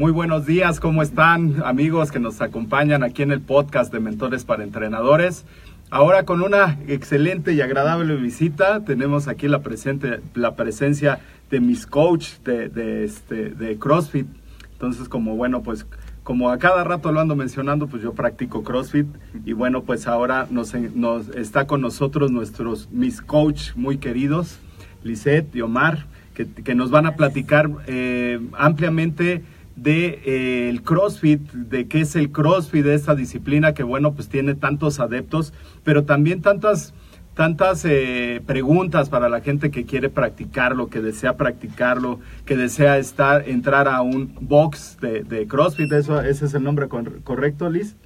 Muy 0.00 0.12
buenos 0.12 0.46
días, 0.46 0.80
¿cómo 0.80 1.02
están 1.02 1.62
amigos 1.62 2.10
que 2.10 2.20
nos 2.20 2.40
acompañan 2.40 3.02
aquí 3.02 3.20
en 3.20 3.32
el 3.32 3.42
podcast 3.42 3.92
de 3.92 4.00
Mentores 4.00 4.46
para 4.46 4.64
Entrenadores? 4.64 5.44
Ahora 5.90 6.24
con 6.24 6.40
una 6.40 6.78
excelente 6.88 7.52
y 7.52 7.60
agradable 7.60 8.16
visita 8.16 8.82
tenemos 8.82 9.28
aquí 9.28 9.46
la, 9.46 9.60
presente, 9.60 10.20
la 10.34 10.56
presencia 10.56 11.20
de 11.50 11.60
mis 11.60 11.86
coach 11.86 12.38
de, 12.46 13.04
este, 13.04 13.50
de 13.50 13.76
CrossFit. 13.76 14.26
Entonces 14.72 15.06
como 15.06 15.36
bueno, 15.36 15.62
pues 15.62 15.86
como 16.22 16.48
a 16.48 16.56
cada 16.56 16.82
rato 16.82 17.12
lo 17.12 17.20
ando 17.20 17.36
mencionando, 17.36 17.86
pues 17.86 18.02
yo 18.02 18.14
practico 18.14 18.62
CrossFit 18.62 19.06
y 19.44 19.52
bueno, 19.52 19.82
pues 19.82 20.06
ahora 20.06 20.46
nos, 20.50 20.72
nos 20.94 21.28
está 21.36 21.66
con 21.66 21.82
nosotros 21.82 22.30
nuestros 22.30 22.88
mis 22.90 23.20
coach 23.20 23.74
muy 23.76 23.98
queridos, 23.98 24.60
Lisette 25.04 25.54
y 25.54 25.60
Omar, 25.60 26.06
que, 26.32 26.46
que 26.46 26.74
nos 26.74 26.90
van 26.90 27.04
a 27.04 27.16
platicar 27.16 27.68
eh, 27.86 28.40
ampliamente 28.56 29.42
de 29.80 30.20
eh, 30.26 30.68
el 30.68 30.82
CrossFit, 30.82 31.40
de 31.52 31.88
qué 31.88 32.00
es 32.00 32.14
el 32.14 32.30
CrossFit, 32.30 32.84
de 32.84 32.94
esta 32.94 33.14
disciplina 33.14 33.72
que 33.72 33.82
bueno, 33.82 34.12
pues 34.12 34.28
tiene 34.28 34.54
tantos 34.54 35.00
adeptos, 35.00 35.54
pero 35.84 36.04
también 36.04 36.42
tantas 36.42 36.92
tantas 37.34 37.86
eh, 37.86 38.42
preguntas 38.44 39.08
para 39.08 39.30
la 39.30 39.40
gente 39.40 39.70
que 39.70 39.86
quiere 39.86 40.10
practicarlo, 40.10 40.88
que 40.88 41.00
desea 41.00 41.38
practicarlo, 41.38 42.20
que 42.44 42.56
desea 42.56 42.98
estar, 42.98 43.48
entrar 43.48 43.88
a 43.88 44.02
un 44.02 44.36
box 44.40 44.98
de, 45.00 45.46
CrossFit. 45.48 45.90
Eso, 45.92 46.20
¿Ese 46.20 46.44
es 46.44 46.54
el 46.54 46.62
nombre 46.62 46.88
correcto, 46.88 47.70
Liz? 47.70 47.96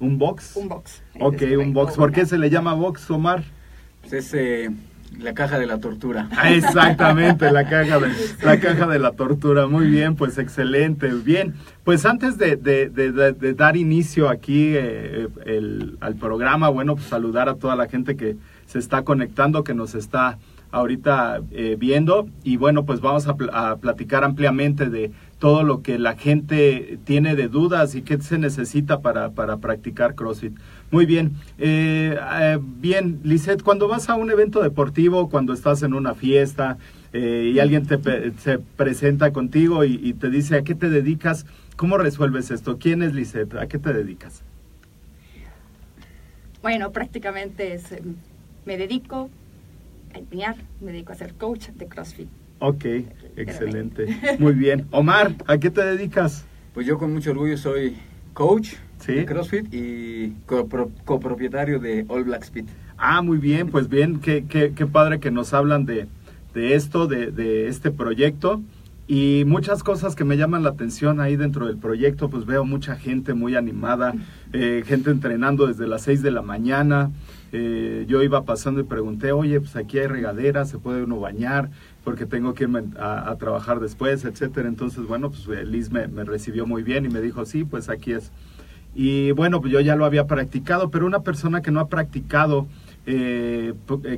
¿Un 0.00 0.18
box? 0.18 0.56
Un 0.56 0.68
box. 0.68 1.02
Ok, 1.18 1.42
un 1.58 1.72
box. 1.72 1.96
¿Por 1.96 2.12
qué 2.12 2.26
se 2.26 2.36
le 2.36 2.50
llama 2.50 2.74
box, 2.74 3.10
Omar? 3.10 3.42
Pues 4.02 4.12
es 4.12 4.34
eh, 4.34 4.70
la 5.18 5.34
caja 5.34 5.58
de 5.58 5.66
la 5.66 5.78
tortura. 5.78 6.28
Ah, 6.36 6.52
exactamente, 6.52 7.50
la 7.50 7.68
caja 7.68 7.98
de 7.98 8.08
la 8.42 8.60
caja 8.60 8.86
de 8.86 8.98
la 8.98 9.12
tortura. 9.12 9.66
Muy 9.66 9.88
bien, 9.88 10.16
pues 10.16 10.38
excelente. 10.38 11.08
Bien, 11.08 11.54
pues 11.84 12.04
antes 12.06 12.38
de, 12.38 12.56
dar 13.56 13.76
inicio 13.76 14.28
aquí 14.28 14.72
eh, 14.74 15.28
al 16.00 16.16
programa, 16.16 16.68
bueno, 16.68 16.96
pues 16.96 17.06
saludar 17.06 17.48
a 17.48 17.54
toda 17.54 17.76
la 17.76 17.88
gente 17.88 18.16
que 18.16 18.36
se 18.66 18.78
está 18.78 19.02
conectando, 19.02 19.64
que 19.64 19.74
nos 19.74 19.94
está 19.94 20.38
ahorita 20.70 21.40
eh, 21.50 21.76
viendo. 21.78 22.28
Y 22.42 22.56
bueno, 22.56 22.84
pues 22.84 23.00
vamos 23.00 23.26
a, 23.26 23.76
platicar 23.76 24.24
ampliamente 24.24 24.90
de 24.90 25.12
todo 25.38 25.62
lo 25.62 25.82
que 25.82 25.98
la 25.98 26.16
gente 26.16 26.98
tiene 27.04 27.36
de 27.36 27.48
dudas 27.48 27.94
y 27.94 28.02
qué 28.02 28.20
se 28.20 28.38
necesita 28.38 29.00
para, 29.00 29.30
para 29.30 29.58
practicar 29.58 30.14
CrossFit. 30.14 30.58
Muy 30.90 31.06
bien. 31.06 31.32
Eh, 31.58 32.16
eh, 32.40 32.58
bien, 32.60 33.20
Lisette, 33.22 33.62
cuando 33.62 33.88
vas 33.88 34.08
a 34.08 34.14
un 34.14 34.30
evento 34.30 34.62
deportivo, 34.62 35.28
cuando 35.28 35.52
estás 35.52 35.82
en 35.82 35.94
una 35.94 36.14
fiesta 36.14 36.78
y 37.10 37.58
alguien 37.58 37.86
te 37.86 37.98
se 38.38 38.58
presenta 38.58 39.32
contigo 39.32 39.82
y, 39.82 39.98
y, 40.02 40.12
te 40.12 40.28
dice 40.28 40.56
a 40.56 40.62
qué 40.62 40.74
te 40.74 40.90
dedicas, 40.90 41.46
¿cómo 41.76 41.96
resuelves 41.96 42.50
esto? 42.50 42.78
¿Quién 42.78 43.02
es 43.02 43.14
Lisette? 43.14 43.54
¿A 43.54 43.66
qué 43.66 43.78
te 43.78 43.94
dedicas? 43.94 44.42
Bueno, 46.62 46.92
prácticamente 46.92 47.72
es 47.72 47.94
me 48.68 48.76
dedico 48.76 49.30
a 50.14 50.18
empeñar, 50.18 50.56
me 50.82 50.92
dedico 50.92 51.12
a 51.12 51.14
ser 51.14 51.32
coach 51.32 51.68
de 51.68 51.86
CrossFit. 51.86 52.28
Ok, 52.58 52.84
excelente. 53.36 54.06
Muy 54.38 54.52
bien. 54.52 54.86
Omar, 54.90 55.34
¿a 55.46 55.56
qué 55.56 55.70
te 55.70 55.82
dedicas? 55.82 56.44
Pues 56.74 56.86
yo 56.86 56.98
con 56.98 57.14
mucho 57.14 57.30
orgullo 57.30 57.56
soy 57.56 57.96
coach 58.34 58.74
de 59.06 59.24
CrossFit 59.24 59.72
y 59.72 60.34
copropietario 61.04 61.78
de 61.78 62.04
All 62.08 62.24
Black 62.24 62.42
Speed. 62.44 62.66
Ah, 62.96 63.22
muy 63.22 63.38
bien, 63.38 63.70
pues 63.70 63.88
bien, 63.88 64.20
qué, 64.20 64.44
qué, 64.48 64.72
qué 64.74 64.86
padre 64.86 65.20
que 65.20 65.30
nos 65.30 65.54
hablan 65.54 65.86
de, 65.86 66.08
de 66.54 66.74
esto, 66.74 67.06
de, 67.06 67.30
de, 67.30 67.68
este 67.68 67.90
proyecto. 67.90 68.60
Y 69.06 69.44
muchas 69.46 69.82
cosas 69.82 70.14
que 70.14 70.24
me 70.24 70.36
llaman 70.36 70.62
la 70.62 70.70
atención 70.70 71.18
ahí 71.20 71.36
dentro 71.36 71.66
del 71.66 71.78
proyecto, 71.78 72.28
pues 72.28 72.44
veo 72.44 72.66
mucha 72.66 72.96
gente 72.96 73.32
muy 73.32 73.56
animada, 73.56 74.14
eh, 74.52 74.82
gente 74.86 75.10
entrenando 75.10 75.66
desde 75.66 75.86
las 75.86 76.02
6 76.02 76.20
de 76.20 76.30
la 76.30 76.42
mañana, 76.42 77.10
eh, 77.50 78.04
yo 78.06 78.22
iba 78.22 78.44
pasando 78.44 78.80
y 78.80 78.84
pregunté, 78.84 79.32
oye, 79.32 79.60
pues 79.60 79.76
aquí 79.76 79.98
hay 79.98 80.06
regadera, 80.06 80.66
se 80.66 80.78
puede 80.78 81.04
uno 81.04 81.18
bañar, 81.18 81.70
porque 82.04 82.26
tengo 82.26 82.52
que 82.52 82.64
irme 82.64 82.84
a, 82.98 83.34
trabajar 83.38 83.80
después, 83.80 84.24
etcétera. 84.24 84.68
Entonces, 84.68 85.06
bueno, 85.06 85.30
pues 85.30 85.48
eh, 85.48 85.64
Liz 85.64 85.90
me, 85.90 86.06
recibió 86.24 86.66
muy 86.66 86.82
bien 86.82 87.06
y 87.06 87.08
me 87.08 87.22
dijo, 87.22 87.44
sí, 87.46 87.64
pues 87.64 87.88
aquí 87.88 88.12
es. 88.12 88.30
Y 89.00 89.30
bueno, 89.30 89.60
pues 89.60 89.72
yo 89.72 89.78
ya 89.78 89.94
lo 89.94 90.04
había 90.04 90.26
practicado, 90.26 90.90
pero 90.90 91.06
una 91.06 91.20
persona 91.20 91.62
que 91.62 91.70
no 91.70 91.78
ha 91.78 91.86
practicado 91.86 92.66
eh, 93.06 93.72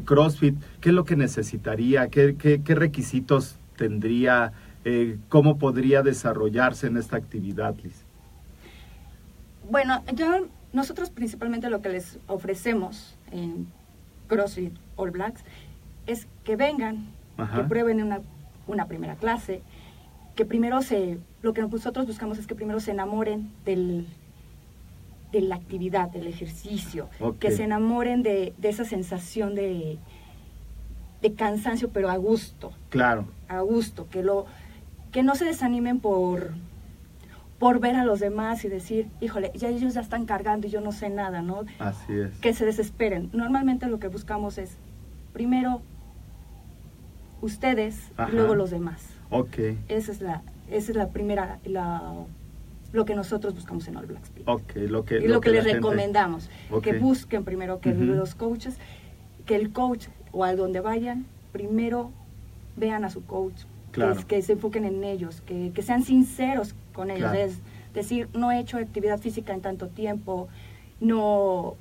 CrossFit, 0.07 0.57
¿qué 0.81 0.89
es 0.89 0.95
lo 0.95 1.05
que 1.05 1.17
necesitaría? 1.17 2.09
¿Qué, 2.09 2.35
qué, 2.35 2.75
requisitos 2.75 3.59
tendría? 3.77 4.53
¿Cómo 5.29 5.59
podría 5.59 6.01
desarrollarse 6.01 6.87
en 6.87 6.97
esta 6.97 7.19
actividad, 7.19 7.75
Liz? 7.85 8.05
Bueno, 9.71 10.03
yo 10.15 10.47
nosotros 10.73 11.11
principalmente 11.11 11.69
lo 11.69 11.83
que 11.83 11.91
les 11.91 12.19
ofrecemos 12.27 13.19
en 13.33 13.67
CrossFit 14.29 14.73
All 14.97 15.11
Blacks 15.11 15.45
es 16.07 16.27
que 16.43 16.57
vengan, 16.57 17.05
que 17.37 17.63
prueben 17.65 18.03
una, 18.03 18.21
una, 18.67 18.87
primera 18.87 19.17
clase, 19.17 19.61
que 20.37 20.47
primero 20.47 20.81
se, 20.81 21.19
lo 21.43 21.53
que 21.53 21.61
nosotros 21.61 22.07
buscamos 22.07 22.39
es 22.39 22.47
que 22.47 22.55
primero 22.55 22.81
se 22.81 22.93
enamoren 22.93 23.51
del, 23.67 24.07
de 25.33 25.41
la 25.41 25.57
actividad, 25.57 26.11
del 26.11 26.27
ejercicio, 26.27 27.09
que 27.39 27.51
se 27.51 27.65
enamoren 27.65 28.23
de, 28.23 28.55
de 28.59 28.69
esa 28.69 28.85
sensación 28.85 29.55
de, 29.55 29.99
de 31.23 31.35
cansancio, 31.35 31.91
pero 31.91 32.11
a 32.11 32.17
gusto. 32.17 32.73
Claro. 32.89 33.27
A 33.49 33.61
gusto, 33.61 34.09
que, 34.09 34.23
lo, 34.23 34.47
que 35.13 35.23
no 35.23 35.35
se 35.35 35.45
desanimen 35.45 36.01
por 36.01 36.53
por 37.61 37.79
ver 37.79 37.95
a 37.95 38.07
los 38.07 38.21
demás 38.21 38.65
y 38.65 38.69
decir, 38.71 39.09
híjole, 39.21 39.53
ya 39.55 39.69
ellos 39.69 39.93
ya 39.93 40.01
están 40.01 40.25
cargando 40.25 40.67
y 40.67 40.71
yo 40.71 40.81
no 40.81 40.93
sé 40.93 41.11
nada, 41.11 41.43
¿no? 41.43 41.67
Así 41.79 42.15
es. 42.15 42.35
Que 42.39 42.55
se 42.55 42.65
desesperen. 42.65 43.29
Normalmente 43.35 43.87
lo 43.87 44.01
que 44.01 44.09
buscamos 44.09 44.57
es, 44.57 44.79
primero, 45.35 45.83
ustedes 47.43 48.13
y 48.31 48.33
luego 48.33 48.55
los 48.55 48.71
demás. 48.71 49.05
Ok. 49.29 49.59
Esa 49.89 50.11
es 50.11 50.23
la, 50.23 50.43
esa 50.71 50.93
es 50.93 50.97
la 50.97 51.09
primera, 51.11 51.59
la, 51.65 52.15
lo 52.93 53.05
que 53.05 53.15
nosotros 53.15 53.55
buscamos 53.55 53.87
en 53.89 53.97
All 53.97 54.07
Blacks. 54.07 54.31
Okay, 54.45 54.89
lo 54.89 55.05
que, 55.05 55.19
y 55.19 55.29
lo, 55.29 55.41
que, 55.41 55.51
les 55.51 55.65
recomendamos, 55.65 56.51
que 56.83 56.99
busquen 56.99 57.45
primero 57.45 57.81
que 57.81 57.95
los 57.95 58.35
coaches, 58.35 58.77
que 59.47 59.57
el 59.57 59.73
coach 59.73 60.07
o 60.33 60.45
a 60.45 60.55
donde 60.55 60.81
vayan, 60.81 61.27
primero 61.53 62.11
vean 62.77 63.05
a 63.05 63.11
su 63.11 63.25
coach, 63.25 63.63
que, 64.27 64.43
se 64.43 64.53
enfoquen 64.53 64.85
en 64.85 65.05
ellos, 65.05 65.43
que, 65.43 65.73
sean 65.83 66.03
sinceros 66.03 66.75
con 66.93 67.11
ellos. 67.11 67.33
Es 67.35 67.59
decir, 67.95 68.29
no 68.35 68.51
he 68.53 68.61
hecho 68.61 68.79
actividad 68.79 69.19
física 69.19 69.53
en 69.53 69.61
tanto 69.61 69.89
tiempo, 69.89 70.49
no 71.01 71.75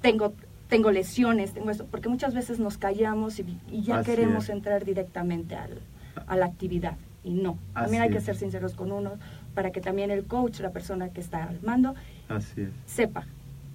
tengo 0.00 0.32
tengo 0.68 0.90
lesiones, 0.90 1.52
tengo 1.52 1.70
eso, 1.70 1.86
porque 1.86 2.08
muchas 2.08 2.34
veces 2.34 2.58
nos 2.58 2.78
callamos 2.78 3.38
y, 3.38 3.44
ya 3.82 4.02
queremos 4.02 4.48
entrar 4.48 4.84
directamente 4.84 5.54
al, 5.54 5.78
a 6.26 6.36
la 6.36 6.46
actividad 6.46 6.96
y 7.22 7.32
no. 7.32 7.58
también 7.72 8.02
hay 8.02 8.10
que 8.10 8.20
ser 8.20 8.36
sinceros 8.36 8.74
con 8.74 8.92
uno 8.92 9.12
para 9.54 9.70
que 9.70 9.80
también 9.80 10.10
el 10.10 10.24
coach, 10.24 10.60
la 10.60 10.70
persona 10.70 11.08
que 11.10 11.20
está 11.20 11.44
al 11.44 11.60
mando, 11.62 11.94
sepa 12.86 13.24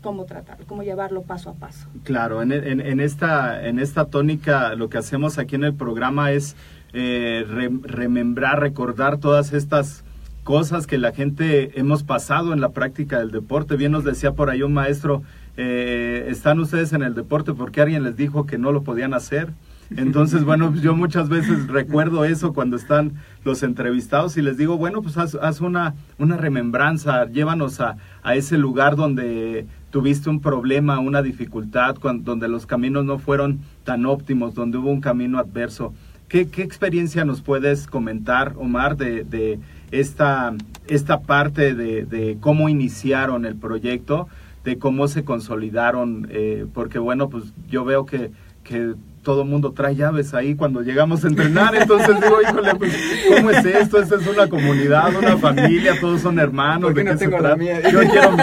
cómo 0.02 0.26
tratarlo, 0.26 0.66
cómo 0.66 0.84
llevarlo 0.84 1.24
paso 1.24 1.50
a 1.50 1.54
paso. 1.54 1.88
Claro, 2.04 2.42
en, 2.42 2.52
en, 2.52 3.00
esta, 3.00 3.68
en 3.68 3.80
esta 3.80 4.06
tónica 4.06 4.76
lo 4.76 4.90
que 4.90 4.98
hacemos 4.98 5.38
aquí 5.38 5.56
en 5.56 5.64
el 5.64 5.74
programa 5.74 6.32
es 6.32 6.56
eh, 6.94 7.46
remembrar, 7.84 8.60
recordar 8.60 9.18
todas 9.18 9.54
estas 9.54 10.04
cosas 10.44 10.88
que 10.88 10.98
la 10.98 11.12
gente 11.12 11.80
hemos 11.80 12.04
pasado 12.04 12.54
en 12.54 12.62
la 12.62 12.70
práctica 12.70 13.20
del 13.20 13.32
deporte. 13.32 13.76
Bien 13.76 13.92
nos 13.92 14.04
decía 14.04 14.32
por 14.32 14.50
ahí 14.50 14.64
un 14.64 14.74
maestro, 14.74 15.22
eh, 15.58 16.26
están 16.30 16.60
ustedes 16.60 16.94
en 16.94 17.04
el 17.04 17.14
deporte 17.14 17.54
porque 17.54 17.82
alguien 17.82 18.04
les 18.04 18.16
dijo 18.16 18.46
que 18.46 18.58
no 18.58 18.72
lo 18.72 18.82
podían 18.82 19.14
hacer. 19.14 19.50
Entonces, 19.96 20.44
bueno, 20.44 20.74
yo 20.76 20.96
muchas 20.96 21.30
veces 21.30 21.68
recuerdo 21.68 22.24
eso 22.24 22.54
cuando 22.54 22.78
están 22.78 23.14
los 23.44 23.64
entrevistados 23.64 24.38
y 24.38 24.42
les 24.42 24.58
digo, 24.58 24.78
bueno, 24.78 25.02
pues 25.02 25.18
haz, 25.18 25.62
una, 25.62 25.96
una 26.20 26.38
remembranza, 26.38 27.26
llévanos 27.26 27.82
a, 27.82 27.98
a, 28.22 28.36
ese 28.36 28.58
lugar 28.58 28.96
donde 28.96 29.66
tuviste 29.90 30.30
un 30.30 30.42
problema, 30.42 31.00
una 31.00 31.24
dificultad, 31.24 31.96
donde 32.22 32.48
los 32.48 32.68
caminos 32.68 33.04
no 33.04 33.18
fueron 33.18 33.62
tan 33.84 34.06
óptimos, 34.06 34.54
donde 34.54 34.78
hubo 34.78 34.92
un 34.92 35.02
camino 35.02 35.40
adverso. 35.40 35.94
¿Qué, 36.28 36.48
qué 36.48 36.62
experiencia 36.62 37.26
nos 37.26 37.42
puedes 37.42 37.88
comentar, 37.88 38.54
Omar, 38.58 38.96
de, 38.96 39.24
de 39.24 39.60
esta, 39.90 40.54
esta 40.88 41.22
parte 41.22 41.74
de, 41.74 42.06
de, 42.06 42.38
cómo 42.40 42.70
iniciaron 42.70 43.46
el 43.46 43.56
proyecto, 43.56 44.28
de 44.64 44.78
cómo 44.78 45.08
se 45.08 45.24
consolidaron? 45.24 46.28
Eh, 46.30 46.68
porque, 46.72 47.00
bueno, 47.00 47.30
pues 47.30 47.46
yo 47.68 47.84
veo 47.84 48.06
que, 48.06 48.30
que 48.64 48.94
todo 49.22 49.44
el 49.44 49.50
mundo 49.50 49.74
trae 49.74 49.96
llaves 49.96 50.34
ahí 50.34 50.56
cuando 50.56 50.82
llegamos 50.82 51.24
a 51.24 51.28
entrenar, 51.28 51.76
entonces 51.76 52.20
digo, 52.22 52.42
híjole, 52.42 52.76
pues, 52.76 52.96
¿cómo 53.36 53.52
es 53.52 53.66
esto? 53.66 54.02
Esta 54.02 54.16
es 54.16 54.28
una 54.28 54.48
comunidad, 54.48 55.16
una 55.16 55.38
familia, 55.38 56.00
todos 56.00 56.22
son 56.22 56.40
hermanos. 56.40 56.94
¿De 56.96 57.04
no 57.04 57.18
tengo 57.18 57.40
la 57.40 57.56
mía? 57.56 57.82
Yo 57.90 58.00
quiero, 58.00 58.36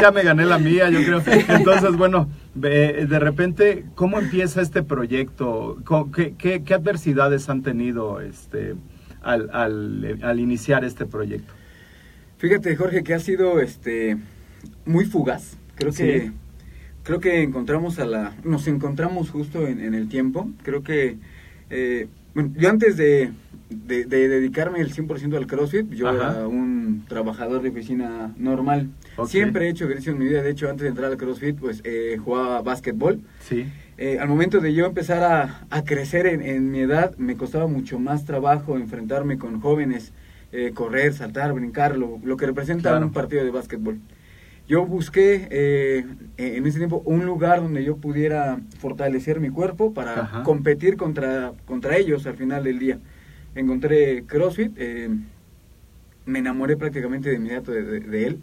ya 0.00 0.10
me 0.10 0.22
gané 0.22 0.44
la 0.44 0.58
mía, 0.58 0.90
yo 0.90 1.00
creo. 1.00 1.22
Entonces, 1.48 1.96
bueno, 1.96 2.28
de 2.54 3.18
repente, 3.18 3.84
¿cómo 3.94 4.18
empieza 4.18 4.60
este 4.60 4.82
proyecto? 4.82 5.78
¿Qué, 6.14 6.34
qué, 6.36 6.62
qué 6.62 6.74
adversidades 6.74 7.48
han 7.48 7.62
tenido 7.62 8.20
este, 8.20 8.74
al, 9.22 9.50
al, 9.52 10.18
al, 10.22 10.40
iniciar 10.40 10.84
este 10.84 11.06
proyecto? 11.06 11.52
Fíjate, 12.36 12.76
Jorge, 12.76 13.02
que 13.02 13.14
ha 13.14 13.20
sido 13.20 13.60
este, 13.60 14.16
muy 14.84 15.04
fugaz. 15.04 15.56
Creo 15.74 15.92
que 15.92 16.32
creo 17.08 17.20
que 17.20 17.42
encontramos 17.42 17.98
a 17.98 18.04
la, 18.04 18.34
nos 18.44 18.68
encontramos 18.68 19.30
justo 19.30 19.66
en, 19.66 19.94
el 19.94 20.10
tiempo. 20.10 20.50
Creo 20.62 20.82
que, 20.82 21.16
eh, 21.70 22.06
bueno, 22.34 22.50
yo 22.54 22.68
antes 22.68 22.98
de, 22.98 23.32
de, 23.70 24.04
dedicarme 24.04 24.82
el 24.82 24.92
100% 24.92 25.34
al 25.34 25.46
CrossFit, 25.46 25.90
yo 25.90 26.10
era 26.10 26.46
un 26.46 27.06
trabajador 27.08 27.62
de 27.62 27.70
oficina 27.70 28.34
normal. 28.36 28.90
Siempre 29.24 29.64
he 29.64 29.70
hecho 29.70 29.86
ejercicio 29.86 30.12
en 30.12 30.18
mi 30.18 30.26
vida. 30.26 30.42
De 30.42 30.50
hecho, 30.50 30.68
antes 30.68 30.82
de 30.82 30.88
entrar 30.90 31.10
al 31.10 31.16
CrossFit, 31.16 31.58
pues 31.58 31.80
eh, 31.84 32.18
jugaba 32.22 32.60
básquetbol. 32.60 33.22
Sí. 33.40 33.64
Eh, 33.96 34.18
al 34.20 34.28
momento 34.28 34.60
de 34.60 34.74
yo 34.74 34.84
empezar 34.84 35.22
a, 35.22 35.66
a 35.70 35.84
crecer 35.84 36.26
en, 36.26 36.42
en, 36.42 36.70
mi 36.70 36.80
edad, 36.80 37.16
me 37.16 37.36
costaba 37.36 37.66
mucho 37.68 37.98
más 37.98 38.26
trabajo 38.26 38.76
enfrentarme 38.76 39.38
con 39.38 39.62
jóvenes, 39.62 40.12
eh, 40.52 40.72
correr, 40.74 41.14
saltar, 41.14 41.54
brincar, 41.54 41.96
lo, 41.96 42.20
lo 42.22 42.36
que 42.36 42.44
representa 42.44 42.98
un 42.98 43.14
partido 43.14 43.44
de 43.44 43.50
básquetbol 43.50 43.98
yo 44.68 44.84
busqué 44.84 45.48
eh, 45.50 46.04
en 46.36 46.66
ese 46.66 46.76
tiempo 46.76 47.02
un 47.06 47.24
lugar 47.24 47.62
donde 47.62 47.82
yo 47.82 47.96
pudiera 47.96 48.60
fortalecer 48.78 49.40
mi 49.40 49.48
cuerpo 49.48 49.94
para 49.94 50.42
competir 50.44 50.98
contra, 50.98 51.54
contra 51.64 51.96
ellos 51.96 52.26
al 52.26 52.36
final 52.36 52.64
del 52.64 52.78
día. 52.78 52.98
Encontré 53.54 54.24
CrossFit, 54.26 54.72
eh, 54.76 55.08
me 56.26 56.40
enamoré 56.40 56.76
prácticamente 56.76 57.30
de 57.30 57.36
inmediato 57.36 57.72
de, 57.72 58.26
él. 58.26 58.40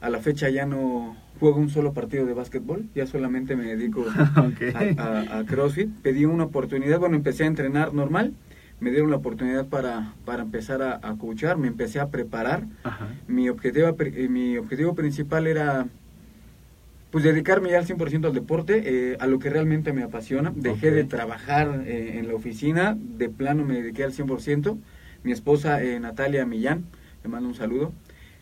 A 0.00 0.10
la 0.10 0.20
fecha 0.20 0.48
ya 0.48 0.64
no 0.64 1.16
juego 1.40 1.58
un 1.58 1.70
solo 1.70 1.92
partido 1.92 2.24
de 2.24 2.34
básquetbol, 2.34 2.86
ya 2.94 3.08
solamente 3.08 3.56
me 3.56 3.64
dedico 3.64 4.06
a, 4.96 5.38
a, 5.38 5.44
CrossFit. 5.44 5.90
Pedí 6.02 6.24
una 6.24 6.44
oportunidad, 6.44 7.00
bueno, 7.00 7.16
empecé 7.16 7.42
a 7.42 7.48
entrenar 7.48 7.92
normal 7.92 8.32
me 8.80 8.90
dieron 8.90 9.10
la 9.10 9.16
oportunidad 9.16 9.66
para, 9.66 10.14
para 10.24 10.42
empezar 10.42 10.82
a, 10.82 11.00
a 11.02 11.16
coachar, 11.16 11.58
me 11.58 11.68
empecé 11.68 12.00
a 12.00 12.08
preparar. 12.08 12.64
Mi, 13.26 13.48
objetivo, 13.48 13.94
eh, 13.98 14.28
mi 14.28 14.56
objetivo 14.56 14.94
principal 14.94 15.46
era 15.46 15.86
pues 17.10 17.24
dedicarme 17.24 17.70
ya 17.70 17.78
al 17.78 17.86
100% 17.86 18.26
al 18.26 18.34
deporte, 18.34 18.82
eh, 18.84 19.16
a 19.18 19.26
lo 19.26 19.38
que 19.38 19.48
realmente 19.50 19.92
me 19.92 20.02
apasiona. 20.02 20.52
Dejé 20.54 20.90
de 20.90 21.04
trabajar 21.04 21.84
eh, 21.86 22.18
en 22.18 22.28
la 22.28 22.34
oficina, 22.34 22.96
de 22.98 23.30
plano 23.30 23.64
me 23.64 23.74
dediqué 23.74 24.04
al 24.04 24.12
100%. 24.12 24.76
Mi 25.24 25.32
esposa 25.32 25.80
Natalia 26.00 26.46
Millán, 26.46 26.84
le 27.24 27.30
mando 27.30 27.48
un 27.48 27.54
saludo, 27.54 27.92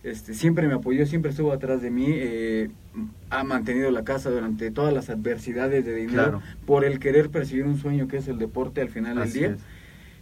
este, 0.02 0.34
siempre 0.34 0.68
me 0.68 0.74
apoyó, 0.74 1.06
siempre 1.06 1.30
estuvo 1.30 1.52
atrás 1.52 1.80
de 1.80 1.90
mí, 1.90 2.18
ha 3.30 3.44
mantenido 3.44 3.90
la 3.90 4.04
casa 4.04 4.30
durante 4.30 4.70
todas 4.70 4.92
las 4.92 5.08
adversidades 5.08 5.86
de 5.86 5.94
dinero 5.94 6.42
por 6.66 6.84
el 6.84 6.98
querer 6.98 7.30
perseguir 7.30 7.64
un 7.64 7.78
sueño 7.78 8.08
que 8.08 8.18
es 8.18 8.28
el 8.28 8.38
deporte 8.38 8.82
al 8.82 8.90
final 8.90 9.16
del 9.16 9.32
día. 9.32 9.56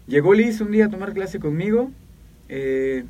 Llegó 0.06 0.34
Liz 0.34 0.60
un 0.60 0.70
día 0.70 0.86
a 0.86 0.90
tomar 0.90 1.14
clase 1.14 1.40
conmigo, 1.40 1.90
eh, 2.48 3.04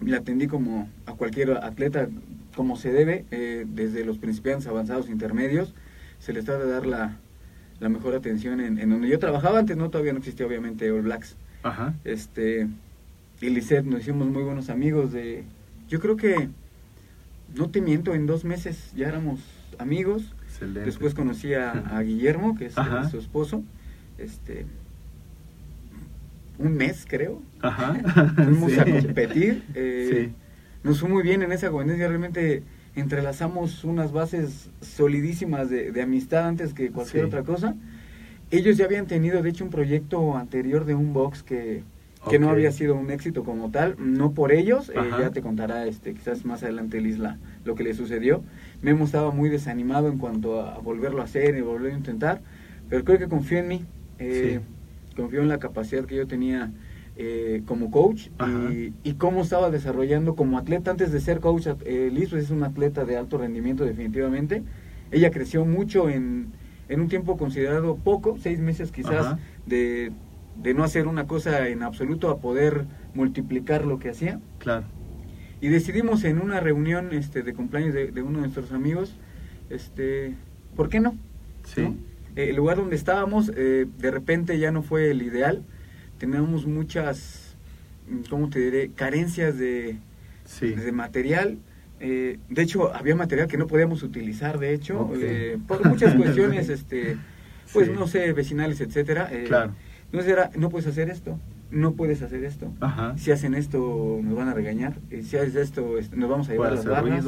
la 0.00 0.18
atendí 0.18 0.46
como 0.46 0.88
a 1.06 1.12
cualquier 1.12 1.52
atleta, 1.52 2.08
como 2.56 2.76
se 2.76 2.92
debe, 2.92 3.24
eh, 3.30 3.66
desde 3.68 4.04
los 4.04 4.18
principiantes 4.18 4.66
avanzados 4.66 5.08
intermedios, 5.08 5.74
se 6.18 6.32
les 6.32 6.44
trata 6.44 6.64
de 6.64 6.70
dar 6.70 6.86
la, 6.86 7.18
la 7.80 7.88
mejor 7.88 8.14
atención 8.14 8.60
en, 8.60 8.88
donde 8.88 9.08
yo 9.08 9.18
trabajaba, 9.18 9.58
antes 9.58 9.76
no, 9.76 9.90
todavía 9.90 10.12
no 10.12 10.18
existía 10.18 10.46
obviamente 10.46 10.90
All 10.90 11.02
Blacks. 11.02 11.36
Ajá. 11.62 11.94
Este, 12.04 12.68
y 13.40 13.50
Lisette 13.50 13.84
nos 13.84 14.00
hicimos 14.00 14.28
muy 14.28 14.42
buenos 14.42 14.70
amigos 14.70 15.12
de, 15.12 15.44
yo 15.88 16.00
creo 16.00 16.16
que, 16.16 16.48
no 17.54 17.70
te 17.70 17.82
miento, 17.82 18.14
en 18.14 18.26
dos 18.26 18.44
meses 18.44 18.92
ya 18.96 19.08
éramos 19.08 19.40
amigos. 19.78 20.32
Excelente. 20.44 20.80
Después 20.80 21.14
conocí 21.14 21.52
a, 21.52 22.00
Guillermo, 22.04 22.56
que 22.56 22.66
es 22.66 22.74
su 23.10 23.18
esposo. 23.18 23.62
Este, 24.16 24.64
un 26.62 26.76
mes, 26.76 27.06
creo. 27.08 27.42
Ajá. 27.60 27.94
Fuimos 28.36 28.78
a 28.78 28.84
competir. 28.84 29.62
Eh, 29.74 30.30
nos 30.82 31.00
fue 31.00 31.08
muy 31.08 31.22
bien 31.22 31.42
en 31.42 31.52
esa 31.52 31.70
competencia. 31.70 32.08
Realmente 32.08 32.62
entrelazamos 32.94 33.84
unas 33.84 34.12
bases 34.12 34.70
solidísimas 34.80 35.70
de, 35.70 36.02
amistad 36.02 36.46
antes 36.46 36.74
que 36.74 36.90
cualquier 36.90 37.24
otra 37.24 37.42
cosa. 37.42 37.74
Ellos 38.50 38.76
ya 38.76 38.84
habían 38.84 39.06
tenido, 39.06 39.42
de 39.42 39.48
hecho, 39.48 39.64
un 39.64 39.70
proyecto 39.70 40.36
anterior 40.36 40.84
de 40.84 40.94
un 40.94 41.12
box 41.12 41.42
que, 41.42 41.84
que 42.28 42.38
no 42.38 42.50
había 42.50 42.70
sido 42.70 42.94
un 42.94 43.10
éxito 43.10 43.44
como 43.44 43.70
tal. 43.70 43.96
No 43.98 44.32
por 44.32 44.52
ellos, 44.52 44.90
eh, 44.90 45.10
ya 45.18 45.30
te 45.30 45.42
contará 45.42 45.86
este, 45.86 46.14
quizás 46.14 46.44
más 46.44 46.62
adelante 46.62 47.00
Lisla 47.00 47.38
lo 47.64 47.74
que 47.74 47.82
le 47.82 47.94
sucedió. 47.94 48.42
Memo 48.82 49.04
estaba 49.04 49.30
muy 49.30 49.48
desanimado 49.48 50.08
en 50.08 50.18
cuanto 50.18 50.60
a, 50.60 50.78
volverlo 50.78 51.22
a 51.22 51.24
hacer 51.24 51.56
y 51.56 51.60
volverlo 51.62 51.88
a 51.88 51.98
intentar, 51.98 52.42
pero 52.88 53.04
creo 53.04 53.18
que 53.18 53.28
confió 53.28 53.58
en 53.58 53.68
mí. 53.68 53.84
Eh, 54.18 54.60
confió 55.14 55.42
en 55.42 55.48
la 55.48 55.58
capacidad 55.58 56.04
que 56.04 56.16
yo 56.16 56.26
tenía 56.26 56.70
eh, 57.16 57.62
como 57.66 57.90
coach 57.90 58.28
y, 59.04 59.12
cómo 59.14 59.42
estaba 59.42 59.70
desarrollando 59.70 60.34
como 60.34 60.56
atleta 60.56 60.90
antes 60.90 61.12
de 61.12 61.20
ser 61.20 61.40
coach. 61.40 61.66
Eh, 61.84 62.10
Liz 62.12 62.30
pues, 62.30 62.44
es 62.44 62.50
una 62.50 62.68
atleta 62.68 63.04
de 63.04 63.16
alto 63.16 63.38
rendimiento 63.38 63.84
definitivamente. 63.84 64.62
Ella 65.10 65.30
creció 65.30 65.66
mucho 65.66 66.08
en, 66.08 66.52
en 66.88 67.00
un 67.00 67.08
tiempo 67.08 67.36
considerado 67.36 67.96
poco, 67.96 68.38
seis 68.40 68.60
meses 68.60 68.92
quizás, 68.92 69.36
de, 69.66 70.12
de, 70.56 70.74
no 70.74 70.84
hacer 70.84 71.06
una 71.06 71.26
cosa 71.26 71.68
en 71.68 71.82
absoluto 71.82 72.30
a 72.30 72.38
poder 72.38 72.86
multiplicar 73.14 73.84
lo 73.84 73.98
que 73.98 74.08
hacía. 74.08 74.40
Claro. 74.58 74.86
Y 75.60 75.68
decidimos 75.68 76.24
en 76.24 76.40
una 76.40 76.60
reunión 76.60 77.12
este, 77.12 77.42
de 77.42 77.54
cumpleaños 77.54 77.94
de, 77.94 78.10
uno 78.22 78.38
de 78.38 78.48
nuestros 78.48 78.72
amigos, 78.72 79.16
este, 79.70 80.34
¿por 80.74 80.88
qué 80.88 80.98
no? 80.98 81.14
Sí. 81.64 81.96
Eh, 82.36 82.50
el 82.50 82.56
lugar 82.56 82.76
donde 82.76 82.96
estábamos 82.96 83.52
eh, 83.56 83.86
de 83.98 84.10
repente 84.10 84.58
ya 84.58 84.70
no 84.70 84.82
fue 84.82 85.10
el 85.10 85.22
ideal. 85.22 85.62
Teníamos 86.18 86.66
muchas, 86.66 87.56
mm, 88.08 88.28
¿cómo 88.30 88.48
te 88.48 88.60
diré?, 88.60 88.90
carencias 88.94 89.58
de, 89.58 89.96
de 90.60 90.92
material. 90.92 91.58
Eh, 92.00 92.38
de 92.48 92.62
hecho, 92.62 92.94
había 92.94 93.14
material 93.14 93.48
que 93.48 93.56
no 93.56 93.66
podíamos 93.66 94.02
utilizar, 94.02 94.58
de 94.58 94.74
hecho, 94.74 95.10
por 95.68 95.86
muchas 95.86 96.14
cuestiones, 96.16 96.68
este, 96.68 97.16
pues 97.72 97.90
no 97.90 98.06
sé, 98.08 98.32
vecinales, 98.32 98.80
etcétera. 98.80 99.30
claro. 99.46 99.74
Entonces 100.06 100.30
era, 100.30 100.50
no 100.56 100.68
puedes 100.68 100.86
hacer 100.86 101.08
esto. 101.08 101.38
no 101.70 101.94
puedes 101.94 102.20
hacer 102.20 102.44
esto. 102.44 102.70
Si 103.16 103.30
hacen 103.30 103.54
esto, 103.54 104.20
nos 104.22 104.36
van 104.36 104.48
a 104.48 104.54
regañar. 104.54 104.94
Si 105.22 105.36
haces 105.38 105.54
esto, 105.56 105.94
nos 106.14 106.28
vamos 106.28 106.48
a 106.48 106.52
llevar 106.52 106.72
las 106.72 106.84
barras. 106.84 107.24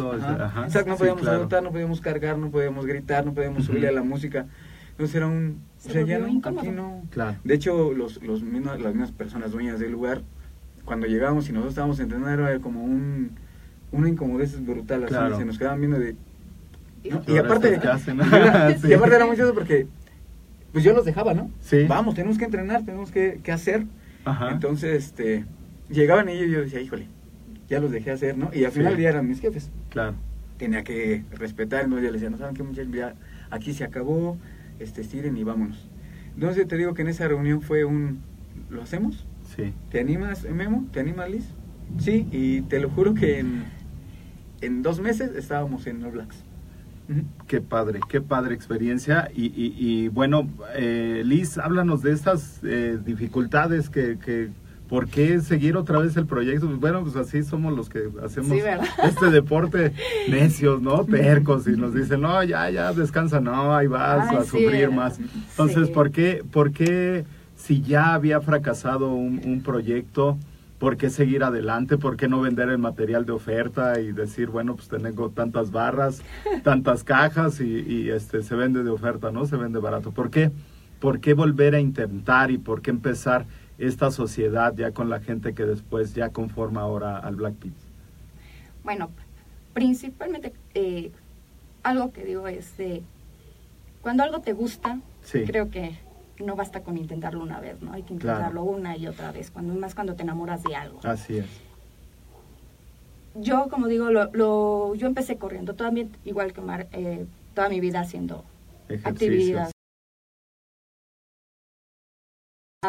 Exacto, 0.66 0.90
no 0.90 0.96
podíamos 0.96 1.26
adoptar, 1.26 1.62
no 1.62 1.70
podíamos 1.70 2.00
cargar, 2.00 2.36
no 2.36 2.50
podíamos 2.50 2.84
gritar, 2.84 3.24
no 3.24 3.32
podíamos 3.32 3.64
subirle 3.64 3.88
a 3.88 3.92
la 3.92 4.02
música. 4.02 4.46
Entonces 4.94 5.16
era 5.16 5.26
un... 5.26 5.60
o 5.84 5.90
sea, 5.90 6.02
ya 6.02 6.18
no, 6.20 7.02
Claro. 7.10 7.36
De 7.42 7.54
hecho, 7.54 7.92
los, 7.92 8.22
los 8.22 8.42
mismos, 8.42 8.80
las 8.80 8.94
mismas 8.94 9.10
personas 9.10 9.50
dueñas 9.50 9.80
del 9.80 9.90
lugar, 9.90 10.22
cuando 10.84 11.08
llegábamos 11.08 11.48
y 11.48 11.52
nosotros 11.52 11.72
estábamos 11.72 11.98
entrenando, 11.98 12.48
era 12.48 12.60
como 12.60 12.84
un, 12.84 13.32
una 13.90 14.08
incomodidad 14.08 14.50
brutal. 14.60 15.04
Así, 15.04 15.36
se 15.36 15.44
nos 15.44 15.58
quedaban 15.58 15.80
viendo 15.80 15.98
de... 15.98 16.14
Y, 17.02 17.36
aparte, 17.36 17.68
y 18.88 18.92
aparte 18.92 19.16
era 19.16 19.26
muy 19.26 19.36
porque 19.52 19.88
pues 20.72 20.84
yo 20.84 20.92
los 20.92 21.04
dejaba, 21.04 21.34
¿no? 21.34 21.50
Sí. 21.60 21.84
Vamos, 21.88 22.14
tenemos 22.14 22.38
que 22.38 22.44
entrenar, 22.44 22.84
tenemos 22.84 23.10
que, 23.10 23.40
que 23.42 23.52
hacer. 23.52 23.84
Ajá. 24.24 24.50
Entonces, 24.50 25.04
este, 25.04 25.44
llegaban 25.88 26.28
ellos 26.28 26.46
y 26.46 26.50
yo 26.50 26.60
decía, 26.60 26.80
híjole, 26.80 27.08
ya 27.68 27.80
los 27.80 27.90
dejé 27.90 28.10
hacer, 28.12 28.38
¿no? 28.38 28.50
Y 28.52 28.64
al 28.64 28.72
final 28.72 28.90
del 28.90 28.98
día 28.98 29.10
eran 29.10 29.28
mis 29.28 29.40
jefes. 29.40 29.70
Claro. 29.90 30.14
Tenía 30.58 30.82
que 30.82 31.24
respetar, 31.32 31.88
¿no? 31.88 31.96
Yo 31.96 32.04
les 32.04 32.14
decía, 32.14 32.30
no 32.30 32.38
saben 32.38 32.54
qué 32.54 32.62
muchachos, 32.62 32.92
ya 32.92 33.14
aquí 33.50 33.72
se 33.72 33.84
acabó, 33.84 34.36
este, 34.78 35.00
estiren 35.00 35.36
y 35.36 35.44
vámonos. 35.44 35.88
Entonces 36.34 36.66
te 36.66 36.76
digo 36.76 36.94
que 36.94 37.02
en 37.02 37.08
esa 37.08 37.28
reunión 37.28 37.62
fue 37.62 37.84
un, 37.84 38.20
¿lo 38.70 38.82
hacemos? 38.82 39.26
Sí. 39.54 39.72
¿Te 39.90 40.00
animas, 40.00 40.44
Memo? 40.44 40.86
¿Te 40.92 41.00
animas, 41.00 41.30
Liz? 41.30 41.44
Sí, 41.98 42.26
y 42.32 42.62
te 42.62 42.80
lo 42.80 42.90
juro 42.90 43.14
que 43.14 43.38
en, 43.38 43.64
en 44.60 44.82
dos 44.82 45.00
meses 45.00 45.34
estábamos 45.36 45.86
en 45.86 46.02
All 46.02 46.12
Blacks. 46.12 46.44
Qué 47.46 47.60
padre, 47.60 48.00
qué 48.08 48.22
padre 48.22 48.54
experiencia. 48.54 49.30
Y, 49.34 49.52
y, 49.54 50.08
bueno, 50.08 50.48
eh, 50.74 51.22
Liz, 51.24 51.58
háblanos 51.58 52.02
de 52.02 52.12
estas 52.12 52.60
eh, 52.64 52.98
dificultades 53.04 53.90
que, 53.90 54.18
que, 54.18 54.48
¿por 54.88 55.08
qué 55.08 55.40
seguir 55.40 55.76
otra 55.76 55.98
vez 55.98 56.16
el 56.16 56.26
proyecto? 56.26 56.68
Bueno, 56.68 57.02
pues 57.02 57.16
así 57.16 57.42
somos 57.42 57.74
los 57.76 57.88
que 57.88 58.08
hacemos 58.22 58.50
este 59.04 59.30
deporte 59.30 59.92
necios, 60.28 60.82
¿no? 60.82 61.04
Tercos 61.04 61.66
y 61.66 61.72
nos 61.72 61.94
dicen, 61.94 62.20
no, 62.20 62.42
ya, 62.42 62.70
ya, 62.70 62.92
descansa, 62.92 63.40
no, 63.40 63.74
ahí 63.74 63.86
vas 63.86 64.32
a 64.34 64.44
sufrir 64.44 64.90
más. 64.90 65.18
Entonces, 65.18 65.88
¿por, 65.88 66.10
qué, 66.10 66.44
¿por 66.50 66.72
qué 66.72 67.24
si 67.56 67.82
ya 67.82 68.14
había 68.14 68.40
fracasado 68.40 69.14
un, 69.14 69.40
un 69.44 69.62
proyecto? 69.62 70.38
¿por 70.84 70.98
qué 70.98 71.08
seguir 71.08 71.42
adelante? 71.44 71.96
¿Por 71.96 72.18
qué 72.18 72.28
no 72.28 72.42
vender 72.42 72.68
el 72.68 72.76
material 72.76 73.24
de 73.24 73.32
oferta 73.32 74.00
y 74.00 74.12
decir, 74.12 74.48
bueno, 74.48 74.76
pues 74.76 74.88
tengo 74.88 75.30
tantas 75.30 75.70
barras, 75.70 76.22
tantas 76.62 77.04
cajas 77.04 77.58
y, 77.60 78.10
este 78.10 78.42
se 78.42 78.54
vende 78.54 78.84
de 78.84 78.90
oferta, 78.90 79.30
¿no? 79.30 79.46
Se 79.46 79.56
vende 79.56 79.78
barato. 79.78 80.12
¿Por 80.12 80.28
qué? 80.28 80.50
¿Por 81.00 81.20
qué 81.20 81.32
volver 81.32 81.74
a 81.74 81.80
intentar 81.80 82.50
y 82.50 82.58
por 82.58 82.82
qué 82.82 82.90
empezar 82.90 83.46
esta 83.78 84.10
sociedad 84.10 84.74
ya 84.74 84.92
con 84.92 85.10
la 85.10 85.20
gente 85.20 85.54
que 85.54 85.64
después 85.64 86.14
ya 86.14 86.30
conforma 86.30 86.82
ahora 86.82 87.18
al 87.18 87.36
Black 87.36 87.54
Pit? 87.54 87.74
Bueno, 88.82 89.10
principalmente 89.72 90.52
eh, 90.74 91.10
algo 91.82 92.12
que 92.12 92.24
digo 92.24 92.48
es 92.48 92.76
de 92.76 93.02
cuando 94.02 94.22
algo 94.22 94.40
te 94.40 94.52
gusta, 94.52 95.00
creo 95.46 95.70
que 95.70 95.98
no 96.38 96.56
basta 96.56 96.82
con 96.82 96.98
intentarlo 96.98 97.42
una 97.42 97.60
vez, 97.60 97.80
¿no? 97.80 97.92
Hay 97.92 98.02
que 98.02 98.12
intentarlo 98.12 98.62
una 98.62 98.96
y 98.96 99.06
otra 99.06 99.32
vez, 99.32 99.50
cuando 99.50 99.74
más 99.74 99.94
cuando 99.94 100.14
te 100.14 100.22
enamoras 100.22 100.62
de 100.62 100.76
algo. 100.76 101.00
Así 101.04 101.38
es. 101.38 101.46
Yo, 103.36 103.68
como 103.68 103.88
digo, 103.88 104.10
lo, 104.10 104.94
yo 104.94 105.06
empecé 105.06 105.36
corriendo, 105.36 105.74
también 105.74 106.10
igual 106.24 106.52
que 106.52 106.60
Mar, 106.60 106.86
eh, 106.92 107.26
toda 107.54 107.68
mi 107.68 107.80
vida 107.80 108.00
haciendo 108.00 108.44
actividades 109.04 109.73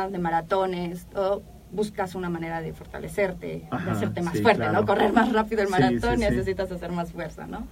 de 0.10 0.20
maratones, 0.20 1.06
todo, 1.08 1.44
buscas 1.72 2.16
una 2.16 2.30
manera 2.30 2.62
de 2.62 2.74
fortalecerte, 2.74 3.68
de 3.70 3.92
hacerte 3.92 4.22
más 4.22 4.42
fuerte, 4.42 4.70
¿no? 4.70 4.86
Correr 4.86 5.14
más 5.14 5.32
rápido 5.32 5.62
el 5.62 5.70
maratón 5.70 6.20
necesitas 6.20 6.72
hacer 6.72 6.92
más 6.92 7.12
fuerza, 7.12 7.48
¿no? 7.48 7.68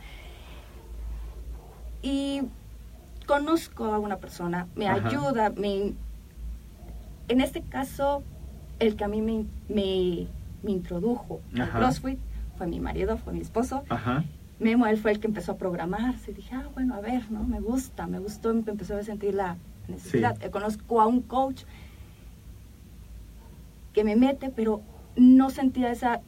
Y 2.02 2.42
conozco 3.26 3.86
a 3.86 4.00
una 4.00 4.18
persona, 4.18 4.68
me 4.76 4.90
ayuda, 4.90 5.52
me, 5.52 5.94
en 7.28 7.42
este 7.42 7.62
caso, 7.62 8.24
el 8.80 8.96
que 8.96 9.04
a 9.04 9.08
mí 9.08 9.22
me, 9.22 9.46
me, 9.70 10.28
introdujo 10.70 11.42
al 11.58 11.70
CrossFit 11.70 12.20
fue 12.58 12.68
mi 12.68 12.80
marido, 12.80 13.18
fue 13.18 13.34
mi 13.34 13.42
esposo. 13.42 13.84
Memo, 14.60 14.88
él 14.88 14.98
fue 14.98 15.12
el 15.12 15.20
que 15.20 15.28
empezó 15.28 15.54
a 15.54 15.58
programarse. 15.58 16.32
Dije, 16.32 16.56
ah, 16.56 16.70
bueno, 16.74 16.96
a 16.96 17.02
ver, 17.02 17.30
¿no? 17.32 17.44
Me 17.44 17.60
gusta, 17.60 18.08
me 18.08 18.20
gustó, 18.20 18.52
empezó 18.52 18.96
a 18.96 19.04
sentir 19.04 19.34
la 19.34 19.58
necesidad. 19.88 20.38
Conozco 20.52 21.02
a 21.02 21.08
un 21.08 21.22
coach 21.22 21.64
que 23.94 24.04
me 24.04 24.16
mete, 24.16 24.50
pero 24.50 24.82
no 25.16 25.50
sentía 25.50 25.92
esa, 25.92 26.22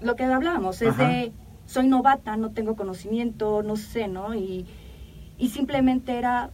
lo 0.00 0.16
que 0.16 0.24
hablábamos, 0.24 0.80
es 0.82 0.96
de, 0.96 1.32
soy 1.66 1.86
novata, 1.88 2.36
no 2.36 2.50
tengo 2.50 2.76
conocimiento, 2.76 3.62
no 3.62 3.76
sé, 3.76 4.08
¿no? 4.08 4.34
Y 4.34 4.66
y 5.40 5.48
simplemente 5.48 6.18
era, 6.18 6.50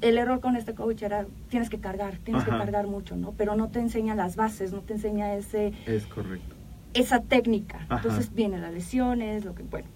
el 0.00 0.16
error 0.16 0.40
con 0.40 0.54
este 0.54 0.72
coach 0.72 1.02
era, 1.02 1.26
tienes 1.48 1.68
que 1.68 1.80
cargar, 1.80 2.18
tienes 2.18 2.44
que 2.44 2.50
cargar 2.50 2.86
mucho, 2.86 3.16
¿no? 3.16 3.32
Pero 3.32 3.56
no 3.56 3.70
te 3.70 3.80
enseña 3.80 4.14
las 4.14 4.36
bases, 4.36 4.72
no 4.72 4.82
te 4.82 4.92
enseña 4.94 5.34
ese... 5.34 5.72
Es 5.84 6.06
correcto. 6.06 6.54
Esa 6.94 7.20
técnica. 7.22 7.84
Entonces 7.90 8.32
vienen 8.32 8.62
las 8.62 8.72
lesiones, 8.72 9.44
lo 9.44 9.56
que, 9.56 9.64
bueno. 9.64 9.88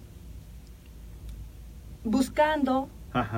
Buscando, 2.03 2.89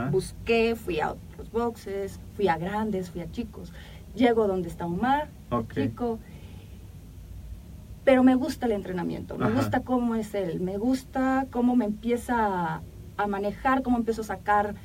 busqué, 0.10 0.76
fui 0.76 1.00
a 1.00 1.12
otros 1.12 1.52
boxes, 1.52 2.20
fui 2.36 2.48
a 2.48 2.58
grandes, 2.58 3.12
fui 3.12 3.22
a 3.22 3.30
chicos. 3.32 3.72
Llego 4.16 4.48
donde 4.48 4.68
está 4.68 4.88
Omar, 4.88 5.30
chico, 5.74 6.20
pero 8.04 8.24
me 8.24 8.36
gusta 8.36 8.66
el 8.66 8.72
entrenamiento, 8.74 9.38
me 9.38 9.52
gusta 9.52 9.82
cómo 9.82 10.16
es 10.16 10.34
él, 10.34 10.60
me 10.60 10.78
gusta 10.78 11.46
cómo 11.52 11.76
me 11.76 11.86
empieza 11.86 12.82
a 13.18 13.28
manejar, 13.28 13.84
cómo 13.84 13.98
empiezo 13.98 14.22
a 14.22 14.26
sacar 14.26 14.76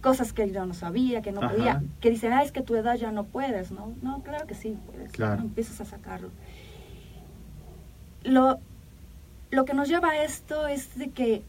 cosas 0.00 0.32
que 0.32 0.50
yo 0.50 0.64
no 0.66 0.74
sabía, 0.74 1.22
que 1.22 1.32
no 1.32 1.40
podía, 1.40 1.82
que 2.00 2.10
dicen, 2.10 2.32
ah, 2.32 2.42
es 2.42 2.52
que 2.52 2.62
tu 2.62 2.74
edad 2.76 2.96
ya 2.96 3.10
no 3.10 3.24
puedes, 3.24 3.72
¿no? 3.72 3.92
No, 4.02 4.22
claro 4.22 4.46
que 4.46 4.54
sí 4.54 4.76
puedes, 4.86 5.12
claro. 5.12 5.42
empiezas 5.42 5.80
a 5.80 5.84
sacarlo. 5.84 6.30
Lo, 8.24 8.58
lo 9.50 9.64
que 9.64 9.74
nos 9.74 9.88
lleva 9.88 10.10
a 10.10 10.22
esto 10.22 10.66
es 10.66 10.96
de 10.98 11.10
que 11.10 11.42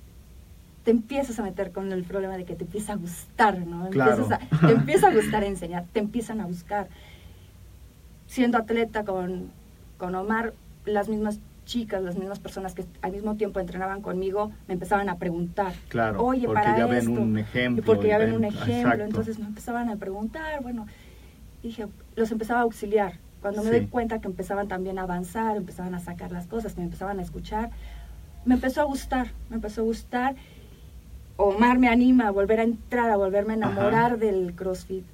te 0.84 0.92
empiezas 0.92 1.38
a 1.40 1.44
meter 1.44 1.72
con 1.72 1.92
el 1.92 2.04
problema 2.04 2.38
de 2.38 2.46
que 2.46 2.56
te 2.56 2.64
empieza 2.64 2.94
a 2.94 2.96
gustar, 2.96 3.60
¿no? 3.60 3.90
Claro. 3.90 4.28
te 4.66 4.72
empieza 4.72 5.08
a 5.08 5.14
gustar 5.14 5.44
enseñar, 5.44 5.86
te 5.92 6.00
empiezan 6.00 6.42
a 6.42 6.46
buscar. 6.46 6.88
Siendo 8.28 8.58
atleta 8.58 9.04
con, 9.04 9.52
con 9.98 10.14
Omar, 10.16 10.54
las 10.86 11.10
mismas 11.10 11.40
chicas, 11.68 12.02
las 12.02 12.18
mismas 12.18 12.40
personas 12.40 12.74
que 12.74 12.86
al 13.02 13.12
mismo 13.12 13.36
tiempo 13.36 13.60
entrenaban 13.60 14.02
conmigo, 14.02 14.52
me 14.68 14.74
empezaban 14.74 15.10
a 15.10 15.18
preguntar. 15.18 15.74
Claro, 15.90 16.24
Oye, 16.24 16.48
porque 16.48 16.64
ya 16.78 16.88
ven 16.88 17.10
un 17.10 17.38
ejemplo. 17.38 17.84
Porque 17.86 18.08
ya 18.08 18.18
ven 18.18 18.34
un 18.34 18.46
ejemplo. 18.46 19.04
Entonces 19.04 19.38
me 19.38 19.46
empezaban 19.46 19.90
a 19.90 19.98
preguntar, 19.98 20.64
bueno, 20.64 20.88
dije, 21.62 21.88
los 22.16 22.32
empezaba 22.32 22.62
a 22.62 22.64
auxiliar. 22.64 23.20
Cuando 23.42 23.64
me 23.64 23.80
di 23.80 23.88
cuenta 23.88 24.20
que 24.20 24.28
empezaban 24.28 24.68
también 24.68 24.98
a 24.98 25.04
avanzar, 25.04 25.56
empezaban 25.58 25.94
a 25.94 26.00
sacar 26.00 26.32
las 26.32 26.48
cosas, 26.48 26.76
me 26.78 26.84
empezaban 26.84 27.20
a 27.20 27.22
escuchar, 27.22 27.70
me 28.46 28.56
empezó 28.56 28.82
a 28.82 28.86
gustar, 28.86 29.28
me 29.50 29.58
empezó 29.58 29.82
a 29.82 29.84
gustar. 29.84 30.36
Omar 31.36 31.78
me 31.78 31.88
anima 31.88 32.28
a 32.28 32.32
volver 32.32 32.60
a 32.60 32.64
entrar, 32.64 33.12
a 33.12 33.18
volverme 33.18 33.54
a 33.54 33.58
enamorar 33.58 34.18
del 34.18 34.54
CrossFit. 34.56 35.06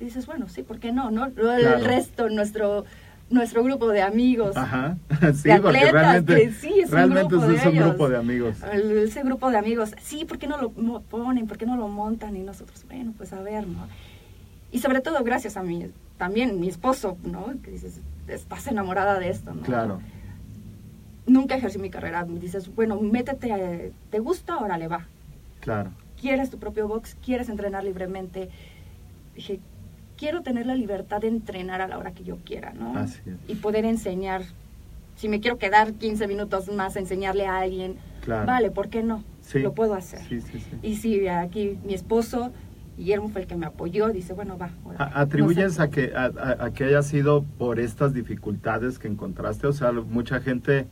Y 0.00 0.04
dices, 0.04 0.26
bueno, 0.26 0.48
sí, 0.48 0.62
¿por 0.62 0.78
qué 0.78 0.92
no? 0.92 1.10
no? 1.10 1.26
El 1.26 1.84
resto, 1.84 2.28
nuestro 2.28 2.84
nuestro 3.30 3.62
grupo 3.62 3.88
de 3.88 4.02
amigos. 4.02 4.56
Ajá, 4.56 4.96
sí, 5.34 5.50
porque 5.62 5.92
realmente, 5.92 6.52
sí, 6.52 6.80
es 6.80 6.90
realmente 6.90 7.34
un 7.34 7.42
grupo 7.42 7.54
es 7.54 7.66
un 7.66 7.76
grupo 7.76 8.08
de 8.08 8.16
amigos. 8.16 8.56
ese 8.62 9.22
grupo 9.22 9.50
de 9.50 9.58
amigos, 9.58 9.94
sí, 10.00 10.24
¿por 10.24 10.38
qué 10.38 10.46
no 10.46 10.56
lo 10.58 10.70
ponen? 10.70 11.46
¿Por 11.46 11.58
qué 11.58 11.66
no 11.66 11.76
lo 11.76 11.88
montan? 11.88 12.36
Y 12.36 12.40
nosotros, 12.40 12.84
bueno, 12.86 13.12
pues 13.16 13.32
a 13.32 13.40
ver, 13.40 13.66
¿no? 13.66 13.86
Y 14.70 14.80
sobre 14.80 15.00
todo 15.00 15.22
gracias 15.24 15.56
a 15.56 15.62
mí, 15.62 15.86
también 16.16 16.60
mi 16.60 16.68
esposo, 16.68 17.16
¿no? 17.24 17.54
Que 17.62 17.70
dices, 17.70 18.00
estás 18.26 18.66
enamorada 18.66 19.18
de 19.18 19.30
esto, 19.30 19.54
¿no? 19.54 19.62
Claro. 19.62 20.00
Nunca 21.26 21.56
ejercí 21.56 21.78
mi 21.78 21.90
carrera, 21.90 22.24
me 22.24 22.40
dices, 22.40 22.74
bueno, 22.74 22.98
métete, 23.00 23.92
¿te 24.10 24.18
gusta? 24.18 24.58
Órale, 24.58 24.88
va. 24.88 25.06
Claro. 25.60 25.90
¿Quieres 26.20 26.50
tu 26.50 26.58
propio 26.58 26.88
box? 26.88 27.16
¿Quieres 27.24 27.48
entrenar 27.48 27.84
libremente? 27.84 28.48
Dije, 29.34 29.60
quiero 30.18 30.42
tener 30.42 30.66
la 30.66 30.74
libertad 30.74 31.20
de 31.20 31.28
entrenar 31.28 31.80
a 31.80 31.88
la 31.88 31.96
hora 31.96 32.12
que 32.12 32.24
yo 32.24 32.36
quiera, 32.44 32.74
¿no? 32.74 32.98
Así 32.98 33.20
es. 33.24 33.36
Y 33.48 33.54
poder 33.54 33.84
enseñar. 33.84 34.42
Si 35.16 35.28
me 35.28 35.40
quiero 35.40 35.58
quedar 35.58 35.94
15 35.94 36.28
minutos 36.28 36.68
más 36.68 36.96
a 36.96 37.00
enseñarle 37.00 37.46
a 37.46 37.58
alguien, 37.58 37.96
vale, 38.26 38.70
¿por 38.70 38.88
qué 38.88 39.02
no? 39.02 39.24
Sí. 39.40 39.60
Lo 39.60 39.72
puedo 39.72 39.94
hacer. 39.94 40.20
Sí, 40.28 40.40
sí, 40.40 40.60
sí. 40.60 40.70
Y 40.82 40.96
si 40.96 41.26
aquí 41.26 41.78
mi 41.84 41.94
esposo, 41.94 42.52
Guillermo 42.96 43.28
fue 43.28 43.42
el 43.42 43.46
que 43.46 43.56
me 43.56 43.66
apoyó, 43.66 44.08
dice, 44.08 44.34
bueno, 44.34 44.58
va. 44.58 44.70
¿Atribuyes 44.98 45.80
a 45.80 45.88
que, 45.88 46.12
a, 46.14 46.70
que 46.74 46.84
haya 46.84 47.02
sido 47.02 47.44
por 47.56 47.80
estas 47.80 48.12
dificultades 48.12 48.98
que 48.98 49.08
encontraste? 49.08 49.66
O 49.66 49.72
sea, 49.72 49.92
mucha 49.92 50.40
gente 50.40 50.86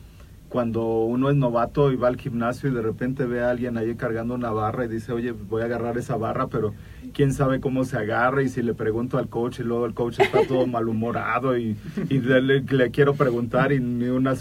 cuando 0.49 1.03
uno 1.03 1.29
es 1.29 1.35
novato 1.35 1.91
y 1.91 1.95
va 1.95 2.07
al 2.07 2.17
gimnasio 2.17 2.69
y 2.69 2.73
de 2.73 2.81
repente 2.81 3.25
ve 3.25 3.41
a 3.41 3.49
alguien 3.49 3.77
ahí 3.77 3.95
cargando 3.95 4.33
una 4.33 4.51
barra 4.51 4.85
y 4.85 4.87
dice, 4.87 5.11
oye, 5.11 5.31
voy 5.31 5.61
a 5.61 5.65
agarrar 5.65 5.97
esa 5.97 6.15
barra, 6.15 6.47
pero 6.47 6.73
quién 7.13 7.33
sabe 7.33 7.59
cómo 7.59 7.83
se 7.83 7.97
agarra 7.97 8.41
y 8.43 8.49
si 8.49 8.61
le 8.61 8.73
pregunto 8.73 9.17
al 9.17 9.27
coach 9.27 9.59
y 9.59 9.63
luego 9.63 9.85
el 9.85 9.93
coach 9.93 10.19
está 10.19 10.45
todo 10.47 10.65
malhumorado 10.67 11.57
y, 11.57 11.75
y 12.09 12.19
le, 12.19 12.91
quiero 12.91 13.15
preguntar 13.15 13.73
y 13.73 13.79
ni 13.79 14.07
una, 14.07 14.35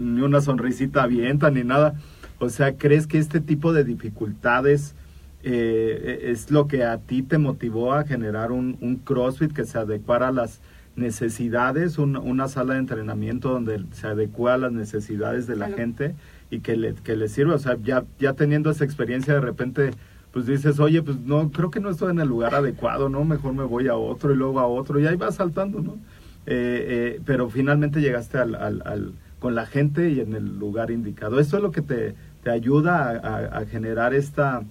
ni 0.00 0.20
una 0.20 0.40
sonrisita 0.40 1.04
avienta 1.04 1.50
ni 1.50 1.64
nada. 1.64 1.94
O 2.38 2.50
sea, 2.50 2.76
¿crees 2.76 3.06
que 3.06 3.18
este 3.18 3.40
tipo 3.40 3.72
de 3.72 3.84
dificultades 3.84 4.94
eh, 5.42 6.20
es 6.24 6.50
lo 6.50 6.66
que 6.66 6.84
a 6.84 6.98
ti 6.98 7.22
te 7.22 7.38
motivó 7.38 7.94
a 7.94 8.04
generar 8.04 8.52
un, 8.52 8.76
un 8.82 8.96
CrossFit 8.96 9.52
que 9.52 9.64
se 9.64 9.78
adecuara 9.78 10.28
a 10.28 10.32
las 10.32 10.60
necesidades, 10.96 11.98
una 11.98 12.48
sala 12.48 12.74
de 12.74 12.80
entrenamiento 12.80 13.50
donde 13.50 13.84
se 13.92 14.06
adecua 14.06 14.54
a 14.54 14.58
las 14.58 14.72
necesidades 14.72 15.46
de 15.46 15.56
la 15.56 15.68
gente 15.68 16.14
y 16.50 16.60
que 16.60 16.76
le, 16.76 16.94
que 16.94 17.16
le 17.16 17.28
sirva. 17.28 17.54
O 17.54 17.58
sea, 17.58 17.76
ya, 17.82 18.04
ya 18.18 18.32
teniendo 18.32 18.70
esa 18.70 18.84
experiencia 18.84 19.34
de 19.34 19.40
repente, 19.40 19.90
pues 20.32 20.46
dices, 20.46 20.80
oye, 20.80 21.02
pues 21.02 21.18
no, 21.20 21.50
creo 21.50 21.70
que 21.70 21.80
no 21.80 21.90
estoy 21.90 22.10
en 22.12 22.20
el 22.20 22.28
lugar 22.28 22.54
adecuado, 22.54 23.08
¿no? 23.08 23.24
Mejor 23.24 23.52
me 23.52 23.64
voy 23.64 23.88
a 23.88 23.96
otro 23.96 24.32
y 24.32 24.36
luego 24.36 24.60
a 24.60 24.66
otro 24.66 24.98
y 24.98 25.06
ahí 25.06 25.16
vas 25.16 25.36
saltando, 25.36 25.80
¿no? 25.80 25.98
Eh, 26.46 27.16
eh, 27.16 27.20
pero 27.24 27.50
finalmente 27.50 28.00
llegaste 28.00 28.38
al, 28.38 28.54
al, 28.54 29.12
con 29.38 29.54
la 29.54 29.66
gente 29.66 30.10
y 30.10 30.20
en 30.20 30.34
el 30.34 30.58
lugar 30.58 30.90
indicado. 30.90 31.40
Eso 31.40 31.56
es 31.56 31.62
lo 31.62 31.72
que 31.72 31.82
te, 31.82 32.14
te 32.42 32.50
ayuda 32.50 33.10
a, 33.10 33.58
a, 33.58 33.66
generar 33.66 34.14
esta 34.14 34.62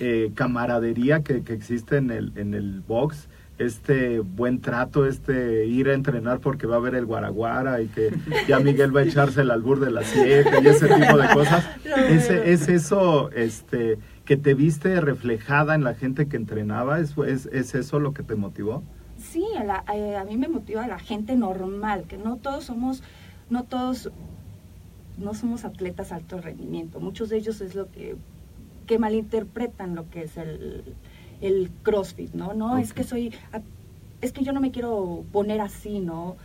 eh, 0.00 0.32
camaradería 0.34 1.22
que, 1.22 1.42
que, 1.42 1.52
existe 1.52 1.98
en 1.98 2.10
el, 2.10 2.32
en 2.36 2.54
el 2.54 2.80
box 2.80 3.27
este 3.58 4.20
buen 4.20 4.60
trato, 4.60 5.04
este 5.04 5.66
ir 5.66 5.88
a 5.88 5.94
entrenar 5.94 6.38
porque 6.38 6.66
va 6.66 6.76
a 6.76 6.80
ver 6.80 6.94
el 6.94 7.06
guaraguara 7.06 7.82
y 7.82 7.88
que 7.88 8.12
ya 8.46 8.60
Miguel 8.60 8.94
va 8.94 9.00
a 9.00 9.02
echarse 9.04 9.40
el 9.40 9.50
albur 9.50 9.80
de 9.80 9.90
las 9.90 10.06
siete 10.06 10.50
y 10.62 10.66
ese 10.66 10.86
tipo 10.88 11.18
de 11.18 11.28
cosas. 11.32 11.68
Ese, 12.08 12.52
es 12.52 12.68
eso 12.68 13.30
este, 13.32 13.98
que 14.24 14.36
te 14.36 14.54
viste 14.54 15.00
reflejada 15.00 15.74
en 15.74 15.84
la 15.84 15.94
gente 15.94 16.28
que 16.28 16.36
entrenaba, 16.36 17.00
¿es, 17.00 17.16
es, 17.18 17.74
eso 17.74 17.98
lo 17.98 18.14
que 18.14 18.22
te 18.22 18.36
motivó? 18.36 18.82
Sí, 19.16 19.44
a, 19.56 19.84
eh, 19.94 20.16
a, 20.16 20.24
mí 20.24 20.36
me 20.36 20.48
motiva 20.48 20.86
la 20.86 20.98
gente 20.98 21.34
normal, 21.34 22.04
que 22.06 22.18
no 22.18 22.36
todos 22.36 22.64
somos, 22.64 23.02
no 23.50 23.64
todos, 23.64 24.10
no 25.16 25.34
somos 25.34 25.64
atletas 25.64 26.12
alto 26.12 26.40
rendimiento. 26.40 27.00
Muchos 27.00 27.30
de 27.30 27.38
ellos 27.38 27.60
es 27.60 27.74
lo 27.74 27.90
que, 27.90 28.16
que 28.86 28.98
malinterpretan 28.98 29.94
lo 29.94 30.08
que 30.08 30.22
es 30.22 30.36
el 30.36 30.84
el 31.40 31.70
CrossFit, 31.82 32.34
¿no? 32.34 32.54
No, 32.54 32.78
es 32.78 32.92
que 32.92 33.04
soy, 33.04 33.32
es 34.20 34.32
que 34.32 34.42
yo 34.42 34.52
no 34.52 34.60
me 34.60 34.70
quiero 34.70 35.24
poner 35.32 35.60
así, 35.60 36.00
¿no? 36.00 36.36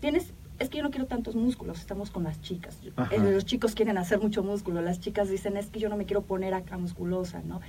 Tienes, 0.00 0.32
es 0.58 0.68
que 0.68 0.78
yo 0.78 0.82
no 0.82 0.90
quiero 0.90 1.06
tantos 1.06 1.34
músculos, 1.34 1.78
estamos 1.78 2.10
con 2.10 2.24
las 2.24 2.40
chicas. 2.40 2.78
Eh, 3.10 3.18
los 3.18 3.44
chicos 3.44 3.74
quieren 3.74 3.98
hacer 3.98 4.20
mucho 4.20 4.42
músculo, 4.42 4.80
las 4.80 5.00
chicas 5.00 5.28
dicen, 5.28 5.56
es 5.56 5.66
que 5.66 5.80
yo 5.80 5.88
no 5.88 5.96
me 5.96 6.06
quiero 6.06 6.22
poner 6.22 6.54
acá 6.54 6.78
musculosa, 6.78 7.42
¿no? 7.44 7.60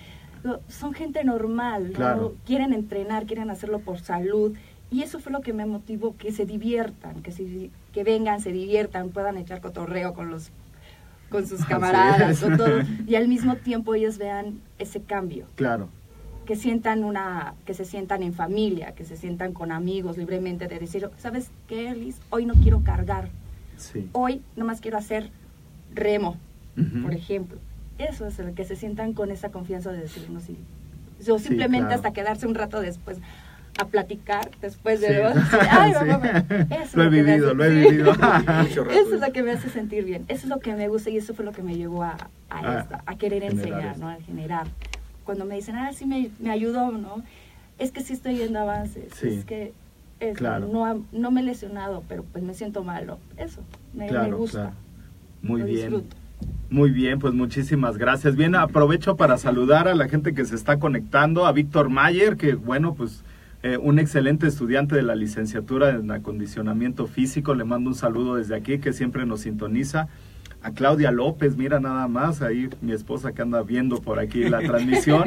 Son 0.69 0.93
gente 0.93 1.23
normal, 1.23 1.93
¿no? 1.97 2.33
Quieren 2.45 2.73
entrenar, 2.73 3.25
quieren 3.25 3.49
hacerlo 3.49 3.79
por 3.79 3.99
salud. 3.99 4.55
Y 4.91 5.03
eso 5.03 5.19
fue 5.19 5.31
lo 5.31 5.41
que 5.41 5.53
me 5.53 5.67
motivó, 5.67 6.15
que 6.17 6.31
se 6.31 6.45
diviertan, 6.47 7.21
que, 7.21 7.31
se, 7.31 7.69
que 7.91 8.03
vengan, 8.03 8.39
se 8.41 8.51
diviertan, 8.51 9.09
puedan 9.09 9.37
echar 9.37 9.61
cotorreo 9.61 10.13
con 10.13 10.31
los 10.31 10.49
con 11.29 11.45
sus 11.45 11.63
camaradas 11.67 12.41
o 12.41 12.57
todo, 12.57 12.79
y 13.07 13.13
al 13.13 13.27
mismo 13.27 13.57
tiempo 13.57 13.93
ellos 13.93 14.17
vean 14.17 14.61
ese 14.79 15.01
cambio. 15.01 15.45
Claro 15.55 15.89
que 16.49 16.55
sientan 16.55 17.03
una, 17.03 17.53
que 17.63 17.75
se 17.75 17.85
sientan 17.85 18.23
en 18.23 18.33
familia, 18.33 18.93
que 18.93 19.05
se 19.05 19.15
sientan 19.15 19.53
con 19.53 19.71
amigos 19.71 20.17
libremente 20.17 20.67
de 20.67 20.79
decir, 20.79 21.07
¿sabes 21.19 21.51
qué, 21.67 21.93
Liz? 21.93 22.15
Hoy 22.31 22.47
no 22.47 22.55
quiero 22.55 22.81
cargar. 22.83 23.29
Sí. 23.77 24.09
Hoy 24.13 24.41
nomás 24.55 24.81
quiero 24.81 24.97
hacer 24.97 25.29
remo, 25.93 26.37
por 27.03 27.13
ejemplo. 27.13 27.59
Eso 27.99 28.25
es 28.25 28.39
el 28.39 28.55
que 28.55 28.65
se 28.65 28.75
sientan 28.75 29.13
con 29.13 29.29
esa 29.29 29.49
confianza 29.49 29.91
de 29.91 29.99
decirnos 29.99 30.41
sí. 30.41 30.57
O 31.31 31.37
simplemente 31.37 31.93
hasta 31.93 32.13
quedarse 32.13 32.47
un 32.47 32.55
rato 32.55 32.81
después 32.81 33.19
a 33.79 33.85
platicar 33.85 34.49
después 34.59 35.01
de 35.01 35.23
Ay, 35.69 35.91
eso 36.81 36.97
lo 36.97 37.03
he 37.03 37.09
vivido, 37.09 37.53
lo 37.53 37.63
he 37.63 37.69
vivido. 37.69 38.11
eso 38.69 38.87
es 38.89 39.21
lo 39.21 39.31
que 39.31 39.43
me 39.43 39.51
hace 39.51 39.69
sentir 39.69 40.03
bien. 40.03 40.25
Eso 40.29 40.47
es 40.47 40.49
lo 40.49 40.59
que 40.59 40.73
me 40.73 40.87
gusta 40.87 41.11
y 41.11 41.17
eso 41.17 41.35
fue 41.35 41.45
lo 41.45 41.51
que 41.51 41.61
me 41.61 41.75
llevó 41.75 42.01
a, 42.01 42.13
a, 42.49 42.59
ah, 42.89 43.03
a 43.05 43.15
querer 43.19 43.43
enseñar, 43.43 43.99
¿no? 43.99 44.09
A 44.09 44.15
generar 44.15 44.65
cuando 45.29 45.45
me 45.45 45.53
dicen, 45.53 45.75
ah, 45.75 45.93
sí 45.93 46.07
me, 46.07 46.31
me 46.39 46.49
ayudó, 46.49 46.91
¿no? 46.91 47.21
Es 47.77 47.91
que 47.91 48.01
sí 48.01 48.13
estoy 48.13 48.33
viendo 48.33 48.57
avances, 48.57 49.21
es 49.21 49.45
que 49.45 49.73
no, 50.41 51.05
no 51.11 51.29
me 51.29 51.41
he 51.41 51.43
lesionado, 51.43 52.03
pero 52.09 52.23
pues 52.23 52.43
me 52.43 52.55
siento 52.55 52.83
malo. 52.83 53.19
Eso, 53.37 53.61
me, 53.93 54.09
gusta. 54.31 54.73
Muy 55.43 55.61
bien. 55.61 56.03
Muy 56.71 56.89
bien, 56.89 57.19
pues 57.19 57.35
muchísimas 57.35 57.99
gracias. 57.99 58.35
Bien, 58.35 58.55
aprovecho 58.55 59.17
para 59.17 59.37
saludar 59.37 59.87
a 59.87 59.93
la 59.93 60.09
gente 60.09 60.33
que 60.33 60.45
se 60.45 60.55
está 60.55 60.79
conectando, 60.79 61.45
a 61.45 61.51
Víctor 61.51 61.89
Mayer, 61.89 62.35
que 62.35 62.55
bueno, 62.55 62.95
pues 62.95 63.23
eh, 63.61 63.77
un 63.77 63.99
excelente 63.99 64.47
estudiante 64.47 64.95
de 64.95 65.03
la 65.03 65.13
licenciatura 65.13 65.91
en 65.91 66.09
acondicionamiento 66.09 67.05
físico. 67.05 67.53
Le 67.53 67.65
mando 67.65 67.91
un 67.91 67.95
saludo 67.95 68.37
desde 68.37 68.55
aquí, 68.55 68.79
que 68.79 68.93
siempre 68.93 69.27
nos 69.27 69.41
sintoniza 69.41 70.07
a 70.61 70.71
Claudia 70.71 71.11
López, 71.11 71.55
mira 71.55 71.79
nada 71.79 72.07
más, 72.07 72.41
ahí 72.41 72.69
mi 72.81 72.91
esposa 72.91 73.31
que 73.31 73.41
anda 73.41 73.61
viendo 73.63 74.01
por 74.01 74.19
aquí 74.19 74.43
la 74.49 74.59
transmisión, 74.67 75.23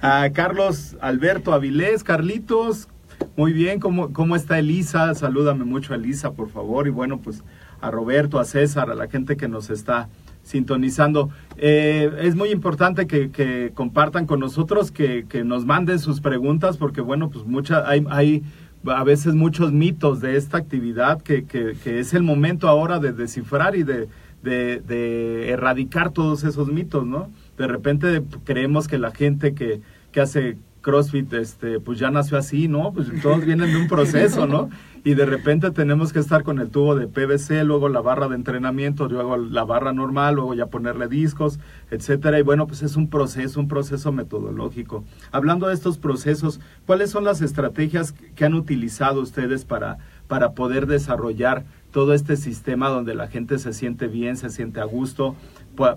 a 0.00 0.30
Carlos 0.32 0.96
Alberto 1.00 1.52
Avilés, 1.52 2.04
Carlitos, 2.04 2.88
muy 3.36 3.52
bien, 3.52 3.80
¿cómo, 3.80 4.12
¿cómo 4.12 4.36
está 4.36 4.58
Elisa? 4.58 5.14
Salúdame 5.14 5.64
mucho 5.64 5.92
a 5.92 5.96
Elisa, 5.96 6.32
por 6.32 6.50
favor, 6.50 6.86
y 6.86 6.90
bueno, 6.90 7.18
pues 7.18 7.42
a 7.80 7.90
Roberto, 7.90 8.38
a 8.38 8.44
César, 8.44 8.90
a 8.90 8.94
la 8.94 9.08
gente 9.08 9.36
que 9.36 9.48
nos 9.48 9.70
está 9.70 10.08
sintonizando. 10.42 11.30
Eh, 11.56 12.10
es 12.20 12.36
muy 12.36 12.50
importante 12.50 13.06
que, 13.06 13.72
compartan 13.74 14.26
con 14.26 14.40
nosotros, 14.40 14.90
que, 14.90 15.24
nos 15.44 15.64
manden 15.64 15.98
sus 15.98 16.20
preguntas, 16.20 16.76
porque 16.76 17.00
bueno, 17.00 17.30
pues 17.30 17.44
mucha, 17.44 17.88
hay, 17.88 18.06
hay 18.10 18.42
a 18.86 19.02
veces 19.02 19.34
muchos 19.34 19.72
mitos 19.72 20.20
de 20.20 20.36
esta 20.36 20.58
actividad 20.58 21.20
que, 21.20 21.44
que 21.44 21.98
es 21.98 22.14
el 22.14 22.22
momento 22.22 22.68
ahora 22.68 23.00
de 23.00 23.12
descifrar 23.12 23.74
y 23.74 23.82
de 23.82 24.08
de, 24.46 25.50
erradicar 25.50 26.10
todos 26.10 26.44
esos 26.44 26.68
mitos, 26.68 27.06
¿no? 27.06 27.30
De 27.58 27.66
repente 27.66 28.22
creemos 28.44 28.88
que 28.88 28.98
la 28.98 29.10
gente 29.10 29.54
que, 29.54 29.80
que 30.12 30.20
hace 30.20 30.56
CrossFit, 30.86 31.32
este, 31.32 31.80
pues 31.80 31.98
ya 31.98 32.12
nació 32.12 32.38
así, 32.38 32.68
¿no? 32.68 32.92
Pues 32.92 33.08
todos 33.20 33.44
vienen 33.44 33.72
de 33.72 33.76
un 33.76 33.88
proceso, 33.88 34.46
¿no? 34.46 34.70
Y 35.02 35.14
de 35.14 35.26
repente 35.26 35.72
tenemos 35.72 36.12
que 36.12 36.20
estar 36.20 36.44
con 36.44 36.60
el 36.60 36.70
tubo 36.70 36.94
de 36.94 37.08
PVC, 37.08 37.64
luego 37.64 37.88
la 37.88 38.00
barra 38.00 38.28
de 38.28 38.36
entrenamiento, 38.36 39.08
luego 39.08 39.36
la 39.36 39.64
barra 39.64 39.92
normal, 39.92 40.36
luego 40.36 40.54
ya 40.54 40.66
ponerle 40.66 41.08
discos, 41.08 41.58
etcétera. 41.90 42.38
Y 42.38 42.42
bueno, 42.42 42.68
pues 42.68 42.82
es 42.82 42.94
un 42.94 43.10
proceso, 43.10 43.58
un 43.58 43.66
proceso 43.66 44.12
metodológico. 44.12 45.04
Hablando 45.32 45.66
de 45.66 45.74
estos 45.74 45.98
procesos, 45.98 46.60
¿cuáles 46.86 47.10
son 47.10 47.24
las 47.24 47.42
estrategias 47.42 48.12
que 48.36 48.44
han 48.44 48.54
utilizado 48.54 49.20
ustedes 49.20 49.64
para, 49.64 49.98
para 50.28 50.52
poder 50.52 50.86
desarrollar 50.86 51.64
todo 51.96 52.12
este 52.12 52.36
sistema 52.36 52.90
donde 52.90 53.14
la 53.14 53.26
gente 53.26 53.58
se 53.58 53.72
siente 53.72 54.06
bien, 54.06 54.36
se 54.36 54.50
siente 54.50 54.80
a 54.80 54.84
gusto, 54.84 55.34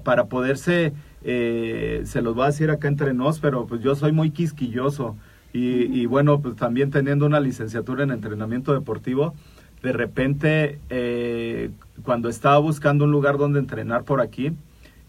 para 0.05 0.27
poderse, 0.27 0.93
eh, 1.25 2.03
se 2.05 2.21
los 2.21 2.35
voy 2.35 2.45
a 2.45 2.47
decir 2.47 2.71
acá 2.71 2.87
entre 2.87 3.13
nos, 3.13 3.41
pero 3.41 3.67
pues 3.67 3.81
yo 3.81 3.95
soy 3.95 4.13
muy 4.13 4.31
quisquilloso 4.31 5.17
y, 5.51 6.05
bueno, 6.05 6.39
pues 6.39 6.55
también 6.55 6.89
teniendo 6.89 7.25
una 7.25 7.41
licenciatura 7.41 8.05
en 8.05 8.11
entrenamiento 8.11 8.71
deportivo, 8.71 9.33
de 9.83 9.91
repente 9.91 10.79
eh, 10.89 11.69
cuando 12.03 12.29
estaba 12.29 12.59
buscando 12.59 13.03
un 13.03 13.11
lugar 13.11 13.37
donde 13.37 13.59
entrenar 13.59 14.05
por 14.05 14.21
aquí, 14.21 14.53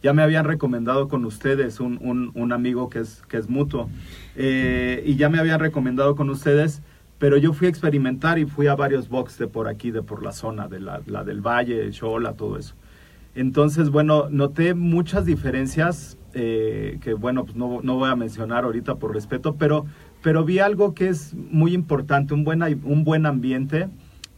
ya 0.02 0.12
me 0.12 0.24
habían 0.24 0.44
recomendado 0.44 1.06
con 1.06 1.24
ustedes 1.24 1.78
un, 1.78 2.32
un, 2.34 2.52
amigo 2.52 2.90
que 2.90 2.98
es, 2.98 3.22
que 3.28 3.36
es 3.36 3.48
mutuo 3.48 3.88
eh, 4.34 5.04
y 5.06 5.14
ya 5.14 5.28
me 5.28 5.38
habían 5.38 5.60
recomendado 5.60 6.16
con 6.16 6.30
ustedes 6.30 6.82
pero 7.20 7.36
yo 7.36 7.52
fui 7.52 7.66
a 7.66 7.70
experimentar 7.70 8.38
y 8.38 8.46
fui 8.46 8.66
a 8.66 8.74
varios 8.74 9.10
box 9.10 9.38
de 9.38 9.46
por 9.46 9.68
aquí, 9.68 9.90
de 9.90 10.02
por 10.02 10.22
la 10.22 10.32
zona, 10.32 10.68
de 10.68 10.80
la, 10.80 11.00
del 11.22 11.42
Valle, 11.42 11.90
Chola, 11.90 12.32
todo 12.32 12.56
eso. 12.56 12.74
Entonces, 13.34 13.90
bueno, 13.90 14.28
noté 14.30 14.72
muchas 14.72 15.26
diferencias 15.26 16.16
eh, 16.32 16.98
que, 17.02 17.12
bueno, 17.12 17.44
pues 17.44 17.56
no, 17.56 17.80
no, 17.82 17.96
voy 17.96 18.08
a 18.08 18.16
mencionar 18.16 18.64
ahorita 18.64 18.94
por 18.94 19.12
respeto, 19.12 19.56
pero, 19.56 19.84
pero 20.22 20.46
vi 20.46 20.60
algo 20.60 20.94
que 20.94 21.08
es 21.08 21.34
muy 21.34 21.74
importante, 21.74 22.32
un 22.32 22.42
buen, 22.42 22.62
un 22.62 23.04
buen 23.04 23.26
ambiente 23.26 23.90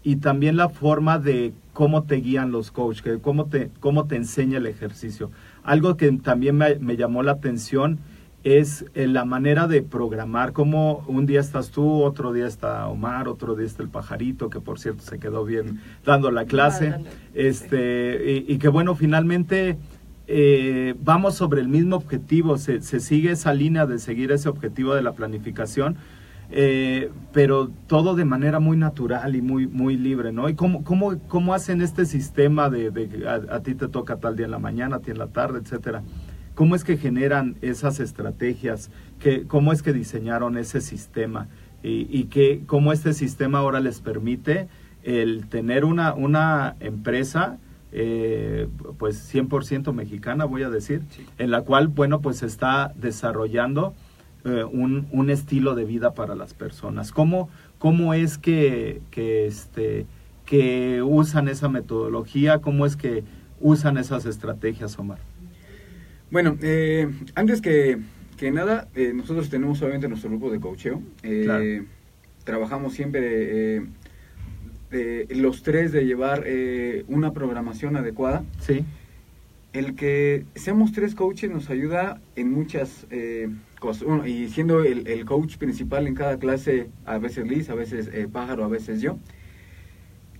y 0.03 0.17
también 0.17 0.57
la 0.57 0.69
forma 0.69 1.21
de 1.21 1.55
cómo 1.73 2.03
te 2.03 2.17
guían 2.17 2.51
los 2.51 2.73
coaches, 2.73 3.21
cómo, 3.23 3.47
te, 3.47 3.71
cómo 3.79 4.09
te 4.09 4.17
enseña 4.17 4.59
el 4.59 4.67
ejercicio. 4.67 5.31
Algo 5.63 5.97
que 5.97 6.11
también 6.11 6.57
me 6.57 6.97
llamó 6.97 7.23
la 7.23 7.33
atención 7.33 8.01
es 8.45 8.85
eh, 8.95 9.07
la 9.07 9.25
manera 9.25 9.69
de 9.69 9.83
programar, 9.83 10.53
como 10.53 11.05
un 11.07 11.27
día 11.27 11.41
estás 11.41 11.71
tú, 11.71 12.03
otro 12.03 12.33
día 12.33 12.47
está 12.47 12.89
Omar, 12.89 13.29
otro 13.29 13.55
día 13.55 13.67
está 13.67 13.83
el 13.83 13.89
pajarito, 13.89 14.51
que 14.51 14.61
por 14.61 14.81
cierto 14.81 15.03
se 15.03 15.19
quedó 15.19 15.45
bien 15.45 15.81
dando 16.05 16.31
la 16.31 16.45
clase, 16.45 16.95
este, 17.35 18.45
y, 18.47 18.59
que 18.59 18.69
bueno, 18.69 18.95
finalmente 18.97 19.79
eh, 20.27 20.95
vamos 21.03 21.37
sobre 21.37 21.61
el 21.61 21.69
mismo 21.69 21.97
objetivo, 21.97 22.59
se, 22.59 22.81
sigue 22.81 23.31
esa 23.31 23.55
línea 23.55 23.87
de 23.87 23.99
seguir 23.99 24.33
ese 24.33 24.49
objetivo 24.49 24.95
de 24.95 25.03
la 25.03 25.13
planificación. 25.13 25.97
eh, 26.55 27.11
pero 27.33 27.71
todo 27.87 28.15
de 28.15 28.27
manera 28.27 28.61
muy 28.61 28.77
natural 28.77 29.35
y 29.37 29.41
muy, 29.41 29.67
muy 29.67 29.97
libre, 29.97 30.33
¿no? 30.33 30.51
¿Y 30.51 30.55
cómo, 30.55 30.85
cómo, 30.85 31.19
cómo 31.27 31.55
hacen 31.55 31.81
este 31.81 32.05
sistema 32.05 32.69
de, 32.69 32.91
de 32.91 33.27
a, 33.27 33.61
ti 33.61 33.75
te 33.75 33.89
toca 33.89 34.17
tal 34.17 34.37
día 34.37 34.45
en 34.45 34.51
la 34.51 34.59
mañana, 34.59 34.97
a 34.97 34.99
ti 34.99 35.13
en 35.13 35.19
la 35.19 35.29
tarde, 35.29 35.61
etcétera? 35.61 36.03
¿Cómo 36.55 36.75
es 36.77 36.85
que 36.85 36.97
generan 36.97 37.57
esas 37.63 38.01
estrategias? 38.01 38.91
¿Qué, 39.19 39.45
¿Cómo 39.47 39.73
es 39.73 39.83
que 39.83 39.93
diseñaron 39.93 40.59
ese 40.59 40.81
sistema? 40.81 41.49
Y, 41.83 42.07
y 42.11 42.25
que, 42.25 42.63
cómo 42.67 42.93
este 42.93 43.13
sistema 43.13 43.59
ahora 43.59 43.81
les 43.81 44.01
permite 44.01 44.69
el 45.03 45.49
tener 45.49 45.85
una, 45.85 46.15
una 46.15 46.77
empresa 46.81 47.59
eh, 47.95 48.69
pues 48.99 49.33
100% 49.35 49.93
mexicana, 49.93 50.47
voy 50.47 50.63
a 50.63 50.71
decir, 50.71 51.03
en 51.37 51.51
la 51.51 51.61
cual, 51.61 51.89
bueno, 51.89 52.21
pues 52.23 52.43
está 52.43 52.93
desarrollando 52.97 53.95
eh, 54.45 54.65
un, 54.65 55.07
un, 55.13 55.29
estilo 55.29 55.75
de 55.75 55.85
vida 55.85 56.15
para 56.15 56.35
las 56.35 56.55
personas. 56.55 57.13
¿Cómo, 57.13 57.51
cómo 57.79 58.15
es 58.15 58.39
que, 58.39 59.03
que, 59.11 59.47
este, 59.47 60.07
que 60.47 61.03
usan 61.03 61.49
esa 61.49 61.69
metodología? 61.69 62.61
¿Cómo 62.61 62.87
es 62.87 62.97
que 62.97 63.25
usan 63.61 63.99
esas 63.99 64.25
estrategias, 64.25 64.99
Omar? 64.99 65.19
Bueno, 66.33 66.57
eh, 66.63 67.09
antes 67.35 67.61
que, 67.61 67.99
que 68.39 68.51
nada, 68.51 68.89
eh, 68.95 69.13
nosotros 69.15 69.51
tenemos 69.51 69.83
obviamente 69.83 70.09
nuestro 70.09 70.31
grupo 70.31 70.51
de 70.51 70.61
coacheo. 70.61 71.03
Trabajamos 72.45 72.95
siempre 72.95 73.87
los 75.29 75.63
tres 75.63 75.93
de 75.93 76.07
llevar 76.07 76.45
una 77.07 77.33
programación 77.33 77.97
adecuada. 77.97 78.45
Sí. 78.59 78.85
El 79.73 79.95
que 79.95 80.45
seamos 80.57 80.93
tres 80.93 81.15
coaches 81.15 81.51
nos 81.51 81.71
ayuda 81.71 82.21
en 82.35 82.51
muchas 82.51 83.07
y 84.27 84.49
siendo 84.49 84.85
el, 84.85 85.25
coach 85.25 85.57
principal 85.57 86.07
en 86.07 86.15
cada 86.15 86.39
clase, 86.39 86.89
a 87.05 87.19
veces 87.19 87.47
Liz, 87.47 87.69
a 87.69 87.75
veces 87.75 88.09
eh, 88.13 88.29
Pájaro, 88.31 88.65
a 88.65 88.69
veces 88.69 89.01
yo, 89.03 89.19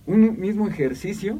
un 0.05 0.39
mismo 0.39 0.67
ejercicio 0.67 1.39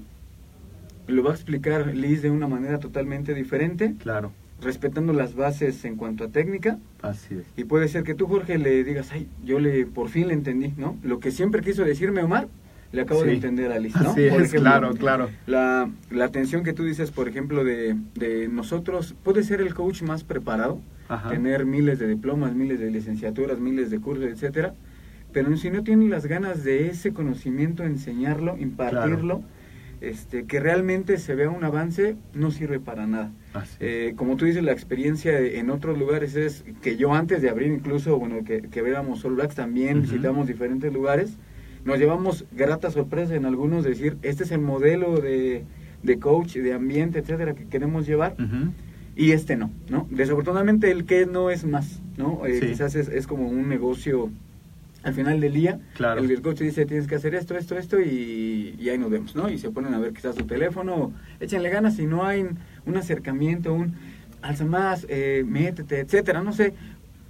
lo 1.08 1.24
va 1.24 1.32
a 1.32 1.34
explicar 1.34 1.96
Liz 1.96 2.22
de 2.22 2.30
una 2.30 2.48
manera 2.48 2.80
totalmente 2.80 3.34
diferente. 3.34 3.96
Claro. 4.00 4.32
Respetando 4.62 5.12
las 5.13 5.36
bases 5.36 5.84
en 5.86 5.96
cuanto 5.96 6.24
a 6.24 6.28
técnica. 6.30 6.78
Así 7.02 7.36
es. 7.36 7.46
Y 7.58 7.66
puede 7.66 7.88
ser 7.88 8.04
que 8.04 8.13
tú, 8.13 8.28
Jorge, 8.28 8.58
le 8.58 8.84
digas, 8.84 9.12
ay, 9.12 9.28
yo 9.44 9.60
le 9.60 9.86
por 9.86 10.10
fin 10.10 10.28
le 10.28 10.34
entendí, 10.34 10.74
¿no? 10.78 10.98
Lo 11.04 11.20
que 11.20 11.32
siempre 11.32 11.62
quiso 11.62 11.84
decirme 11.84 12.24
Omar, 12.24 12.48
le 12.94 13.02
acabo 13.02 13.24
de 13.24 13.34
entender 13.34 13.72
a 13.72 13.80
Liz, 13.80 13.96
¿no? 13.96 14.13
Sí, 14.13 14.28
claro, 14.52 14.94
claro. 14.94 15.30
La, 15.48 15.89
la 16.12 16.26
atención 16.26 16.63
que 16.63 16.74
tú 16.74 16.84
dices, 16.86 17.12
por 17.12 17.28
ejemplo, 17.28 17.63
de, 17.63 17.96
de 18.16 18.48
nosotros, 18.48 19.16
puede 19.24 19.44
ser 19.44 19.62
el 19.62 19.74
coach 19.74 20.04
más 20.04 20.24
preparado, 20.24 20.80
tener 21.30 21.66
miles 21.66 22.00
de 22.00 22.08
diplomas, 22.08 22.56
miles 22.56 22.80
de 22.80 22.89
licenciaturas, 22.92 23.60
miles 23.60 23.89
de 23.89 24.00
cursos, 24.00 24.26
etcétera, 24.26 24.74
pero 25.32 25.56
si 25.58 25.72
no 25.72 25.84
tiene 25.84 26.08
las 26.08 26.28
ganas 26.28 26.63
de 26.63 26.88
ese 26.88 27.13
conocimiento, 27.13 27.84
enseñarlo, 27.84 28.58
impartirlo, 28.58 29.42
este, 30.04 30.46
que 30.46 30.60
realmente 30.60 31.18
se 31.18 31.34
vea 31.34 31.50
un 31.50 31.63
avance, 31.63 32.16
no 32.34 32.52
sirve 32.52 32.80
para 32.80 33.08
nada. 33.08 33.32
Eh, 33.80 34.13
como 34.16 34.36
tú 34.36 34.46
dices, 34.46 34.63
la 34.63 34.72
experiencia 34.72 35.39
en 35.39 35.70
otros 35.70 35.98
lugares 35.98 36.36
es 36.36 36.66
que 36.82 36.98
yo 36.98 37.13
antes 37.13 37.42
de 37.42 37.50
abrir 37.50 37.72
incluso, 37.72 38.20
bueno, 38.20 38.44
que, 38.44 38.63
que 38.63 38.82
veamos 38.82 39.24
All 39.24 39.36
Blacks 39.36 39.56
también, 39.56 40.02
visitamos 40.02 40.48
diferentes 40.48 40.92
lugares, 40.94 41.38
nos 41.86 42.00
llevamos 42.00 42.46
grata 42.52 42.92
sorpresa 42.92 43.36
en 43.36 43.46
algunos, 43.46 43.84
decir, 43.84 44.18
este 44.22 44.44
es 44.44 44.52
el 44.52 44.62
modelo 44.62 45.20
de, 45.20 45.63
de 46.02 46.20
coach, 46.20 46.56
de 46.58 46.74
ambiente, 46.74 47.20
etcétera, 47.20 47.54
que 47.54 47.66
queremos 47.66 48.06
llevar 48.06 48.36
y 49.16 49.32
este 49.32 49.56
no, 49.56 49.72
¿no? 49.89 50.08
Desafortunadamente 50.10 50.92
el 50.92 51.06
que 51.06 51.26
no 51.26 51.50
es 51.50 51.66
más, 51.66 52.02
¿no? 52.18 52.46
Eh, 52.46 52.60
quizás 52.60 52.96
es, 52.96 53.08
es, 53.10 53.28
como 53.28 53.48
un 53.48 53.70
negocio 53.70 54.32
al 55.04 55.13
final 55.13 55.39
del 55.39 55.54
día. 55.54 55.80
Claro. 55.96 56.22
El, 56.22 56.42
coach 56.42 56.60
dice 56.60 56.86
tienes 56.86 57.08
que 57.08 57.16
hacer 57.16 57.36
esto, 57.36 57.56
esto, 57.58 57.78
esto 57.78 58.00
y, 58.00 58.76
y, 58.80 58.89
ahí 58.89 58.98
nos 58.98 59.12
vemos, 59.12 59.36
¿no? 59.36 59.50
Y 59.50 59.58
se 59.58 59.70
ponen 59.70 59.94
a 59.94 60.00
ver 60.00 60.13
quizás 60.13 60.36
su 60.36 60.46
teléfono, 60.46 61.13
échenle 61.39 61.70
ganas 61.70 61.96
si 61.96 62.06
no 62.06 62.26
hay 62.26 62.46
un 62.86 62.98
acercamiento, 62.98 63.74
un 63.74 63.96
alza 64.42 64.66
más, 64.66 65.06
eh, 65.10 65.44
métete, 65.46 66.00
etcétera, 66.00 66.42
no 66.42 66.54
sé. 66.54 66.74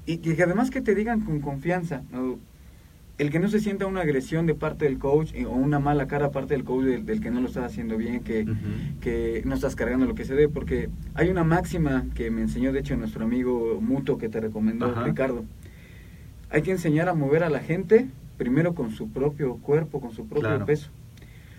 Y, 0.06 0.14
y 0.14 0.36
que 0.36 0.44
además 0.44 0.70
que 0.70 0.82
te 0.82 0.96
digan 0.96 1.22
con 1.22 1.42
confianza, 1.42 2.04
¿no? 2.12 2.38
el 3.18 3.30
que 3.30 3.40
no 3.40 3.48
se 3.48 3.60
sienta 3.60 3.86
una 3.86 4.02
agresión 4.02 4.46
de 4.48 4.56
parte 4.56 4.86
del 4.86 4.98
coach 4.98 5.32
eh, 5.34 5.46
o 5.46 5.52
una 5.52 5.80
mala 5.80 6.08
cara 6.08 6.32
parte 6.32 6.56
del 6.56 6.64
coach 6.64 6.84
del, 6.86 7.22
que 7.22 7.30
no 7.30 7.42
lo 7.42 7.48
está 7.48 7.66
haciendo 7.66 7.98
bien, 7.98 8.22
que, 8.22 8.46
que, 9.02 9.44
no 9.46 9.56
estás 9.56 9.76
cargando 9.76 10.06
lo 10.06 10.16
que 10.16 10.26
se 10.26 10.34
debe, 10.34 10.50
porque 10.50 10.90
hay 11.14 11.30
una 11.30 11.44
máxima 11.44 12.06
que 12.16 12.32
me 12.32 12.42
enseñó, 12.42 12.72
de 12.72 12.80
hecho, 12.80 12.96
nuestro 12.98 13.24
amigo 13.24 13.80
Muto 13.82 14.18
que 14.18 14.30
te 14.30 14.40
recomendó, 14.40 14.94
Ricardo. 15.04 15.46
Hay 16.54 16.62
que 16.62 16.72
enseñar 16.72 17.10
a 17.10 17.16
mover 17.16 17.44
a 17.44 17.50
la 17.50 17.60
gente, 17.60 18.08
primero 18.38 18.76
con 18.76 18.92
su 18.92 19.10
propio 19.10 19.56
cuerpo, 19.58 20.00
con 20.00 20.12
su 20.12 20.28
propio 20.28 20.66
peso. 20.66 20.92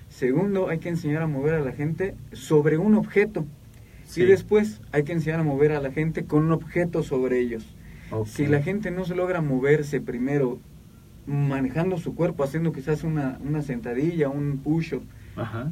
Segundo, 0.09 0.69
hay 0.69 0.79
que 0.79 0.89
enseñar 0.89 1.23
a 1.23 1.27
mover 1.27 1.55
a 1.55 1.61
la 1.61 1.73
gente 1.73 2.15
sobre 2.33 2.79
un 2.79 2.95
objeto. 2.95 3.45
Y 4.15 4.23
después 4.23 4.81
hay 4.93 5.03
que 5.03 5.13
enseñar 5.13 5.41
a 5.41 5.43
mover 5.43 5.73
a 5.73 5.81
la 5.81 5.91
gente 5.91 6.25
con 6.25 6.45
un 6.45 6.53
objeto 6.53 7.03
sobre 7.03 7.41
ellos. 7.41 7.75
Si 8.27 8.47
la 8.47 8.63
gente 8.63 8.93
no 8.93 9.05
se 9.05 9.17
logra 9.17 9.41
moverse 9.41 10.01
primero 10.01 10.61
manejando 11.27 11.99
su 11.99 12.15
cuerpo, 12.15 12.45
haciendo 12.45 12.73
quizás 12.73 13.03
una, 13.03 13.39
una 13.45 13.63
sentadilla, 13.63 14.29
un 14.29 14.59
push-up. 14.59 15.03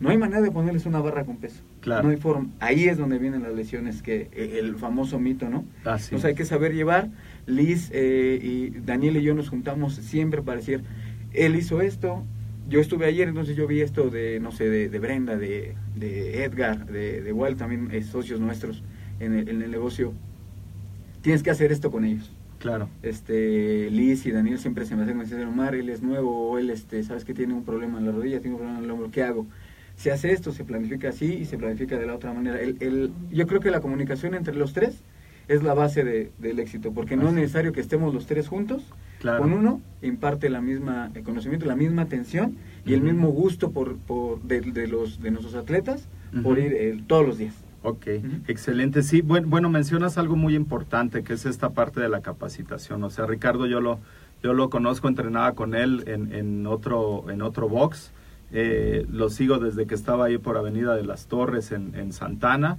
No 0.00 0.11
hay 0.11 0.18
manera 0.18 0.40
de 0.40 0.50
ponerles 0.50 0.87
una 0.87 0.98
barra 0.98 1.24
con 1.24 1.37
peso. 1.37 1.62
Claro. 1.80 2.02
No 2.02 2.08
hay 2.11 2.16
forma. 2.16 2.48
Ahí 2.58 2.88
es 2.88 2.98
donde 2.98 3.18
vienen 3.18 3.44
las 3.44 3.54
lesiones, 3.54 4.02
que 4.02 4.28
e, 4.32 4.58
el 4.58 4.74
famoso 4.74 5.20
mito, 5.20 5.48
¿no? 5.48 5.64
Entonces 6.06 6.24
hay 6.24 6.35
que 6.35 6.44
saber 6.44 6.74
llevar. 6.74 7.08
Liz 7.46 7.90
eh, 7.92 8.38
y 8.42 8.70
Daniel 8.70 9.16
y 9.16 9.22
yo 9.22 9.35
nos 9.35 9.48
juntamos 9.48 9.94
siempre 9.94 10.42
para 10.42 10.59
decir, 10.59 10.83
él 11.33 11.57
hizo 11.57 11.81
esto, 11.81 12.24
yo 12.68 12.81
estuve 12.81 13.07
ayer, 13.07 13.28
entonces 13.28 13.57
yo 13.57 13.66
vi 13.66 13.81
esto 13.81 14.11
de, 14.11 14.38
no 14.40 14.52
sé, 14.52 14.68
de, 14.68 14.98
Brenda, 14.98 15.37
de, 15.37 15.74
de, 15.96 16.44
Edgar, 16.44 16.87
de, 16.87 17.20
de 17.20 17.33
Walt, 17.33 17.59
también 17.59 17.88
es 17.92 18.07
socios 18.07 18.40
nuestros 18.40 18.83
en 19.20 19.35
el, 19.35 19.48
en 19.48 19.62
el 19.62 19.70
negocio. 19.70 20.12
Tienes 21.20 21.42
que 21.42 21.50
hacer 21.50 21.72
esto 21.72 21.90
con 21.90 22.05
ellos. 22.05 22.31
Claro. 22.59 22.88
Este, 23.02 23.90
Liz 23.90 24.24
y 24.26 24.31
Daniel 24.31 24.59
siempre 24.59 24.87
se 24.87 24.94
me 24.94 25.02
hacen, 25.02 25.16
me 25.16 25.24
dicen, 25.24 25.42
Omar, 25.42 25.74
él 25.74 25.88
es 25.88 26.02
nuevo, 26.02 26.50
o 26.50 26.59
él, 26.59 26.70
este, 26.70 27.02
sabes 27.02 27.24
que 27.24 27.35
tiene 27.35 27.55
un 27.55 27.64
problema 27.64 27.98
en 27.98 28.07
la 28.07 28.12
rodilla, 28.12 28.40
tiene 28.40 28.55
un 28.55 28.61
problema 28.61 28.78
en 28.78 28.85
el 28.85 28.90
hombro, 28.92 29.11
¿qué 29.11 29.24
hago? 29.24 29.46
Se 29.96 30.12
hace 30.12 30.33
esto, 30.33 30.52
se 30.52 30.64
planifica 30.64 31.09
así 31.09 31.26
y 31.35 31.44
se 31.44 31.59
planifica 31.59 31.98
de 31.98 32.07
la 32.07 32.14
otra 32.14 32.33
manera. 32.33 32.61
El, 32.61 32.76
el, 32.81 33.12
yo 33.31 33.46
creo 33.48 33.61
que 33.61 33.70
la 33.70 33.81
comunicación 33.81 34.35
entre 34.35 34.55
los 34.55 34.72
tres 34.72 35.02
es 35.48 35.62
la 35.62 35.74
base 35.74 36.05
de, 36.05 36.33
del 36.38 36.59
éxito, 36.59 36.92
porque 36.92 37.16
no 37.16 37.28
es 37.28 37.35
necesario 37.35 37.72
que 37.72 37.81
estemos 37.81 38.14
los 38.14 38.26
tres 38.26 38.48
juntos, 38.48 38.83
con 39.22 39.52
uno 39.52 39.81
imparte 40.02 40.50
la 40.50 40.61
misma 40.61 41.11
el 41.14 41.22
conocimiento, 41.22 41.66
la 41.66 41.76
misma 41.76 42.02
atención 42.02 42.57
y 42.85 42.94
el 42.94 43.02
mismo 43.02 43.28
gusto 43.28 43.70
por, 43.70 43.96
por 43.96 44.42
de, 44.42 44.61
de, 44.61 44.88
los, 44.88 45.20
de 45.20 45.31
nuestros 45.31 45.55
atletas 45.55 46.09
por 46.42 46.59
ir 46.59 46.72
eh, 46.72 47.00
todos 47.07 47.26
los 47.26 47.38
días. 47.38 47.55
Ok, 47.85 48.07
excelente. 48.46 49.02
Sí, 49.02 49.22
bueno, 49.22 49.48
bueno, 49.48 49.68
mencionas 49.68 50.16
algo 50.16 50.37
muy 50.37 50.55
importante, 50.55 51.24
que 51.24 51.33
es 51.33 51.46
esta 51.46 51.70
parte 51.70 52.00
de 52.00 52.09
la 52.09 52.20
capacitación. 52.20 53.02
O 53.02 53.11
sea, 53.11 53.26
Ricardo, 53.26 53.66
yo 53.66 53.81
lo, 53.81 53.98
yo 54.42 54.55
lo 54.55 54.70
conozco, 54.70 55.09
entrenaba 55.09 55.52
con 55.52 55.74
él 55.74 56.05
en, 56.07 56.33
en 56.33 56.66
otro, 56.66 57.28
en 57.31 57.42
otro 57.42 57.68
box. 57.68 58.12
Eh, 58.52 59.07
lo 59.11 59.31
sigo 59.31 59.59
desde 59.59 59.87
que 59.87 59.94
estaba 59.94 60.26
ahí 60.26 60.38
por 60.38 60.57
Avenida 60.57 60.94
de 60.94 61.05
las 61.05 61.26
Torres 61.26 61.72
en, 61.72 61.94
en 61.94 62.12
Santana. 62.12 62.78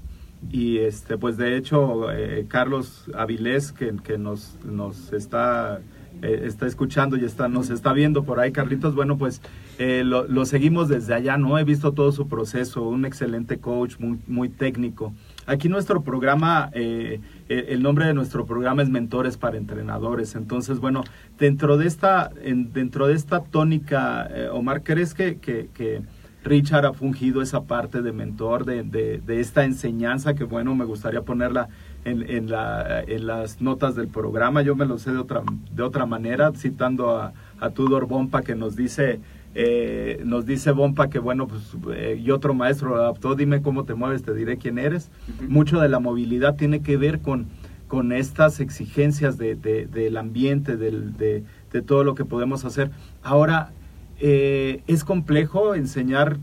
Y 0.51 0.77
este, 0.79 1.17
pues 1.17 1.37
de 1.37 1.57
hecho, 1.57 2.11
eh, 2.11 2.45
Carlos 2.47 3.05
Avilés, 3.15 3.71
que, 3.71 3.95
que 4.03 4.17
nos, 4.17 4.57
nos 4.63 5.13
está 5.13 5.81
eh, 6.21 6.45
está 6.45 6.67
escuchando 6.67 7.17
y 7.17 7.25
está, 7.25 7.49
nos 7.49 7.69
está 7.69 7.91
viendo 7.91 8.23
por 8.23 8.39
ahí, 8.39 8.51
Carlitos, 8.51 8.95
bueno, 8.95 9.17
pues 9.17 9.41
eh, 9.77 10.03
lo, 10.05 10.45
seguimos 10.45 10.87
desde 10.87 11.13
allá, 11.13 11.37
¿no? 11.37 11.57
He 11.57 11.63
visto 11.63 11.91
todo 11.91 12.13
su 12.13 12.27
proceso, 12.27 12.83
un 12.83 13.03
excelente 13.05 13.57
coach, 13.57 13.97
muy, 13.99 14.19
muy 14.27 14.47
técnico. 14.47 15.13
Aquí 15.47 15.67
nuestro 15.67 16.01
programa, 16.03 16.69
eh, 16.73 17.19
el 17.49 17.83
nombre 17.83 18.05
de 18.05 18.13
nuestro 18.13 18.45
programa 18.45 18.83
es 18.83 18.89
Mentores 18.89 19.35
para 19.37 19.57
Entrenadores. 19.57 20.35
Entonces, 20.35 20.79
bueno, 20.79 21.03
dentro 21.37 21.77
de 21.77 21.87
esta, 21.87 22.31
dentro 22.73 23.07
de 23.07 23.15
esta 23.15 23.43
tónica, 23.43 24.29
Omar, 24.53 24.83
¿crees 24.83 25.13
que, 25.13 25.39
que, 25.39 26.03
Richard 26.43 26.85
ha 26.85 26.93
fungido 26.93 27.41
esa 27.41 27.63
parte 27.63 28.01
de 28.01 28.11
mentor, 28.11 28.65
de, 28.65 28.83
de, 28.83 29.19
de 29.19 29.39
esta 29.39 29.63
enseñanza 29.63 30.33
que, 30.33 30.43
bueno, 30.43 30.75
me 30.75 30.85
gustaría 30.85 31.21
ponerla 31.21 31.69
en, 32.05 32.29
en, 32.29 32.49
la, 32.49 33.01
en, 33.01 33.27
las 33.27 33.61
notas 33.61 33.95
del 33.95 34.07
programa. 34.07 34.61
Yo 34.61 34.75
me 34.75 34.85
lo 34.85 34.97
sé 34.97 35.11
de 35.11 35.19
otra, 35.19 35.43
de 35.73 35.83
otra 35.83 36.05
manera, 36.05 36.51
citando 36.53 37.17
a, 37.17 37.33
a 37.59 37.69
Tudor 37.69 38.07
Bompa 38.07 38.41
que 38.41 38.55
nos 38.55 38.75
dice, 38.75 39.21
eh, 39.55 40.21
nos 40.25 40.45
dice 40.45 40.71
Bompa 40.71 41.09
que 41.09 41.19
bueno, 41.19 41.47
pues 41.47 41.77
eh, 41.95 42.19
y 42.21 42.31
otro 42.31 42.53
maestro 42.53 42.89
lo 42.89 42.95
adaptó, 42.97 43.35
dime 43.35 43.61
cómo 43.61 43.85
te 43.85 43.93
mueves, 43.93 44.23
te 44.23 44.33
diré 44.33 44.57
quién 44.57 44.77
eres. 44.77 45.11
Mucho 45.47 45.79
de 45.79 45.87
la 45.87 45.99
movilidad 45.99 46.55
tiene 46.55 46.81
que 46.81 46.97
ver 46.97 47.21
con, 47.21 47.47
con 47.87 48.11
estas 48.11 48.59
exigencias 48.59 49.37
de, 49.37 49.55
del 49.55 50.17
ambiente, 50.17 50.75
del, 50.75 51.15
de, 51.15 51.43
de, 51.71 51.81
todo 51.81 52.03
lo 52.03 52.15
que 52.15 52.25
podemos 52.25 52.65
hacer. 52.65 52.91
Ahora, 53.21 53.71
eh, 54.19 54.81
es 54.87 55.03
complejo 55.03 55.75
enseñar 55.75 56.37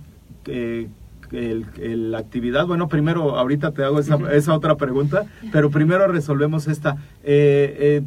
la 1.31 2.19
actividad. 2.19 2.67
Bueno, 2.67 2.89
primero, 2.89 3.37
ahorita 3.37 3.73
te 3.73 3.85
hago 3.85 4.01
esa, 4.01 4.19
esa 4.33 4.55
otra 4.55 4.77
pregunta, 4.77 5.27
pero 5.53 5.71
primero 5.71 6.07
resolvemos 6.09 6.67
esta. 6.67 6.97
Eh, 7.23 7.77
eh, 7.79 8.03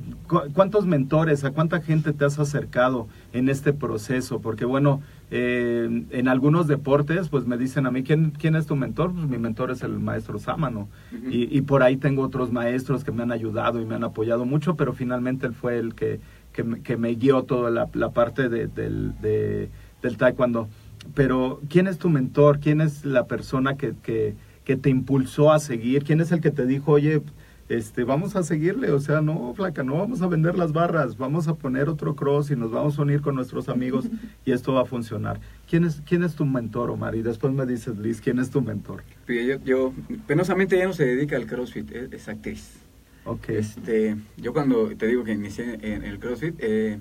¿Cuántos 0.54 0.86
mentores, 0.86 1.44
a 1.44 1.52
cuánta 1.52 1.82
gente 1.82 2.12
te 2.14 2.26
has 2.26 2.40
acercado 2.40 3.08
en 3.32 3.50
este 3.50 3.72
proceso? 3.72 4.40
Porque 4.40 4.66
bueno, 4.66 5.02
eh, 5.32 6.06
en 6.10 6.28
algunos 6.28 6.68
deportes, 6.68 7.30
pues 7.30 7.46
me 7.46 7.58
dicen 7.58 7.86
a 7.86 7.92
mí, 7.92 8.04
¿quién, 8.04 8.32
quién 8.32 8.56
es 8.56 8.66
tu 8.66 8.76
mentor? 8.76 9.14
Pues 9.14 9.28
mi 9.28 9.38
mentor 9.38 9.72
es 9.72 9.84
el 9.84 10.00
maestro 10.00 10.40
Sámano. 10.40 10.90
y, 11.30 11.56
y, 11.56 11.62
por 11.62 11.84
ahí 11.84 11.98
tengo 11.98 12.24
otros 12.24 12.52
maestros 12.52 13.04
que 13.04 13.12
me 13.12 13.24
han 13.24 13.32
ayudado 13.32 13.80
y 13.80 13.86
me 13.86 13.96
han 13.96 14.04
apoyado 14.04 14.46
mucho, 14.46 14.76
pero 14.76 14.94
finalmente 14.94 15.48
él 15.48 15.54
fue 15.54 15.78
el 15.78 15.96
que, 15.96 16.20
que, 16.54 16.64
me, 16.64 16.82
que 16.82 16.98
me 16.98 17.16
guió 17.16 17.44
toda 17.44 17.70
la, 17.70 18.10
parte 18.12 18.50
de, 18.50 18.68
del, 18.68 19.20
de, 19.22 19.70
del 20.02 20.18
taekwondo. 20.18 20.70
Pero, 21.14 21.62
¿quién 21.70 21.88
es 21.88 21.98
tu 21.98 22.10
mentor? 22.10 22.60
¿Quién 22.60 22.80
es 22.80 23.04
la 23.04 23.26
persona 23.26 23.76
que, 23.76 23.94
que, 24.02 24.36
que 24.64 24.78
te 24.78 24.90
impulsó 24.90 25.52
a 25.52 25.60
seguir? 25.60 26.04
¿Quién 26.04 26.22
es 26.22 26.32
el 26.32 26.40
que 26.40 26.52
te 26.52 26.66
dijo, 26.66 26.94
oye, 26.94 27.22
este, 27.70 28.04
vamos 28.04 28.36
a 28.36 28.44
seguirle, 28.44 28.92
o 28.92 29.00
sea, 29.00 29.22
no, 29.22 29.54
flaca, 29.54 29.84
no 29.84 29.98
vamos 29.98 30.22
a 30.22 30.28
vender 30.28 30.58
las 30.58 30.74
barras, 30.74 31.18
vamos 31.18 31.48
a 31.48 31.56
poner 31.56 31.88
otro 31.88 32.16
cross 32.16 32.52
y 32.52 32.56
nos 32.56 32.72
vamos 32.72 33.00
a 33.00 33.02
unir 33.02 33.22
con 33.22 33.36
nuestros 33.36 33.70
amigos 33.70 34.10
y 34.46 34.52
esto 34.52 34.74
va 34.74 34.82
a 34.82 34.86
funcionar. 34.86 35.40
¿Quién 35.70 35.86
es, 35.86 36.02
quién 36.06 36.24
es 36.24 36.36
tu 36.36 36.46
mentor, 36.46 36.90
Omar? 36.90 37.16
Y 37.16 37.22
después 37.22 37.54
me 37.54 37.66
dices, 37.66 37.98
Liz, 37.98 38.20
¿quién 38.20 38.40
es 38.40 38.50
tu 38.50 38.62
mentor? 38.62 39.04
Yo, 39.28 39.64
yo 39.64 39.94
penosamente 40.28 40.78
ya 40.78 40.86
no 40.86 40.94
se 40.94 41.06
dedica 41.06 41.38
al 41.38 41.46
CrossFit, 41.46 41.90
es, 41.92 42.28
actriz. 42.28 42.80
Okay. 43.26 43.58
Este, 43.58 44.18
yo 44.38 44.54
cuando 44.54 44.96
te 44.98 45.08
digo 45.08 45.24
que 45.24 45.32
inicié 45.32 45.80
en 45.82 46.04
el 46.04 46.20
CrossFit, 46.20 46.56
eh, 46.60 47.00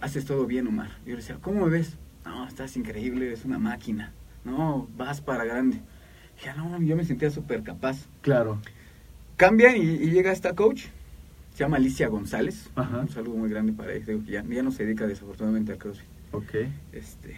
haces 0.00 0.24
todo 0.24 0.46
bien, 0.46 0.66
Omar. 0.66 0.90
Yo 1.04 1.12
le 1.12 1.16
decía, 1.16 1.38
¿cómo 1.40 1.64
me 1.64 1.70
ves? 1.70 1.96
No, 2.24 2.46
estás 2.46 2.76
increíble, 2.76 3.26
eres 3.26 3.44
una 3.44 3.58
máquina. 3.58 4.12
No, 4.44 4.88
vas 4.96 5.20
para 5.20 5.44
grande. 5.44 5.80
Ya 6.44 6.54
no, 6.54 6.80
yo 6.82 6.96
me 6.96 7.04
sentía 7.04 7.30
súper 7.30 7.62
capaz. 7.62 8.06
Claro. 8.20 8.60
Cambia 9.36 9.76
y, 9.76 10.10
llega 10.10 10.32
esta 10.32 10.54
coach, 10.54 10.86
se 11.52 11.58
llama 11.58 11.76
Alicia 11.76 12.08
González. 12.08 12.70
Un 12.76 13.08
saludo 13.08 13.36
muy 13.36 13.48
grande 13.48 13.72
para 13.72 13.92
ella. 13.92 14.14
Ya, 14.26 14.44
ya 14.44 14.62
no 14.62 14.72
se 14.72 14.84
dedica 14.84 15.06
desafortunadamente 15.06 15.72
al 15.72 15.78
CrossFit. 15.78 16.08
Ok. 16.32 16.54
Este, 16.92 17.36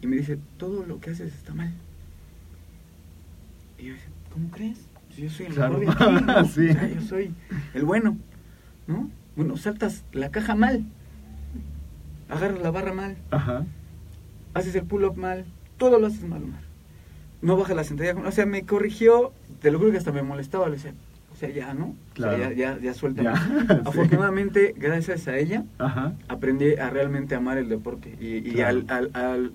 y 0.00 0.06
me 0.06 0.16
dice, 0.16 0.38
todo 0.56 0.84
lo 0.86 1.00
que 1.00 1.10
haces 1.10 1.34
está 1.34 1.52
mal. 1.52 1.72
Y 3.78 3.86
yo 3.86 3.94
dice, 3.94 4.06
¿cómo 4.32 4.50
crees? 4.50 4.78
Yo 5.16 5.30
soy 5.30 5.46
el 5.46 5.54
claro. 5.54 5.80
sí. 6.54 6.68
yo 6.94 7.00
soy 7.02 7.34
el 7.74 7.84
bueno, 7.84 8.16
¿no? 8.86 9.10
Bueno, 9.36 9.56
saltas 9.56 10.04
la 10.12 10.30
caja 10.30 10.54
mal, 10.54 10.84
agarras 12.28 12.60
la 12.60 12.70
barra 12.70 12.92
mal, 12.92 13.16
Ajá. 13.30 13.64
haces 14.54 14.74
el 14.74 14.84
pull-up 14.84 15.16
mal, 15.16 15.44
todo 15.76 15.98
lo 15.98 16.06
haces 16.06 16.24
mal. 16.24 16.42
No 17.40 17.56
bajas 17.56 17.74
la 17.76 17.84
sentadilla, 17.84 18.14
o 18.20 18.32
sea, 18.32 18.46
me 18.46 18.64
corrigió, 18.64 19.32
te 19.60 19.70
lo 19.70 19.78
juro 19.78 19.90
que 19.90 19.98
hasta 19.98 20.12
me 20.12 20.22
molestaba, 20.22 20.68
le 20.68 20.76
decía, 20.76 20.94
ya, 21.50 21.74
¿no? 21.74 21.94
ya, 22.16 22.52
ya, 22.52 22.78
ya 22.78 22.94
suelta. 22.94 23.32
Afortunadamente, 23.84 24.74
gracias 24.76 25.26
a 25.28 25.36
ella, 25.36 25.64
aprendí 26.28 26.74
a 26.76 26.90
realmente 26.90 27.34
amar 27.34 27.58
el 27.58 27.68
deporte. 27.68 28.16
Y, 28.20 28.60
al, 28.60 28.84
al, 28.88 29.52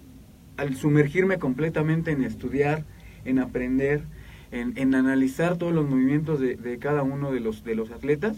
al, 0.58 0.76
sumergirme 0.76 1.38
completamente 1.38 2.12
en 2.12 2.24
estudiar, 2.24 2.84
en 3.26 3.40
aprender, 3.40 4.02
en, 4.52 4.96
analizar 4.96 5.58
todos 5.58 5.74
los 5.74 5.88
movimientos 5.88 6.40
de, 6.40 6.78
cada 6.80 7.04
uno 7.04 7.32
de 7.32 7.40
los, 7.40 7.64
de 7.64 7.76
los 7.76 7.92
atletas, 7.92 8.38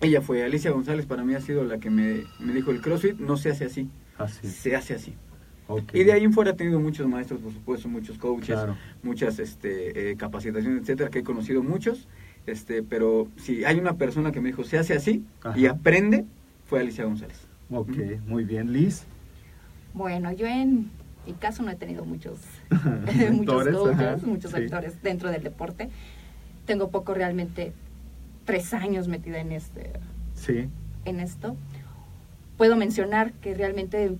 ella 0.00 0.20
fue, 0.20 0.42
Alicia 0.44 0.70
González 0.70 1.06
para 1.06 1.24
mí 1.24 1.34
ha 1.34 1.40
sido 1.40 1.64
la 1.64 1.78
que 1.78 1.90
me, 1.90 2.24
dijo, 2.52 2.70
el 2.70 2.80
CrossFit 2.80 3.18
no 3.18 3.36
se 3.36 3.50
hace 3.50 3.64
así, 3.64 3.88
se 4.42 4.76
hace 4.76 4.94
así. 4.94 5.14
Y 5.94 6.04
de 6.04 6.12
ahí 6.12 6.24
en 6.24 6.32
fuera 6.32 6.50
he 6.50 6.54
tenido 6.54 6.78
muchos 6.78 7.06
maestros, 7.08 7.40
por 7.40 7.52
supuesto, 7.52 7.88
muchos 7.88 8.18
coaches, 8.18 8.58
muchas 9.02 9.38
este, 9.38 10.10
eh, 10.10 10.16
capacitaciones, 10.16 10.82
etcétera, 10.82 11.08
que 11.08 11.20
he 11.20 11.24
conocido 11.24 11.62
muchos 11.62 12.06
este, 12.46 12.82
pero 12.82 13.28
si 13.36 13.64
hay 13.64 13.78
una 13.78 13.94
persona 13.96 14.32
que 14.32 14.40
me 14.40 14.48
dijo, 14.48 14.64
se 14.64 14.78
hace 14.78 14.94
así 14.94 15.24
y 15.56 15.66
aprende, 15.66 16.24
fue 16.66 16.80
Alicia 16.80 17.04
González. 17.04 17.46
Ok, 17.70 17.96
muy 18.26 18.44
bien. 18.44 18.72
Liz. 18.72 19.04
Bueno, 19.94 20.32
yo 20.32 20.46
en 20.46 20.90
mi 21.26 21.32
caso 21.32 21.62
no 21.62 21.70
he 21.70 21.76
tenido 21.76 22.04
muchos, 22.04 22.38
muchos 23.32 23.68
coaches, 23.68 24.22
muchos 24.24 24.54
actores 24.54 25.02
dentro 25.02 25.30
del 25.30 25.42
deporte. 25.42 25.90
Tengo 26.66 26.88
poco 26.90 27.14
realmente, 27.14 27.72
tres 28.44 28.74
años 28.74 29.08
metida 29.08 29.38
en 29.38 29.52
este, 29.52 29.92
sí. 30.34 30.68
en 31.04 31.20
esto. 31.20 31.56
Puedo 32.56 32.76
mencionar 32.76 33.32
que 33.32 33.54
realmente 33.54 34.16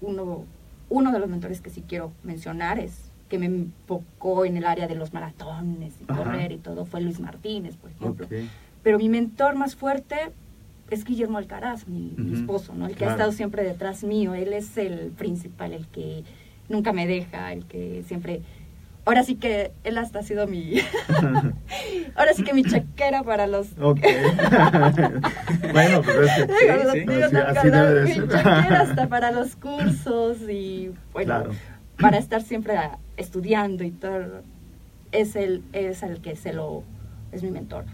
uno, 0.00 0.44
uno 0.88 1.12
de 1.12 1.18
los 1.18 1.28
mentores 1.28 1.60
que 1.60 1.70
sí 1.70 1.82
quiero 1.86 2.12
mencionar 2.22 2.78
es 2.78 3.10
que 3.28 3.38
me 3.38 3.46
enfocó 3.46 4.44
en 4.44 4.56
el 4.56 4.64
área 4.64 4.86
de 4.86 4.94
los 4.94 5.12
maratones 5.12 5.94
y 6.00 6.04
correr 6.04 6.52
y 6.52 6.58
todo 6.58 6.84
fue 6.84 7.00
Luis 7.00 7.20
Martínez, 7.20 7.76
por 7.76 7.90
ejemplo. 7.90 8.28
Pero 8.82 8.98
mi 8.98 9.08
mentor 9.08 9.56
más 9.56 9.74
fuerte 9.76 10.16
es 10.90 11.04
Guillermo 11.04 11.38
Alcaraz, 11.38 11.86
mi, 11.88 12.14
esposo, 12.32 12.74
¿no? 12.74 12.86
El 12.86 12.96
que 12.96 13.04
ha 13.04 13.12
estado 13.12 13.32
siempre 13.32 13.64
detrás 13.64 14.04
mío. 14.04 14.34
Él 14.34 14.52
es 14.52 14.76
el 14.76 15.12
principal, 15.16 15.72
el 15.72 15.86
que 15.88 16.24
nunca 16.68 16.92
me 16.92 17.06
deja, 17.06 17.52
el 17.52 17.64
que 17.66 18.04
siempre... 18.06 18.42
Ahora 19.06 19.22
sí 19.22 19.34
que 19.34 19.70
él 19.84 19.98
hasta 19.98 20.20
ha 20.20 20.22
sido 20.22 20.46
mi... 20.46 20.76
Ahora 22.14 22.32
sí 22.34 22.42
que 22.42 22.54
mi 22.54 22.64
chequera 22.64 23.22
para 23.22 23.46
los... 23.46 23.68
Ok. 23.78 24.00
bueno, 25.72 26.02
pues 26.02 26.16
es 26.16 26.46
que... 26.46 26.52
Sí, 26.52 27.28
sí. 27.30 27.36
así, 27.36 27.70
debe 27.70 27.94
de 27.94 28.06
ser. 28.06 28.22
Mi 28.22 28.28
chequera 28.28 28.80
hasta 28.80 29.08
para 29.08 29.30
los 29.30 29.56
cursos 29.56 30.38
y... 30.48 30.90
Bueno, 31.12 31.26
claro 31.26 31.52
para 32.00 32.18
estar 32.18 32.42
siempre 32.42 32.78
estudiando 33.16 33.84
y 33.84 33.90
todo, 33.90 34.42
es 35.12 35.36
el, 35.36 35.62
es 35.72 36.02
el 36.02 36.20
que 36.20 36.36
se 36.36 36.52
lo, 36.52 36.82
es 37.32 37.42
mi 37.42 37.50
mentor. 37.50 37.84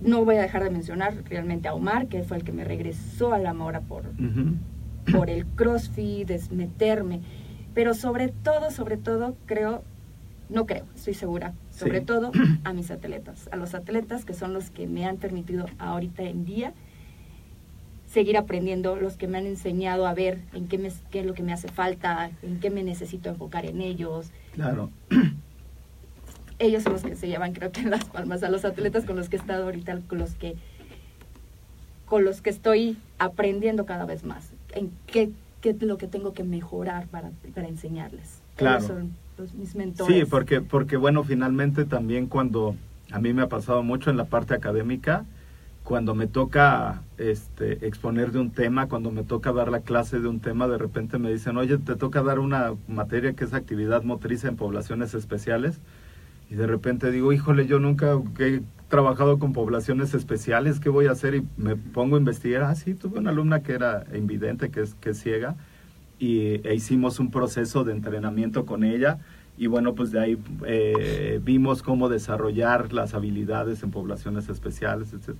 No 0.00 0.24
voy 0.24 0.36
a 0.36 0.42
dejar 0.42 0.64
de 0.64 0.70
mencionar 0.70 1.14
realmente 1.28 1.68
a 1.68 1.74
Omar, 1.74 2.08
que 2.08 2.22
fue 2.22 2.38
el 2.38 2.44
que 2.44 2.52
me 2.52 2.64
regresó 2.64 3.32
a 3.32 3.38
la 3.38 3.52
mora 3.52 3.80
por, 3.80 4.04
por 5.12 5.30
el 5.30 5.46
crossfit, 5.46 6.26
desmeterme. 6.26 7.20
Pero 7.74 7.94
sobre 7.94 8.28
todo, 8.28 8.70
sobre 8.70 8.96
todo, 8.96 9.36
creo, 9.46 9.84
no 10.48 10.66
creo, 10.66 10.84
estoy 10.94 11.14
segura, 11.14 11.54
sobre 11.70 12.00
todo 12.00 12.32
a 12.64 12.72
mis 12.72 12.90
atletas, 12.90 13.48
a 13.52 13.56
los 13.56 13.74
atletas 13.74 14.24
que 14.24 14.34
son 14.34 14.52
los 14.54 14.70
que 14.70 14.86
me 14.86 15.06
han 15.06 15.18
permitido 15.18 15.66
ahorita 15.78 16.22
en 16.22 16.44
día 16.44 16.72
seguir 18.10 18.36
aprendiendo, 18.36 18.96
los 18.96 19.16
que 19.16 19.28
me 19.28 19.38
han 19.38 19.46
enseñado 19.46 20.06
a 20.06 20.14
ver 20.14 20.40
en 20.52 20.66
qué, 20.66 20.78
me, 20.78 20.90
qué 21.10 21.20
es 21.20 21.26
lo 21.26 21.34
que 21.34 21.44
me 21.44 21.52
hace 21.52 21.68
falta, 21.68 22.30
en 22.42 22.58
qué 22.58 22.68
me 22.68 22.82
necesito 22.82 23.28
enfocar 23.28 23.66
en 23.66 23.80
ellos. 23.80 24.32
Claro. 24.52 24.90
Ellos 26.60 26.84
son 26.84 26.92
los 26.92 27.02
que 27.02 27.16
se 27.16 27.26
llevan, 27.26 27.52
creo 27.52 27.72
que 27.72 27.80
en 27.80 27.90
las 27.90 28.04
palmas, 28.04 28.42
a 28.44 28.50
los 28.50 28.64
atletas 28.64 29.04
con 29.04 29.16
los 29.16 29.28
que 29.28 29.36
he 29.36 29.40
estado 29.40 29.64
ahorita, 29.64 29.98
con 30.06 30.18
los 30.18 30.34
que, 30.34 30.54
con 32.06 32.24
los 32.24 32.40
que 32.40 32.50
estoy 32.50 32.96
aprendiendo 33.18 33.86
cada 33.86 34.04
vez 34.04 34.24
más, 34.24 34.50
en 34.72 34.92
qué, 35.06 35.30
qué 35.60 35.70
es 35.70 35.82
lo 35.82 35.98
que 35.98 36.06
tengo 36.06 36.32
que 36.32 36.44
mejorar 36.44 37.08
para, 37.08 37.30
para 37.54 37.66
enseñarles. 37.66 38.40
Claro. 38.56 38.86
son 38.86 39.16
mis 39.56 39.74
mentores. 39.74 40.14
Sí, 40.14 40.24
porque, 40.24 40.60
porque 40.60 40.96
bueno, 40.96 41.24
finalmente 41.24 41.86
también 41.86 42.26
cuando 42.26 42.76
a 43.10 43.18
mí 43.18 43.32
me 43.32 43.42
ha 43.42 43.48
pasado 43.48 43.82
mucho 43.82 44.10
en 44.10 44.16
la 44.16 44.26
parte 44.26 44.54
académica, 44.54 45.24
cuando 45.82 46.14
me 46.14 46.26
toca 46.26 47.02
este, 47.18 47.86
exponer 47.86 48.32
de 48.32 48.38
un 48.38 48.50
tema, 48.50 48.86
cuando 48.86 49.10
me 49.10 49.24
toca 49.24 49.52
dar 49.52 49.70
la 49.70 49.80
clase 49.80 50.20
de 50.20 50.28
un 50.28 50.40
tema, 50.40 50.68
de 50.68 50.78
repente 50.78 51.18
me 51.18 51.32
dicen, 51.32 51.56
oye, 51.56 51.78
te 51.78 51.96
toca 51.96 52.22
dar 52.22 52.38
una 52.38 52.74
materia 52.86 53.32
que 53.32 53.44
es 53.44 53.54
actividad 53.54 54.02
motriz 54.02 54.44
en 54.44 54.56
poblaciones 54.56 55.14
especiales. 55.14 55.80
Y 56.50 56.56
de 56.56 56.66
repente 56.66 57.12
digo, 57.12 57.32
híjole, 57.32 57.66
yo 57.66 57.78
nunca 57.78 58.20
he 58.40 58.60
trabajado 58.88 59.38
con 59.38 59.52
poblaciones 59.52 60.14
especiales, 60.14 60.80
¿qué 60.80 60.88
voy 60.88 61.06
a 61.06 61.12
hacer? 61.12 61.36
Y 61.36 61.46
me 61.56 61.76
pongo 61.76 62.16
a 62.16 62.18
investigar. 62.18 62.64
Ah, 62.64 62.74
sí, 62.74 62.94
tuve 62.94 63.20
una 63.20 63.30
alumna 63.30 63.62
que 63.62 63.72
era 63.72 64.04
invidente, 64.12 64.70
que 64.70 64.80
es, 64.80 64.94
que 64.94 65.14
ciega, 65.14 65.54
y 66.18 66.66
e 66.66 66.74
hicimos 66.74 67.20
un 67.20 67.30
proceso 67.30 67.84
de 67.84 67.92
entrenamiento 67.92 68.66
con 68.66 68.82
ella. 68.82 69.18
Y 69.56 69.68
bueno, 69.68 69.94
pues 69.94 70.10
de 70.10 70.18
ahí 70.18 70.38
eh, 70.66 71.40
vimos 71.44 71.84
cómo 71.84 72.08
desarrollar 72.08 72.92
las 72.92 73.14
habilidades 73.14 73.84
en 73.84 73.92
poblaciones 73.92 74.48
especiales, 74.48 75.12
etc. 75.12 75.36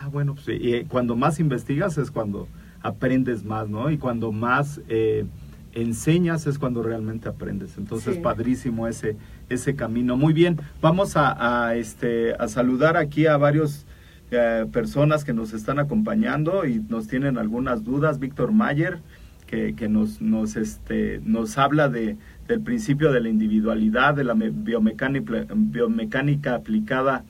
Ah, 0.00 0.08
bueno, 0.08 0.34
pues 0.34 0.46
y 0.48 0.84
cuando 0.84 1.16
más 1.16 1.40
investigas 1.40 1.98
es 1.98 2.10
cuando 2.12 2.46
aprendes 2.82 3.44
más, 3.44 3.68
¿no? 3.68 3.90
Y 3.90 3.98
cuando 3.98 4.30
más 4.30 4.80
eh, 4.88 5.24
enseñas 5.72 6.46
es 6.46 6.58
cuando 6.58 6.82
realmente 6.82 7.28
aprendes. 7.28 7.78
Entonces, 7.78 8.18
padrísimo 8.18 8.86
ese, 8.86 9.16
ese 9.48 9.74
camino. 9.74 10.16
Muy 10.16 10.32
bien, 10.32 10.58
vamos 10.80 11.12
a, 11.16 11.74
este, 11.74 12.34
a 12.34 12.48
saludar 12.48 12.96
aquí 12.96 13.26
a 13.26 13.36
varios 13.36 13.86
eh, 14.30 14.66
personas 14.72 15.24
que 15.24 15.32
nos 15.32 15.52
están 15.52 15.78
acompañando 15.78 16.66
y 16.66 16.80
nos 16.88 17.08
tienen 17.08 17.38
algunas 17.38 17.84
dudas. 17.84 18.18
Víctor 18.18 18.52
Mayer, 18.52 18.98
que, 19.46 19.74
que 19.74 19.88
nos, 19.88 20.20
nos, 20.20 20.56
este, 20.56 21.20
nos 21.24 21.58
habla 21.58 21.88
de, 21.88 22.16
del 22.48 22.60
principio 22.60 23.12
de 23.12 23.20
la 23.20 23.28
individualidad, 23.28 24.14
de 24.14 24.24
la 24.24 24.34
biomecánica, 24.34 25.46
biomecánica 25.54 26.54
aplicada 26.54 27.24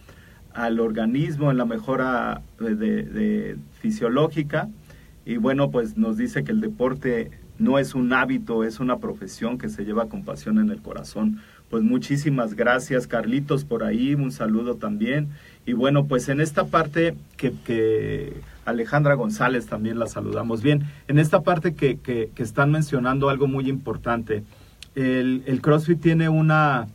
al 0.55 0.81
organismo 0.81 1.51
en 1.51 1.59
la 1.59 1.65
mejora 1.65 2.43
de, 2.59 3.57
fisiológica 3.81 4.69
y 5.25 5.37
bueno 5.37 5.71
pues 5.71 5.97
nos 5.97 6.17
dice 6.17 6.45
que 6.45 6.53
el 6.53 6.61
deporte 6.61 7.31
no 7.59 7.79
es 7.79 7.95
un 7.95 8.13
hábito, 8.13 8.65
es 8.65 8.81
una 8.81 8.99
profesión 8.99 9.59
que 9.59 9.69
se 9.69 9.85
lleva 9.85 10.09
con 10.09 10.25
pasión 10.25 10.59
en 10.59 10.71
el 10.71 10.83
corazón. 10.83 11.41
Pues 11.73 11.85
muchísimas 11.85 12.55
gracias, 12.55 13.07
Carlitos, 13.07 13.65
por 13.65 13.83
ahí, 13.83 14.15
un 14.15 14.31
saludo 14.31 14.75
también. 14.75 15.31
Y 15.65 15.73
bueno, 15.73 16.05
pues 16.05 16.29
en 16.29 16.43
esta 16.43 16.67
parte 16.67 17.15
que, 17.39 18.43
Alejandra 18.67 19.15
González 19.15 19.65
también 19.69 19.99
la 19.99 20.07
saludamos 20.07 20.63
bien, 20.63 20.83
en 21.09 21.19
esta 21.19 21.41
parte 21.41 21.75
que, 21.75 21.99
que, 21.99 22.31
están 22.37 22.73
mencionando 22.73 23.31
algo 23.31 23.49
muy 23.49 23.71
importante, 23.71 24.45
el, 24.97 25.61
CrossFit 25.63 25.99
tiene 25.99 26.29
una, 26.29 26.89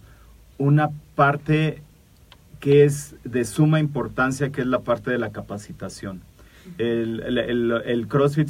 una 0.59 0.91
parte 1.15 1.81
que 2.59 2.83
es 2.83 3.15
de 3.23 3.45
suma 3.45 3.79
importancia, 3.79 4.51
que 4.51 4.61
es 4.61 4.67
la 4.67 4.81
parte 4.81 5.09
de 5.09 5.17
la 5.17 5.31
capacitación. 5.31 6.21
El, 6.77 8.05
CrossFit, 8.07 8.49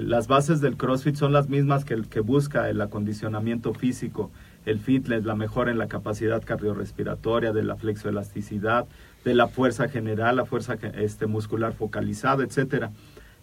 las 0.00 0.28
bases 0.28 0.62
del 0.62 0.78
CrossFit 0.78 1.16
son 1.16 1.34
las 1.34 1.50
mismas 1.50 1.84
que 1.84 1.92
el 1.92 2.08
que 2.08 2.20
busca 2.20 2.70
el 2.70 2.80
acondicionamiento 2.80 3.74
físico, 3.74 4.30
el 4.68 4.80
fitness, 4.80 5.24
la 5.24 5.34
mejora 5.34 5.70
en 5.70 5.78
la 5.78 5.88
capacidad 5.88 6.42
cardiorrespiratoria, 6.44 7.52
de 7.52 7.62
la 7.62 7.76
flexoelasticidad, 7.76 8.86
de 9.24 9.34
la 9.34 9.48
fuerza 9.48 9.88
general, 9.88 10.36
la 10.36 10.44
fuerza 10.44 10.76
este, 10.94 11.26
muscular 11.26 11.72
focalizada, 11.72 12.44
etcétera. 12.44 12.90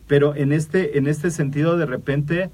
Pero 0.08 0.36
en 0.36 0.52
este, 0.52 0.98
en 0.98 1.08
este 1.08 1.32
sentido, 1.32 1.78
de 1.78 1.86
repente, 1.86 2.50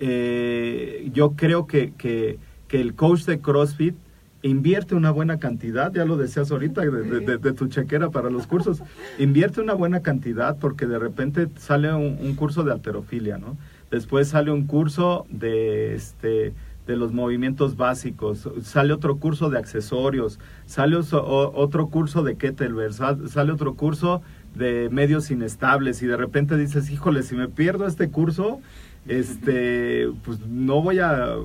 eh, 0.00 1.10
yo 1.12 1.32
creo 1.32 1.66
que, 1.66 1.92
que, 1.96 2.38
el 2.70 2.96
coach 2.96 3.22
de 3.26 3.38
CrossFit 3.38 3.94
invierte 4.42 4.96
una 4.96 5.12
buena 5.12 5.38
cantidad, 5.38 5.92
ya 5.92 6.04
lo 6.04 6.16
decías 6.16 6.50
ahorita, 6.50 6.80
de, 6.80 7.52
tu 7.52 7.68
chequera 7.68 8.10
para 8.10 8.30
los 8.30 8.48
cursos, 8.48 8.82
invierte 9.16 9.60
una 9.60 9.74
buena 9.74 10.00
cantidad 10.00 10.58
porque 10.58 10.86
de 10.86 10.98
repente 10.98 11.46
sale 11.56 11.94
un, 11.94 12.34
curso 12.34 12.64
de 12.64 12.72
alterofilia, 12.72 13.38
¿no? 13.38 13.56
Después 13.92 14.26
sale 14.26 14.50
un 14.50 14.66
curso 14.66 15.24
de, 15.30 15.94
este, 15.94 16.52
de 16.86 16.96
los 16.96 17.12
movimientos 17.12 17.76
básicos, 17.76 18.48
sale 18.62 18.92
otro 18.92 19.16
curso 19.16 19.48
de 19.48 19.58
accesorios, 19.58 20.38
sale 20.66 20.96
otro 20.96 21.88
curso 21.88 22.22
de 22.22 22.36
kettlebell, 22.36 22.92
sale 22.92 23.52
otro 23.52 23.74
curso 23.74 24.22
de 24.54 24.88
medios 24.90 25.30
inestables 25.30 26.02
y 26.02 26.06
de 26.06 26.16
repente 26.16 26.56
dices, 26.56 26.90
híjole, 26.90 27.22
si 27.22 27.36
me 27.36 27.48
pierdo 27.48 27.86
este 27.86 28.10
curso, 28.10 28.60
este, 29.06 30.08
pues 30.24 30.40
no 30.46 30.82
voy 30.82 30.98
a, 31.00 31.36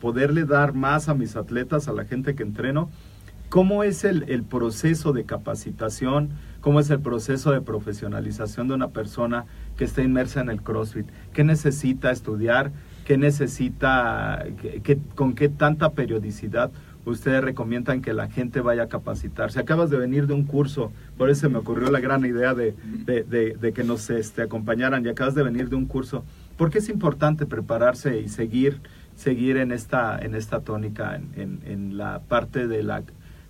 poderle 0.00 0.44
dar 0.44 0.74
más 0.74 1.08
a 1.08 1.14
mis 1.14 1.36
atletas, 1.36 1.88
a 1.88 1.92
la 1.92 2.04
gente 2.04 2.34
que 2.34 2.42
entreno. 2.42 2.90
¿Cómo 3.48 3.82
es 3.82 4.04
el, 4.04 4.24
el, 4.28 4.42
proceso 4.42 5.14
de 5.14 5.24
capacitación? 5.24 6.30
¿Cómo 6.60 6.80
es 6.80 6.90
el 6.90 7.00
proceso 7.00 7.50
de 7.50 7.62
profesionalización 7.62 8.68
de 8.68 8.74
una 8.74 8.88
persona 8.88 9.46
que 9.78 9.84
está 9.84 10.02
inmersa 10.02 10.42
en 10.42 10.50
el 10.50 10.60
CrossFit? 10.60 11.06
¿Qué 11.32 11.44
necesita 11.44 12.10
estudiar? 12.10 12.72
¿Qué 13.08 13.16
necesita, 13.16 14.44
con 15.14 15.34
qué 15.34 15.48
tanta 15.48 15.92
periodicidad 15.92 16.70
ustedes 17.06 17.42
recomiendan 17.42 18.02
que 18.02 18.12
la 18.12 18.28
gente 18.28 18.60
vaya 18.60 18.82
a 18.82 18.88
capacitarse? 18.88 19.58
Acabas 19.58 19.88
de 19.88 19.96
venir 19.96 20.26
de 20.26 20.34
un 20.34 20.44
curso, 20.44 20.92
por 21.16 21.30
eso 21.30 21.48
me 21.48 21.56
ocurrió 21.56 21.90
la 21.90 22.00
gran 22.00 22.26
idea 22.26 22.52
de, 22.52 22.74
de, 23.06 23.72
que 23.72 23.82
nos 23.82 24.10
este, 24.10 24.42
acompañaran 24.42 25.06
y 25.06 25.08
acabas 25.08 25.34
de 25.34 25.42
venir 25.42 25.70
de 25.70 25.76
un 25.76 25.86
curso. 25.86 26.22
¿Por 26.58 26.68
qué 26.68 26.80
es 26.80 26.90
importante 26.90 27.46
prepararse 27.46 28.20
y 28.20 28.28
seguir, 28.28 28.82
seguir 29.16 29.56
en, 29.56 29.72
esta, 29.72 30.18
en 30.18 30.34
esta 30.34 30.60
tónica, 30.60 31.16
en, 31.16 31.60
en, 31.64 31.96
la 31.96 32.20
parte 32.20 32.68
de 32.68 32.82
la, 32.82 33.04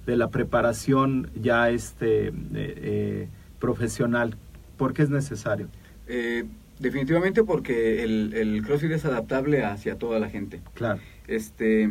de 0.07 0.17
la 0.17 0.31
preparación 0.31 1.33
ya 1.35 1.69
este, 1.71 2.29
eh, 2.29 2.33
eh, 2.55 3.29
profesional? 3.59 4.37
¿Por 4.77 4.93
qué 4.93 5.03
es 5.03 5.11
necesario? 5.11 5.67
Eh, 6.07 6.45
definitivamente 6.81 7.45
porque 7.45 8.03
el, 8.03 8.33
el 8.35 8.63
CrossFit 8.63 8.93
es 8.93 9.05
adaptable 9.05 9.65
hacia 9.65 9.97
toda 9.97 10.19
la 10.19 10.29
gente. 10.29 10.61
Claro. 10.75 11.01
Este, 11.27 11.91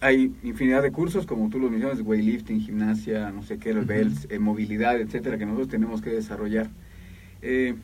hay 0.00 0.34
infinidad 0.42 0.82
de 0.82 0.92
cursos, 0.92 1.26
como 1.26 1.48
tú 1.48 1.58
lo 1.58 1.70
mencionas, 1.70 2.00
weightlifting, 2.00 2.60
gimnasia, 2.60 3.30
no 3.30 3.42
sé 3.42 3.58
qué, 3.58 3.72
bells, 3.72 4.28
movilidad, 4.38 5.00
etcétera, 5.00 5.38
que 5.38 5.46
nosotros 5.46 5.68
tenemos 5.68 6.02
que 6.02 6.10
desarrollar. 6.10 6.68
Eh, 7.42 7.74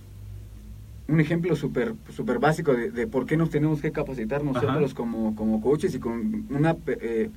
un 1.08 1.20
ejemplo 1.20 1.56
súper 1.56 1.94
super 2.14 2.38
básico 2.38 2.74
de, 2.74 3.06
por 3.06 3.26
qué 3.26 3.36
nos 3.36 3.50
tenemos 3.50 3.80
que 3.80 3.92
capacitar 3.92 4.44
nosotros 4.44 4.94
como, 4.94 5.34
como 5.34 5.60
coaches 5.60 5.94
y 5.94 5.98
con 5.98 6.46
una... 6.50 6.76
Eh, 6.86 7.30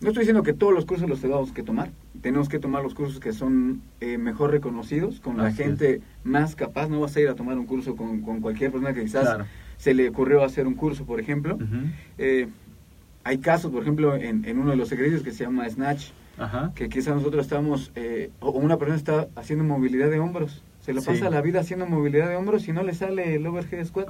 no 0.00 0.08
estoy 0.08 0.22
diciendo 0.22 0.42
que 0.42 0.52
todos 0.52 0.74
los 0.74 0.84
cursos 0.84 1.08
los 1.08 1.20
tenemos 1.20 1.52
que 1.52 1.62
tomar, 1.62 1.90
tenemos 2.20 2.48
que 2.48 2.58
tomar 2.58 2.82
los 2.82 2.94
cursos 2.94 3.18
que 3.18 3.32
son 3.32 3.80
eh, 4.00 4.18
mejor 4.18 4.50
reconocidos, 4.50 5.20
con 5.20 5.38
la 5.38 5.52
gente 5.52 6.02
más 6.22 6.54
capaz, 6.54 6.88
no 6.88 7.00
vas 7.00 7.16
a 7.16 7.20
ir 7.20 7.28
a 7.28 7.34
tomar 7.34 7.58
un 7.58 7.66
curso 7.66 7.96
con, 7.96 8.20
cualquier 8.20 8.70
persona 8.70 8.92
que 8.92 9.02
quizás 9.02 9.38
se 9.78 9.94
le 9.94 10.08
ocurrió 10.08 10.44
hacer 10.44 10.66
un 10.66 10.74
curso, 10.74 11.04
por 11.04 11.18
ejemplo. 11.20 11.58
Eh, 12.18 12.48
hay 13.24 13.38
casos, 13.38 13.72
por 13.72 13.82
ejemplo, 13.82 14.14
en, 14.14 14.44
en, 14.44 14.58
uno 14.58 14.70
de 14.70 14.76
los 14.76 14.92
ejercicios 14.92 15.22
que 15.22 15.32
se 15.32 15.44
llama 15.44 15.68
Snatch, 15.68 16.10
que 16.74 16.88
quizás 16.88 17.14
nosotros 17.14 17.46
estamos, 17.46 17.90
o 18.40 18.50
una 18.50 18.76
persona 18.76 18.96
está 18.96 19.28
haciendo 19.34 19.64
movilidad 19.64 20.10
de 20.10 20.18
hombros, 20.18 20.62
se 20.86 20.92
lo 20.92 21.02
pasa 21.02 21.30
la 21.30 21.40
vida 21.40 21.60
haciendo 21.60 21.84
movilidad 21.86 22.28
de 22.28 22.36
hombros 22.36 22.68
y 22.68 22.72
no 22.72 22.84
le 22.84 22.94
sale 22.94 23.34
el 23.34 23.46
overhead 23.46 23.84
squat. 23.86 24.08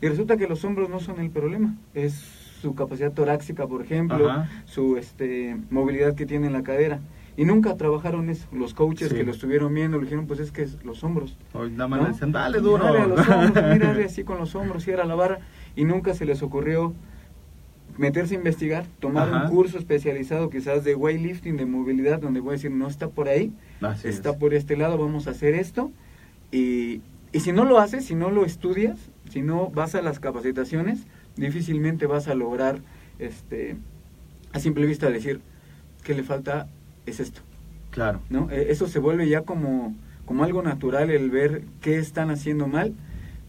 Y 0.00 0.08
resulta 0.08 0.36
que 0.36 0.48
los 0.48 0.64
hombros 0.64 0.88
no 0.88 1.00
son 1.00 1.20
el 1.20 1.30
problema, 1.30 1.76
es 1.94 2.37
su 2.60 2.74
capacidad 2.74 3.12
torácica, 3.12 3.66
por 3.66 3.82
ejemplo, 3.82 4.44
su 4.64 4.96
este, 4.96 5.56
movilidad 5.70 6.14
que 6.14 6.26
tiene 6.26 6.46
en 6.46 6.52
la 6.52 6.62
cadera. 6.62 7.00
Y 7.36 7.44
nunca 7.44 7.76
trabajaron 7.76 8.30
eso. 8.30 8.48
Los 8.52 8.74
coaches 8.74 9.12
que 9.12 9.22
lo 9.22 9.30
estuvieron 9.30 9.72
viendo 9.72 9.98
le 9.98 10.04
dijeron, 10.04 10.26
pues 10.26 10.40
es 10.40 10.50
que 10.50 10.62
es 10.62 10.82
los 10.84 11.04
hombros. 11.04 11.36
Hoy 11.52 11.70
nada 11.70 11.86
más 11.86 12.08
decían, 12.08 12.32
dale 12.32 12.58
duro. 12.58 12.84
Mírale 13.72 14.04
así 14.06 14.24
con 14.24 14.38
los 14.38 14.56
hombros, 14.56 14.88
y 14.88 14.90
era 14.90 15.04
la 15.04 15.14
barra. 15.14 15.38
Y 15.76 15.84
nunca 15.84 16.14
se 16.14 16.24
les 16.24 16.42
ocurrió 16.42 16.94
meterse 17.96 18.34
a 18.34 18.38
investigar, 18.38 18.86
tomar 19.00 19.30
un 19.30 19.50
curso 19.50 19.78
especializado 19.78 20.50
quizás 20.50 20.84
de 20.84 20.94
weightlifting, 20.94 21.56
de 21.56 21.66
movilidad, 21.66 22.20
donde 22.20 22.40
voy 22.40 22.50
a 22.50 22.52
decir, 22.52 22.70
no 22.70 22.86
está 22.86 23.08
por 23.08 23.28
ahí, 23.28 23.52
está 24.04 24.38
por 24.38 24.54
este 24.54 24.76
lado, 24.76 24.98
vamos 24.98 25.26
a 25.26 25.30
hacer 25.30 25.54
esto 25.54 25.90
y, 26.52 27.02
y 27.32 27.40
si 27.40 27.52
no 27.52 27.64
lo 27.64 27.78
haces, 27.78 28.04
si 28.04 28.14
no 28.14 28.30
lo 28.30 28.44
estudias, 28.44 28.98
si 29.30 29.42
no 29.42 29.68
vas 29.70 29.94
a 29.94 30.02
las 30.02 30.20
capacitaciones, 30.20 31.06
difícilmente 31.38 32.06
vas 32.06 32.28
a 32.28 32.34
lograr, 32.34 32.80
este, 33.18 33.76
a 34.52 34.60
simple 34.60 34.86
vista, 34.86 35.10
decir 35.10 35.40
que 36.02 36.14
le 36.14 36.22
falta 36.22 36.68
es 37.06 37.20
esto. 37.20 37.40
Claro. 37.90 38.20
¿no? 38.30 38.50
E, 38.50 38.70
eso 38.70 38.86
se 38.86 38.98
vuelve 38.98 39.28
ya 39.28 39.42
como, 39.42 39.94
como 40.24 40.44
algo 40.44 40.62
natural 40.62 41.10
el 41.10 41.30
ver 41.30 41.62
qué 41.80 41.98
están 41.98 42.30
haciendo 42.30 42.66
mal, 42.66 42.94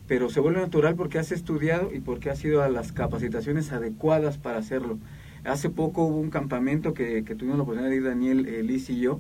pero 0.08 0.30
se 0.30 0.40
vuelve 0.40 0.62
natural 0.62 0.96
porque 0.96 1.20
has 1.20 1.32
estudiado 1.32 1.94
y 1.94 2.00
porque 2.00 2.30
has 2.30 2.44
ido 2.44 2.64
a 2.64 2.70
las 2.70 2.92
capacitaciones 2.92 3.72
adecuadas 3.72 4.38
para 4.38 4.58
hacerlo. 4.58 4.98
Hace 5.44 5.70
poco 5.70 6.04
hubo 6.04 6.20
un 6.20 6.32
campamento 6.32 6.94
que, 6.94 7.24
que 7.24 7.36
tuvimos 7.36 7.58
la 7.58 7.64
oportunidad 7.64 7.92
de 7.92 7.96
ir 7.98 8.04
Daniel, 8.04 8.46
eh, 8.48 8.64
Liz 8.64 8.90
y 8.90 9.00
yo, 9.00 9.20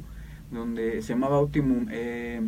donde 0.51 1.01
se 1.01 1.13
llamaba 1.13 1.39
Optimum. 1.39 1.87
Eh, 1.91 2.41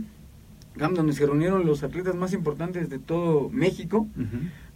donde 0.76 1.14
se 1.14 1.26
reunieron 1.26 1.66
los 1.66 1.84
atletas 1.84 2.16
más 2.16 2.34
importantes 2.34 2.90
de 2.90 2.98
todo 2.98 3.50
México 3.50 4.08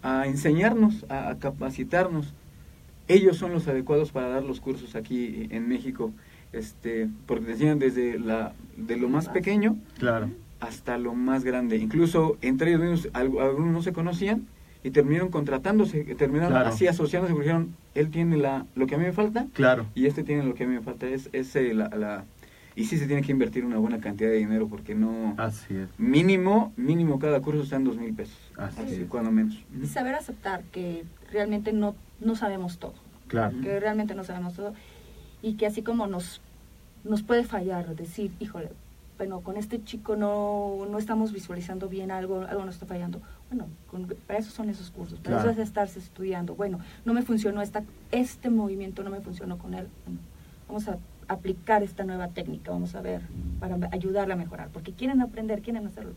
a 0.05 0.27
enseñarnos, 0.27 1.03
a, 1.09 1.35
capacitarnos. 1.39 2.33
Ellos 3.07 3.37
son 3.37 3.51
los 3.51 3.67
adecuados 3.67 4.11
para 4.11 4.29
dar 4.29 4.43
los 4.43 4.61
cursos 4.61 4.95
aquí 4.95 5.47
en 5.49 5.67
México, 5.67 6.11
este, 6.53 7.09
porque 7.25 7.51
enseñan 7.51 7.79
desde 7.79 8.19
la, 8.19 8.53
de 8.77 8.97
lo 8.97 9.09
más 9.09 9.29
pequeño 9.29 9.77
claro. 9.97 10.29
hasta 10.59 10.99
lo 10.99 11.15
más 11.15 11.43
grande. 11.43 11.77
Incluso 11.77 12.37
entre 12.41 12.69
ellos 12.69 12.81
mismos, 12.81 13.09
algunos 13.13 13.73
no 13.73 13.81
se 13.81 13.93
conocían 13.93 14.45
y 14.83 14.91
terminaron 14.91 15.29
contratándose, 15.29 16.03
terminaron 16.15 16.55
así 16.57 16.85
asociándose, 16.85 17.33
porque 17.33 17.47
dijeron, 17.47 17.75
él 17.95 18.11
tiene 18.11 18.37
la, 18.37 18.67
lo 18.75 18.85
que 18.85 18.93
a 18.93 18.97
mí 18.99 19.05
me 19.05 19.11
falta 19.11 19.47
claro. 19.53 19.87
y 19.95 20.05
este 20.05 20.23
tiene 20.23 20.43
lo 20.43 20.53
que 20.53 20.65
a 20.65 20.67
mí 20.67 20.75
me 20.75 20.81
falta. 20.81 21.07
Es, 21.07 21.29
es 21.33 21.55
eh, 21.55 21.73
la 21.73 22.25
y 22.75 22.85
sí 22.85 22.97
se 22.97 23.07
tiene 23.07 23.21
que 23.21 23.31
invertir 23.31 23.63
una 23.63 23.77
buena 23.77 23.99
cantidad 23.99 24.29
de 24.29 24.35
dinero 24.35 24.67
porque 24.67 24.95
no... 24.95 25.33
Así 25.37 25.75
es. 25.75 25.87
Mínimo, 25.97 26.73
mínimo 26.75 27.19
cada 27.19 27.41
curso 27.41 27.63
está 27.63 27.77
en 27.77 27.85
dos 27.85 27.97
mil 27.97 28.13
pesos. 28.13 28.37
Así, 28.57 28.81
es. 28.81 29.07
cuando 29.07 29.31
menos. 29.31 29.63
Y 29.81 29.85
saber 29.87 30.15
aceptar 30.15 30.63
que 30.65 31.05
realmente 31.31 31.71
no, 31.71 31.95
no 32.19 32.35
sabemos 32.35 32.77
todo. 32.77 32.95
Claro. 33.27 33.55
Que 33.61 33.79
realmente 33.79 34.13
no 34.13 34.25
sabemos 34.25 34.55
todo. 34.55 34.73
Y 35.41 35.53
que 35.53 35.65
así 35.65 35.83
como 35.83 36.07
nos, 36.07 36.41
nos 37.05 37.23
puede 37.23 37.45
fallar, 37.45 37.95
decir, 37.95 38.31
híjole, 38.39 38.71
bueno, 39.17 39.39
con 39.39 39.55
este 39.55 39.81
chico 39.81 40.17
no, 40.17 40.85
no 40.89 40.97
estamos 40.97 41.31
visualizando 41.31 41.87
bien 41.87 42.11
algo, 42.11 42.41
algo 42.41 42.65
nos 42.65 42.75
está 42.75 42.85
fallando. 42.85 43.21
Bueno, 43.49 43.67
para 44.27 44.39
eso 44.39 44.51
son 44.51 44.69
esos 44.69 44.91
cursos, 44.91 45.19
para 45.19 45.39
eso 45.39 45.49
es 45.49 45.57
estarse 45.57 45.99
estudiando. 45.99 46.55
Bueno, 46.55 46.79
no 47.05 47.13
me 47.13 47.21
funcionó 47.21 47.61
esta, 47.61 47.83
este 48.11 48.49
movimiento, 48.49 49.03
no 49.03 49.11
me 49.11 49.21
funcionó 49.21 49.57
con 49.57 49.73
él. 49.73 49.87
vamos 50.67 50.89
a 50.89 50.97
aplicar 51.27 51.83
esta 51.83 52.03
nueva 52.03 52.29
técnica, 52.29 52.71
vamos 52.71 52.95
a 52.95 53.01
ver, 53.01 53.21
para 53.59 53.77
ayudarla 53.91 54.35
a 54.35 54.37
mejorar, 54.37 54.69
porque 54.71 54.93
quieren 54.93 55.21
aprender, 55.21 55.61
quieren 55.61 55.85
hacerlo. 55.85 56.13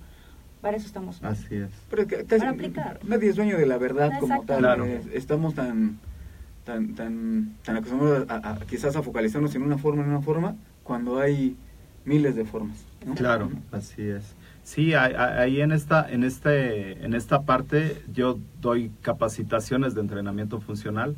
Para 0.61 0.77
eso 0.77 0.87
estamos. 0.87 1.23
Así 1.23 1.55
es. 1.55 1.71
para 1.89 2.51
aplicar. 2.51 2.99
Nadie 3.05 3.31
es 3.31 3.37
dueño 3.37 3.57
de 3.57 3.67
la 3.67 3.79
verdad 3.79 4.19
como 4.19 4.43
tal. 4.45 4.65
Eh, 4.83 5.03
estamos 5.13 5.55
tan 5.55 5.99
tan 6.65 6.95
tan 6.95 7.55
tan 7.63 7.77
acostumbrados 7.77 8.27
a, 8.29 8.59
quizás 8.69 8.97
a 8.97 9.03
focalizarnos 9.03 9.55
en 9.55 9.63
una 9.63 9.79
forma 9.79 10.03
en 10.03 10.09
una 10.09 10.21
forma 10.21 10.57
cuando 10.83 11.21
hay 11.21 11.57
miles 12.05 12.35
de 12.35 12.45
formas. 12.45 12.85
Claro, 13.15 13.51
así 13.71 14.03
es. 14.03 14.35
Sí, 14.65 14.93
ahí 14.93 15.63
en 15.63 15.73
esta, 15.73 16.07
en 16.11 16.25
este, 16.25 17.03
en 17.03 17.15
esta 17.15 17.43
parte 17.43 18.03
yo 18.13 18.39
doy 18.61 18.91
capacitaciones 19.01 19.95
de 19.95 20.03
entrenamiento 20.03 20.61
funcional 20.61 21.17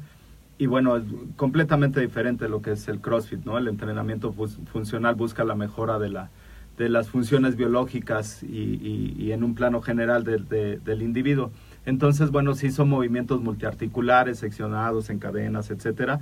y 0.61 0.67
bueno, 0.67 0.99
es 0.99 1.05
completamente 1.37 2.01
diferente 2.01 2.45
de 2.45 2.51
lo 2.51 2.61
que 2.61 2.73
es 2.73 2.87
el 2.89 3.01
CrossFit, 3.01 3.47
¿no? 3.47 3.57
El 3.57 3.67
entrenamiento 3.67 4.35
funcional 4.71 5.15
busca 5.15 5.43
la 5.43 5.55
mejora 5.55 5.99
de 5.99 6.11
la 6.11 6.31
de 6.77 6.91
las 6.91 7.09
funciones 7.09 7.57
biológicas 7.57 8.43
y, 8.43 9.33
en 9.33 9.43
un 9.43 9.55
plano 9.55 9.81
general 9.81 10.23
del 10.23 11.03
individuo. 11.03 11.51
Entonces, 11.87 12.31
bueno, 12.31 12.55
sí 12.55 12.71
son 12.71 12.91
movimientos 12.91 13.41
multiarticulares, 13.41 14.39
seccionados 14.39 15.09
en 15.09 15.19
cadenas, 15.19 15.71
etcétera. 15.71 16.21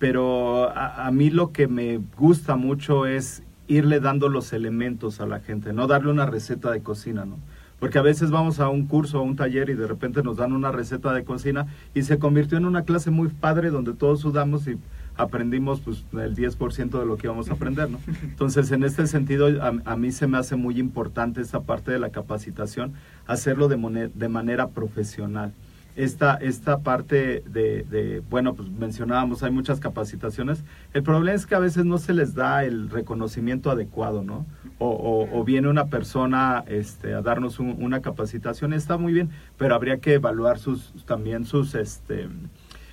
Pero 0.00 0.68
a, 0.70 1.06
a, 1.06 1.10
mí 1.12 1.30
lo 1.30 1.52
que 1.52 1.68
me 1.68 2.00
gusta 2.16 2.56
mucho 2.56 3.06
es 3.06 3.44
irle 3.68 4.00
dando 4.00 4.28
los 4.28 4.52
elementos 4.52 5.20
a 5.20 5.26
la 5.26 5.38
gente, 5.40 5.72
no 5.72 5.86
darle 5.86 6.10
una 6.10 6.26
receta 6.26 6.72
de 6.72 6.82
cocina, 6.82 7.24
¿no? 7.24 7.38
Porque 7.78 7.98
a 7.98 8.02
veces 8.02 8.30
vamos 8.30 8.58
a 8.58 8.68
un 8.68 8.86
curso 8.86 9.20
o 9.20 9.22
un 9.22 9.36
taller 9.36 9.68
y 9.68 9.74
de 9.74 9.86
repente 9.86 10.22
nos 10.22 10.38
dan 10.38 10.52
una 10.52 10.72
receta 10.72 11.12
de 11.12 11.24
cocina 11.24 11.66
y 11.94 12.02
se 12.02 12.18
convirtió 12.18 12.56
en 12.56 12.64
una 12.64 12.82
clase 12.82 13.10
muy 13.10 13.28
padre 13.28 13.70
donde 13.70 13.92
todos 13.92 14.20
sudamos 14.20 14.66
y 14.66 14.78
aprendimos 15.16 15.80
pues 15.80 16.04
el 16.12 16.34
10% 16.34 16.98
de 16.98 17.06
lo 17.06 17.16
que 17.16 17.26
íbamos 17.26 17.50
a 17.50 17.54
aprender, 17.54 17.90
¿no? 17.90 17.98
Entonces, 18.22 18.70
en 18.72 18.84
este 18.84 19.06
sentido, 19.06 19.48
a, 19.62 19.96
mí 19.96 20.12
se 20.12 20.26
me 20.26 20.38
hace 20.38 20.56
muy 20.56 20.78
importante 20.78 21.40
esta 21.40 21.60
parte 21.60 21.90
de 21.90 21.98
la 21.98 22.10
capacitación, 22.10 22.94
hacerlo 23.26 23.68
de, 23.68 24.10
de 24.14 24.28
manera 24.28 24.68
profesional. 24.68 25.52
Esta, 25.96 26.34
esta 26.34 26.80
parte 26.80 27.42
de, 27.46 28.22
bueno, 28.28 28.54
pues 28.54 28.68
mencionábamos, 28.68 29.42
hay 29.42 29.50
muchas 29.50 29.80
capacitaciones. 29.80 30.62
El 30.92 31.02
problema 31.02 31.34
es 31.34 31.46
que 31.46 31.54
a 31.54 31.58
veces 31.58 31.86
no 31.86 31.96
se 31.96 32.12
les 32.12 32.34
da 32.34 32.64
el 32.64 32.90
reconocimiento 32.90 33.70
adecuado, 33.70 34.22
¿no? 34.22 34.44
O, 34.78 35.42
viene 35.44 35.68
una 35.68 35.86
persona 35.86 36.64
este, 36.68 37.14
a 37.14 37.22
darnos 37.22 37.58
una 37.60 38.02
capacitación, 38.02 38.74
está 38.74 38.98
muy 38.98 39.14
bien, 39.14 39.30
pero 39.56 39.74
habría 39.74 39.96
que 39.98 40.14
evaluar 40.14 40.58
sus, 40.58 40.92
también 41.06 41.46
sus, 41.46 41.74
este, 41.74 42.28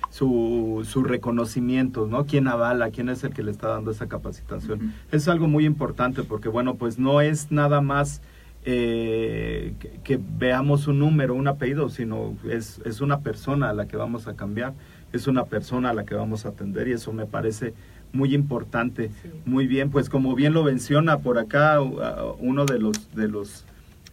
su, 0.08 0.86
su 0.88 1.02
reconocimiento, 1.04 2.06
¿no? 2.06 2.24
¿Quién 2.24 2.48
avala? 2.48 2.90
¿Quién 2.90 3.10
es 3.10 3.22
el 3.22 3.34
que 3.34 3.42
le 3.42 3.50
está 3.50 3.68
dando 3.68 3.90
esa 3.90 4.06
capacitación? 4.06 4.94
Es 5.12 5.28
algo 5.28 5.46
muy 5.46 5.66
importante 5.66 6.22
porque, 6.22 6.48
bueno, 6.48 6.76
pues 6.76 6.98
no 6.98 7.20
es 7.20 7.50
nada 7.50 7.82
más 7.82 8.22
eh, 8.64 9.74
que, 10.02 10.18
veamos 10.38 10.86
un 10.86 10.98
número, 10.98 11.34
un 11.34 11.48
apellido, 11.48 11.88
sino 11.88 12.36
es, 12.48 12.80
es 12.84 13.00
una 13.00 13.20
persona 13.20 13.70
a 13.70 13.74
la 13.74 13.86
que 13.86 13.96
vamos 13.96 14.26
a 14.26 14.34
cambiar, 14.34 14.74
es 15.12 15.26
una 15.26 15.44
persona 15.44 15.90
a 15.90 15.94
la 15.94 16.04
que 16.04 16.14
vamos 16.14 16.46
a 16.46 16.50
atender 16.50 16.88
y 16.88 16.92
eso 16.92 17.12
me 17.12 17.26
parece 17.26 17.74
muy 18.12 18.34
importante. 18.34 19.10
Muy 19.44 19.66
bien, 19.66 19.90
pues 19.90 20.08
como 20.08 20.34
bien 20.34 20.54
lo 20.54 20.62
menciona 20.64 21.18
por 21.18 21.38
acá 21.38 21.80
uno 21.80 22.64
de 22.64 22.78
los 22.78 23.14
de 23.14 23.28
los 23.28 23.64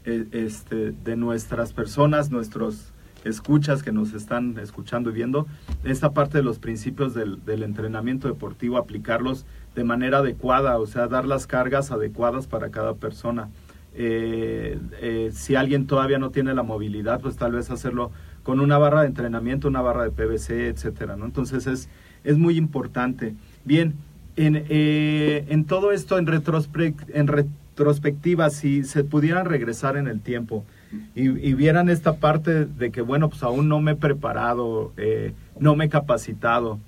eh, 0.03 0.25
este, 0.31 0.91
de 0.91 1.15
nuestras 1.15 1.73
personas, 1.73 2.31
nuestros 2.31 2.91
escuchas 3.23 3.83
que 3.83 3.91
nos 3.91 4.13
están 4.13 4.57
escuchando 4.57 5.11
y 5.11 5.13
viendo, 5.13 5.45
esta 5.83 6.11
parte 6.11 6.39
de 6.39 6.43
los 6.43 6.57
principios 6.57 7.13
del, 7.13 7.39
entrenamiento 7.45 8.27
deportivo, 8.27 8.77
aplicarlos 8.77 9.45
de 9.75 9.83
manera 9.83 10.17
adecuada, 10.17 10.79
o 10.79 10.87
sea, 10.87 11.07
dar 11.07 11.25
las 11.25 11.45
cargas 11.45 11.91
adecuadas 11.91 12.47
para 12.47 12.71
cada 12.71 12.95
persona. 12.95 13.49
Eh, 13.93 14.79
eh, 15.01 15.31
si 15.33 15.55
alguien 15.55 15.85
todavía 15.85 16.17
no 16.17 16.29
tiene 16.29 16.53
la 16.53 16.63
movilidad, 16.63 17.19
pues 17.19 17.35
tal 17.35 17.51
vez 17.51 17.69
hacerlo 17.71 18.11
con 18.43 18.59
una 18.59 18.77
barra 18.77 19.01
de 19.01 19.07
entrenamiento, 19.07 19.67
una 19.67 19.81
barra 19.81 20.03
de 20.03 20.11
PVC, 20.11 20.67
etcétera, 20.67 21.15
¿no? 21.15 21.25
Entonces 21.25 21.67
es, 21.67 21.89
es 22.23 22.37
muy 22.37 22.57
importante. 22.57 23.35
Bien, 23.65 23.95
en, 24.35 24.65
eh, 24.69 25.45
en 25.49 25.65
todo 25.65 25.91
esto, 25.91 26.17
en, 26.17 26.25
retrospectiva, 27.27 28.49
si 28.49 28.83
se 28.83 29.03
pudieran 29.03 29.45
regresar 29.45 29.97
en 29.97 30.07
el 30.07 30.21
tiempo, 30.21 30.65
y, 31.15 31.53
vieran 31.53 31.89
esta 31.89 32.17
parte 32.17 32.65
de 32.65 32.91
que, 32.91 33.01
bueno, 33.01 33.29
pues 33.29 33.43
aún 33.43 33.69
no 33.69 33.79
me 33.79 33.91
he 33.91 33.95
preparado, 33.95 34.91
eh, 34.97 35.33
no 35.57 35.75
me 35.75 35.85
he 35.85 35.89
capacitado, 35.89 36.79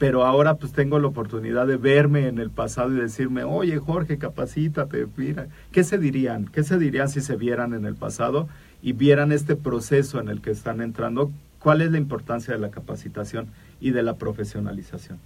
pero 0.00 0.24
ahora 0.24 0.56
pues 0.56 0.72
tengo 0.72 0.98
la 0.98 1.06
oportunidad 1.06 1.68
de 1.68 1.76
verme 1.76 2.26
en 2.26 2.38
el 2.38 2.50
pasado 2.50 2.92
y 2.92 3.00
decirme, 3.00 3.44
oye 3.44 3.78
Jorge, 3.78 4.18
capacítate, 4.18 5.06
mira, 5.16 5.46
¿qué 5.70 5.84
se 5.84 5.98
dirían? 5.98 6.46
¿Qué 6.46 6.64
se 6.64 6.76
dirían 6.76 7.08
si 7.08 7.20
se 7.20 7.36
vieran 7.36 7.72
en 7.74 7.84
el 7.84 7.94
pasado 7.94 8.48
y 8.82 8.94
vieran 8.94 9.30
este 9.30 9.54
proceso 9.54 10.18
en 10.18 10.28
el 10.28 10.40
que 10.40 10.50
están 10.50 10.80
entrando? 10.80 11.30
¿Cuál 11.60 11.82
es 11.82 11.92
la 11.92 11.98
importancia 11.98 12.52
de 12.52 12.60
la 12.60 12.70
capacitación 12.70 13.48
y 13.80 13.92
de 13.92 14.02
la 14.02 14.16
profesionalización? 14.16 15.20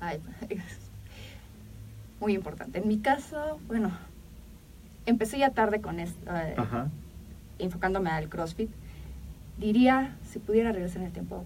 muy 2.20 2.34
importante. 2.34 2.78
En 2.78 2.86
mi 2.86 2.98
caso, 2.98 3.58
bueno, 3.66 3.90
empecé 5.06 5.38
ya 5.38 5.50
tarde 5.50 5.80
con 5.80 5.98
esto. 5.98 6.30
Eh, 6.30 6.54
Ajá 6.56 6.90
enfocándome 7.58 8.10
al 8.10 8.28
CrossFit, 8.28 8.70
diría, 9.58 10.16
si 10.30 10.38
pudiera 10.38 10.72
regresar 10.72 10.98
en 10.98 11.06
el 11.06 11.12
tiempo, 11.12 11.44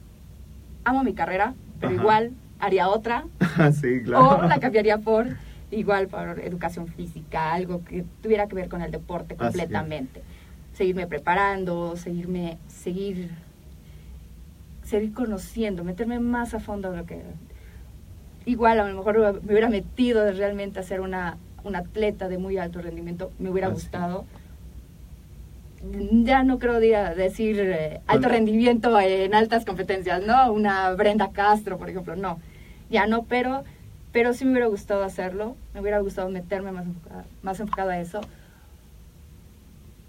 amo 0.84 1.04
mi 1.04 1.14
carrera, 1.14 1.54
pero 1.80 1.92
igual 1.92 2.32
haría 2.58 2.88
otra. 2.88 3.24
sí, 3.80 4.02
claro. 4.02 4.38
O 4.38 4.42
la 4.42 4.58
cambiaría 4.58 4.98
por 4.98 5.26
igual 5.70 6.08
por 6.08 6.40
educación 6.40 6.86
física, 6.88 7.52
algo 7.52 7.84
que 7.84 8.04
tuviera 8.22 8.46
que 8.46 8.54
ver 8.54 8.68
con 8.68 8.82
el 8.82 8.90
deporte 8.90 9.36
completamente. 9.36 10.22
Seguirme 10.72 11.06
preparando, 11.06 11.96
seguirme, 11.96 12.58
seguir, 12.68 13.30
seguir 14.84 15.12
conociendo, 15.12 15.84
meterme 15.84 16.20
más 16.20 16.54
a 16.54 16.60
fondo 16.60 16.90
en 16.90 16.98
lo 16.98 17.06
que 17.06 17.22
igual 18.46 18.80
a 18.80 18.88
lo 18.88 18.96
mejor 18.96 19.42
me 19.42 19.52
hubiera 19.52 19.68
metido 19.68 20.24
de 20.24 20.32
realmente 20.32 20.78
a 20.78 20.82
ser 20.82 21.00
una, 21.00 21.36
una 21.64 21.80
atleta 21.80 22.28
de 22.28 22.38
muy 22.38 22.56
alto 22.56 22.80
rendimiento, 22.80 23.30
me 23.38 23.50
hubiera 23.50 23.68
gustado 23.68 24.24
ya 26.24 26.42
no 26.42 26.58
creo 26.58 26.80
decir 26.80 27.60
eh, 27.60 28.00
alto 28.06 28.28
rendimiento 28.28 28.98
en 28.98 29.34
altas 29.34 29.64
competencias, 29.64 30.22
¿no? 30.26 30.52
Una 30.52 30.90
Brenda 30.94 31.30
Castro, 31.32 31.78
por 31.78 31.88
ejemplo, 31.88 32.16
no. 32.16 32.40
Ya 32.90 33.06
no, 33.06 33.24
pero, 33.24 33.64
pero 34.12 34.32
sí 34.32 34.44
me 34.44 34.52
hubiera 34.52 34.66
gustado 34.66 35.04
hacerlo, 35.04 35.56
me 35.74 35.80
hubiera 35.80 35.98
gustado 36.00 36.30
meterme 36.30 36.72
más 36.72 36.86
enfocada, 36.86 37.24
más 37.42 37.60
enfocada 37.60 37.92
a 37.92 38.00
eso. 38.00 38.20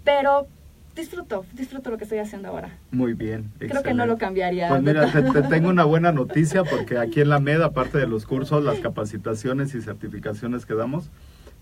Pero 0.04 0.46
disfruto, 0.94 1.44
disfruto 1.52 1.90
lo 1.90 1.98
que 1.98 2.04
estoy 2.04 2.18
haciendo 2.18 2.48
ahora. 2.48 2.78
Muy 2.90 3.14
bien. 3.14 3.50
Creo 3.58 3.82
que 3.82 3.94
no 3.94 4.06
lo 4.06 4.18
cambiaría. 4.18 4.68
Pues 4.68 4.82
mira, 4.82 5.10
te, 5.10 5.42
tengo 5.42 5.68
una 5.68 5.84
buena 5.84 6.12
noticia 6.20 6.64
porque 6.64 6.98
aquí 6.98 7.20
en 7.20 7.28
la 7.28 7.40
MED, 7.40 7.62
aparte 7.62 7.98
de 7.98 8.06
los 8.06 8.26
cursos, 8.26 8.64
las 8.64 8.80
capacitaciones 8.80 9.74
y 9.74 9.82
certificaciones 9.82 10.66
que 10.66 10.74
damos, 10.74 11.10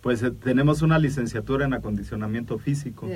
pues 0.00 0.22
eh, 0.22 0.30
tenemos 0.30 0.82
una 0.82 0.98
licenciatura 0.98 1.64
en 1.64 1.74
acondicionamiento 1.74 2.58
físico, 2.58 3.08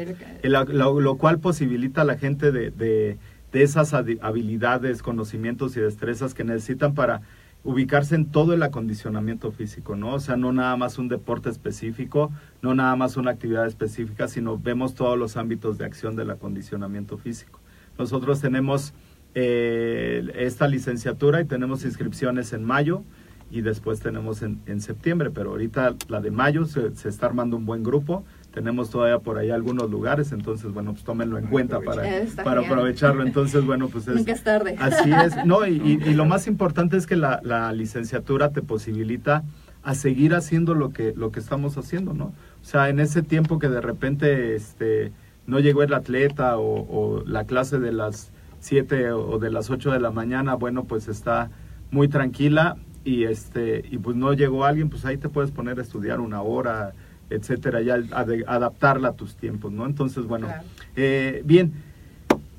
lo, 0.43 1.17
cual 1.17 1.39
posibilita 1.39 2.03
a 2.03 2.05
la 2.05 2.17
gente 2.17 2.51
de, 2.53 2.71
de, 2.71 3.19
esas 3.53 3.93
habilidades, 3.93 5.03
conocimientos 5.03 5.77
y 5.77 5.81
destrezas 5.81 6.33
que 6.33 6.43
necesitan 6.43 6.95
para 6.95 7.21
ubicarse 7.65 8.15
en 8.15 8.27
todo 8.27 8.55
el 8.55 8.63
acondicionamiento 8.63 9.53
físico, 9.53 9.97
¿no? 9.97 10.15
O 10.15 10.21
sea, 10.21 10.37
no 10.37 10.53
nada 10.53 10.77
más 10.77 10.99
un 10.99 11.09
deporte 11.09 11.49
específico, 11.49 12.33
no 12.61 12.75
nada 12.75 12.97
más 12.97 13.17
una 13.17 13.31
actividad 13.31 13.67
específica, 13.67 14.27
sino 14.29 14.59
vemos 14.59 14.95
todos 14.95 15.19
los 15.19 15.37
ámbitos 15.37 15.79
de 15.79 15.85
acción 15.85 16.17
del 16.17 16.31
acondicionamiento 16.31 17.19
físico. 17.19 17.61
Nosotros 17.99 18.41
tenemos 18.41 18.95
eh, 19.35 20.31
esta 20.35 20.67
licenciatura 20.67 21.41
y 21.41 21.45
tenemos 21.45 21.85
inscripciones 21.85 22.53
en 22.53 22.65
mayo 22.65 23.03
y 23.51 23.61
después 23.61 24.01
tenemos 24.01 24.43
en, 24.43 24.61
en 24.67 24.81
septiembre, 24.81 25.31
pero 25.31 25.51
ahorita 25.51 25.95
la 26.09 26.21
de 26.21 26.31
mayo 26.31 26.65
se, 26.65 26.97
se, 26.97 27.09
está 27.09 27.27
armando 27.27 27.57
un 27.57 27.67
buen 27.67 27.83
grupo. 27.83 28.25
Tenemos 28.53 28.91
todavía 28.91 29.19
por 29.19 29.39
ahí 29.39 29.51
algunos 29.51 29.91
lugares, 29.91 30.33
entonces, 30.33 30.73
bueno, 30.73 30.93
pues 30.93 31.05
tómenlo 31.05 31.39
en 31.39 31.47
cuenta 31.47 31.81
para, 31.81 32.03
para 32.45 32.61
aprovecharlo. 32.61 33.25
Entonces, 33.25 33.65
bueno, 33.65 33.89
pues 33.89 34.07
es... 34.09 34.17
Nunca 34.17 34.33
es 34.33 34.43
tarde. 34.43 34.77
Así 34.79 35.11
es. 35.11 35.47
No, 35.47 35.67
y, 35.67 36.01
y, 36.05 36.15
lo 36.15 36.25
más 36.27 36.47
importante 36.47 36.97
es 36.97 37.07
que 37.07 37.17
la, 37.17 37.41
la, 37.43 37.73
licenciatura 37.73 38.51
te 38.51 38.61
posibilita 38.61 39.43
a 39.83 39.95
seguir 39.95 40.35
haciendo 40.35 40.75
lo 40.75 40.91
que, 40.91 41.15
lo 41.17 41.33
que 41.33 41.41
estamos 41.41 41.79
haciendo, 41.79 42.13
¿no? 42.13 42.27
O 42.27 42.65
sea, 42.65 42.91
en 42.91 43.01
ese 43.01 43.23
tiempo 43.23 43.59
que 43.59 43.69
de 43.69 43.81
repente 43.81 44.55
este, 44.55 45.13
no 45.47 45.59
llegó 45.59 45.83
el 45.83 45.95
atleta 45.95 46.59
o, 46.59 46.87
o 46.89 47.25
la 47.25 47.45
clase 47.45 47.79
de 47.79 47.93
las 47.93 48.33
7 48.61 49.13
o 49.13 49.39
de 49.39 49.51
las 49.51 49.71
8 49.71 49.91
de 49.91 50.01
la 50.01 50.11
mañana, 50.11 50.55
bueno, 50.55 50.85
pues 50.85 51.09
está 51.09 51.51
muy 51.91 52.09
tranquila 52.09 52.77
y 53.05 53.25
este 53.25 53.85
y 53.91 53.99
pues 53.99 54.17
no 54.17 54.33
llegó 54.33 54.65
alguien, 54.65 54.89
pues 54.89 55.05
ahí 55.05 55.17
te 55.17 55.29
puedes 55.29 55.51
poner 55.51 55.79
a 55.79 55.83
estudiar 55.83 56.21
una 56.21 56.43
hora, 56.43 56.93
etcétera, 57.35 57.81
ya 57.81 58.01
adaptarla 58.47 59.09
a 59.09 59.13
tus 59.13 59.37
tiempos, 59.37 59.73
¿no? 59.73 59.87
Entonces, 59.87 60.25
bueno, 60.25 60.49
eh, 60.97 61.43
bien, 61.45 61.73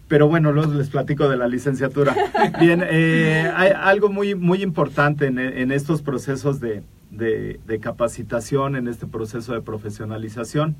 pero 0.07 0.27
bueno, 0.27 0.51
luego 0.51 0.73
les 0.73 0.89
platico 0.89 1.27
de 1.29 1.37
la 1.37 1.47
licenciatura. 1.47 2.15
Bien, 2.59 2.83
eh, 2.85 3.51
hay 3.55 3.71
algo 3.71 4.09
muy, 4.09 4.35
muy 4.35 4.61
importante 4.61 5.25
en, 5.25 5.39
en 5.39 5.71
estos 5.71 6.01
procesos 6.03 6.59
de, 6.59 6.83
de, 7.13 7.79
capacitación, 7.79 8.75
en 8.75 8.87
este 8.87 9.07
proceso 9.07 9.53
de 9.53 9.61
profesionalización, 9.61 10.75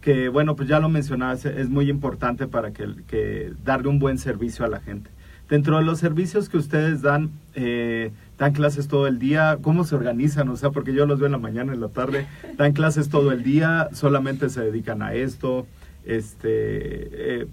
que 0.00 0.28
bueno, 0.28 0.56
pues 0.56 0.68
ya 0.68 0.78
lo 0.80 0.88
mencionabas, 0.88 1.44
es 1.46 1.68
muy 1.68 1.88
importante 1.90 2.46
para 2.46 2.72
que, 2.72 2.88
que 3.06 3.52
darle 3.64 3.88
un 3.88 3.98
buen 3.98 4.18
servicio 4.18 4.64
a 4.64 4.68
la 4.68 4.80
gente. 4.80 5.10
Dentro 5.48 5.78
de 5.78 5.84
los 5.84 5.98
servicios 5.98 6.48
que 6.48 6.56
ustedes 6.56 7.02
dan, 7.02 7.30
eh, 7.54 8.10
dan 8.38 8.52
clases 8.52 8.88
todo 8.88 9.06
el 9.06 9.18
día, 9.18 9.58
¿cómo 9.62 9.84
se 9.84 9.94
organizan? 9.94 10.48
O 10.48 10.56
sea, 10.56 10.70
porque 10.70 10.92
yo 10.92 11.06
los 11.06 11.18
veo 11.18 11.26
en 11.26 11.32
la 11.32 11.38
mañana, 11.38 11.72
en 11.72 11.80
la 11.80 11.88
tarde, 11.88 12.26
dan 12.56 12.72
clases 12.72 13.08
todo 13.08 13.32
el 13.32 13.42
día, 13.42 13.88
solamente 13.92 14.48
se 14.48 14.62
dedican 14.62 15.02
a 15.02 15.14
esto. 15.14 15.66
este, 16.04 17.42
eh, 17.42 17.46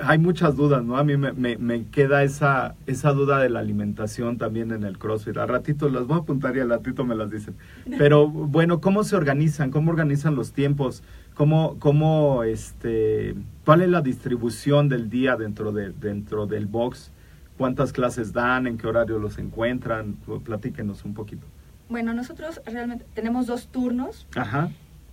hay 0.00 0.18
muchas 0.18 0.56
dudas, 0.56 0.84
¿no? 0.84 0.96
A 0.96 1.04
mí 1.04 1.16
me, 1.16 1.32
me, 1.32 1.84
queda 1.86 2.22
esa, 2.22 2.74
esa 2.86 3.12
duda 3.12 3.38
de 3.38 3.48
la 3.48 3.60
alimentación 3.60 4.38
también 4.38 4.72
en 4.72 4.84
el 4.84 4.98
CrossFit. 4.98 5.36
A 5.36 5.46
ratito 5.46 5.88
las 5.88 6.06
voy 6.06 6.18
a 6.18 6.20
apuntar 6.20 6.56
y 6.56 6.60
al 6.60 6.70
ratito 6.70 7.04
me 7.04 7.14
las 7.14 7.30
dicen. 7.30 7.54
Pero 7.98 8.28
bueno, 8.28 8.80
¿cómo 8.80 9.04
se 9.04 9.16
organizan? 9.16 9.70
¿Cómo 9.70 9.90
organizan 9.90 10.34
los 10.34 10.52
tiempos? 10.52 11.02
¿Cómo, 11.34 11.76
cómo 11.80 12.44
este, 12.44 13.34
cuál 13.64 13.82
es 13.82 13.88
la 13.88 14.00
distribución 14.00 14.88
del 14.88 15.10
día 15.10 15.36
dentro, 15.36 15.72
de, 15.72 15.90
dentro 15.90 16.46
del 16.46 16.66
box? 16.66 17.10
¿Cuántas 17.58 17.92
clases 17.92 18.32
dan? 18.32 18.66
¿En 18.66 18.78
qué 18.78 18.86
horario 18.86 19.18
los 19.18 19.38
encuentran? 19.38 20.14
Platíquenos 20.44 21.04
un 21.04 21.14
poquito. 21.14 21.46
Bueno, 21.88 22.14
nosotros 22.14 22.60
realmente 22.66 23.04
tenemos 23.14 23.46
dos 23.46 23.68
turnos. 23.68 24.26
Ajá. 24.34 24.70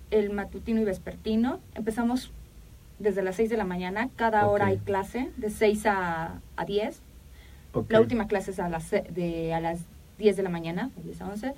El 0.10 0.32
matutino 0.32 0.82
y 0.82 0.84
vespertino. 0.84 1.60
Empezamos 1.76 2.32
desde 3.00 3.24
las 3.24 3.36
6 3.36 3.50
de 3.50 3.58
la 3.58 3.66
mañana. 3.66 4.10
Cada 4.16 4.48
hora 4.48 4.68
hay 4.68 4.78
clase, 4.78 5.32
de 5.38 5.50
6 5.50 5.86
a, 5.88 6.42
a 6.56 6.66
10. 6.66 7.02
La 7.90 8.00
última 8.00 8.28
clase 8.28 8.52
es 8.52 8.60
a 8.60 8.70
las, 8.70 8.92
de, 8.92 9.54
a 9.54 9.60
las 9.60 9.86
10 10.18 10.38
de 10.38 10.44
la 10.44 10.50
mañana, 10.50 10.92
de 10.98 11.04
10 11.04 11.22
a 11.22 11.28
11. 11.28 11.54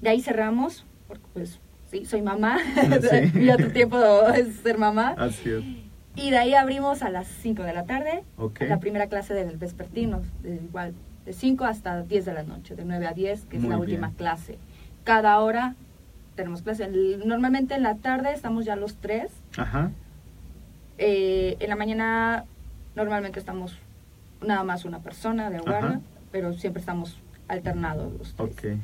De 0.00 0.08
ahí 0.08 0.20
cerramos, 0.20 0.84
porque 1.06 1.24
pues 1.32 1.60
sí, 1.94 2.04
soy 2.04 2.22
mamá, 2.22 2.58
y 3.34 3.50
otro 3.50 3.70
tiempo 3.70 3.98
es 4.34 4.56
ser 4.56 4.78
mamá. 4.78 5.14
Así 5.16 5.50
es. 5.50 5.64
Y 6.16 6.30
de 6.30 6.38
ahí 6.38 6.54
abrimos 6.54 7.02
a 7.02 7.10
las 7.10 7.26
5 7.26 7.62
de 7.62 7.72
la 7.72 7.84
tarde, 7.84 8.22
la 8.60 8.80
primera 8.80 9.08
clase 9.08 9.34
del 9.34 9.56
vespertino, 9.56 10.22
de 10.42 10.56
igual, 10.56 10.94
de 11.24 11.32
5 11.32 11.64
hasta 11.64 12.02
10 12.02 12.24
de 12.24 12.32
la 12.32 12.42
noche, 12.44 12.76
de 12.76 12.84
9 12.84 13.06
a 13.06 13.12
10, 13.12 13.46
que 13.46 13.56
es 13.56 13.64
la 13.64 13.78
última 13.78 14.12
clase. 14.12 14.58
Cada 15.02 15.38
hora 15.40 15.74
tenemos 16.36 16.62
clase. 16.62 16.88
Normalmente 17.24 17.74
en 17.74 17.82
la 17.82 17.96
tarde 17.96 18.32
estamos 18.32 18.64
ya 18.64 18.76
los 18.76 18.96
tres. 18.96 19.32
Ajá. 19.56 19.90
Eh, 20.98 21.56
en 21.58 21.68
la 21.68 21.76
mañana 21.76 22.44
normalmente 22.94 23.40
estamos 23.40 23.76
nada 24.40 24.62
más 24.62 24.84
una 24.84 25.00
persona 25.00 25.50
de 25.50 25.58
guardia, 25.58 26.00
pero 26.30 26.52
siempre 26.54 26.80
estamos 26.80 27.18
alternados 27.48 28.12
los 28.16 28.34
tres. 28.34 28.78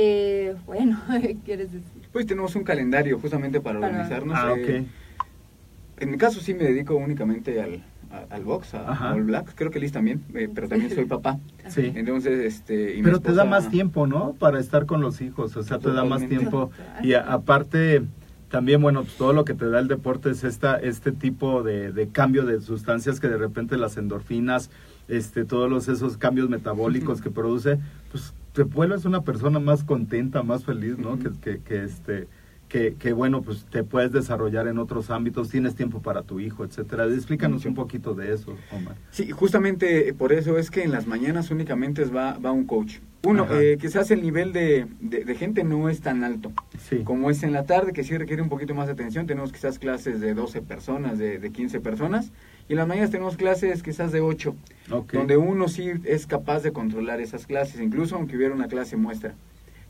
Eh, 0.00 0.54
bueno, 0.64 1.00
¿qué 1.20 1.36
quieres 1.44 1.72
decir? 1.72 2.08
Pues 2.12 2.24
tenemos 2.24 2.54
un 2.54 2.62
calendario 2.62 3.18
justamente 3.18 3.60
para, 3.60 3.80
organizarnos. 3.80 4.38
Ah, 4.38 4.54
eh, 4.56 4.86
en 5.98 6.10
mi 6.10 6.16
caso 6.16 6.40
sí 6.40 6.54
me 6.54 6.64
dedico 6.64 6.94
únicamente 6.94 7.60
al, 7.60 7.82
al 8.30 8.44
box, 8.44 8.74
a, 8.74 9.12
All 9.12 9.24
Blacks. 9.24 9.54
Creo 9.56 9.72
que 9.72 9.80
Liz 9.80 9.90
también, 9.90 10.22
pero 10.54 10.68
también 10.68 10.94
soy 10.94 11.04
papá. 11.06 11.38
Sí. 11.68 11.92
Entonces, 11.96 12.38
este... 12.38 13.00
pero 13.02 13.20
te 13.20 13.32
da 13.32 13.44
más 13.44 13.70
tiempo, 13.70 14.06
¿no? 14.06 14.34
Para 14.34 14.60
estar 14.60 14.86
con 14.86 15.00
los 15.00 15.20
hijos, 15.20 15.56
o 15.56 15.64
sea, 15.64 15.80
te 15.80 15.92
da 15.92 16.04
más 16.04 16.26
tiempo. 16.28 16.70
Y 17.02 17.14
aparte 17.14 18.04
también, 18.48 18.80
bueno, 18.80 19.02
pues, 19.02 19.16
todo 19.16 19.32
lo 19.32 19.44
que 19.44 19.54
te 19.54 19.68
da 19.68 19.80
el 19.80 19.88
deporte 19.88 20.30
es 20.30 20.44
esta, 20.44 20.76
este 20.76 21.10
tipo 21.10 21.64
de, 21.64 21.92
de, 21.92 22.08
cambio 22.08 22.46
de 22.46 22.60
sustancias 22.60 23.18
que 23.20 23.28
de 23.28 23.36
repente 23.36 23.76
las 23.76 23.96
endorfinas, 23.96 24.70
este, 25.08 25.44
todos 25.44 25.68
los, 25.68 25.88
esos 25.88 26.16
cambios 26.16 26.48
metabólicos 26.48 27.20
que 27.20 27.30
produce, 27.30 27.78
pues 28.10 28.32
te 28.58 28.64
vuelves 28.64 29.04
una 29.04 29.22
persona 29.22 29.60
más 29.60 29.84
contenta, 29.84 30.42
más 30.42 30.64
feliz, 30.64 30.98
¿no? 30.98 31.16
que, 31.16 31.30
que, 31.40 31.60
que, 31.60 31.84
este, 31.84 32.26
que, 32.68 32.96
que, 32.98 33.12
bueno, 33.12 33.40
pues 33.40 33.64
te 33.66 33.84
puedes 33.84 34.10
desarrollar 34.10 34.66
en 34.66 34.78
otros 34.78 35.10
ámbitos, 35.10 35.48
tienes 35.48 35.76
tiempo 35.76 36.02
para 36.02 36.22
tu 36.24 36.40
hijo, 36.40 36.64
etcétera. 36.64 37.04
Explícanos 37.04 37.64
un 37.66 37.76
poquito 37.76 38.14
de 38.14 38.34
eso, 38.34 38.56
Omar. 38.72 38.96
Sí, 39.12 39.30
justamente 39.30 40.12
por 40.12 40.32
eso 40.32 40.58
es 40.58 40.72
que 40.72 40.82
en 40.82 40.90
las 40.90 41.06
mañanas 41.06 41.52
únicamente 41.52 42.04
va, 42.06 42.36
va 42.38 42.50
un 42.50 42.64
coach. 42.64 42.96
Uno, 43.24 43.46
eh, 43.48 43.78
quizás 43.80 44.10
el 44.10 44.22
nivel 44.22 44.52
de, 44.52 44.88
de, 45.00 45.34
gente 45.36 45.62
no 45.62 45.88
es 45.88 46.00
tan 46.00 46.24
alto 46.24 46.52
como 47.04 47.30
es 47.30 47.44
en 47.44 47.52
la 47.52 47.64
tarde, 47.64 47.92
que 47.92 48.02
sí 48.02 48.16
requiere 48.16 48.42
un 48.42 48.48
poquito 48.48 48.74
más 48.74 48.86
de 48.86 48.94
atención. 48.94 49.28
Tenemos 49.28 49.52
quizás 49.52 49.78
clases 49.78 50.20
de 50.20 50.34
12 50.34 50.62
personas, 50.62 51.18
de, 51.18 51.38
de 51.38 51.52
15 51.52 51.78
personas, 51.78 52.32
y 52.68 52.72
en 52.72 52.78
las 52.78 52.86
mañanas 52.86 53.10
tenemos 53.10 53.36
clases 53.36 53.82
quizás 53.82 54.12
de 54.12 54.20
8, 54.20 54.54
donde 55.12 55.36
uno 55.36 55.68
sí 55.68 55.90
es 56.04 56.26
capaz 56.26 56.62
de 56.62 56.72
controlar 56.72 57.20
esas 57.20 57.46
clases, 57.46 57.80
incluso 57.80 58.16
aunque 58.16 58.36
hubiera 58.36 58.54
una 58.54 58.68
clase 58.68 58.96
muestra. 58.96 59.34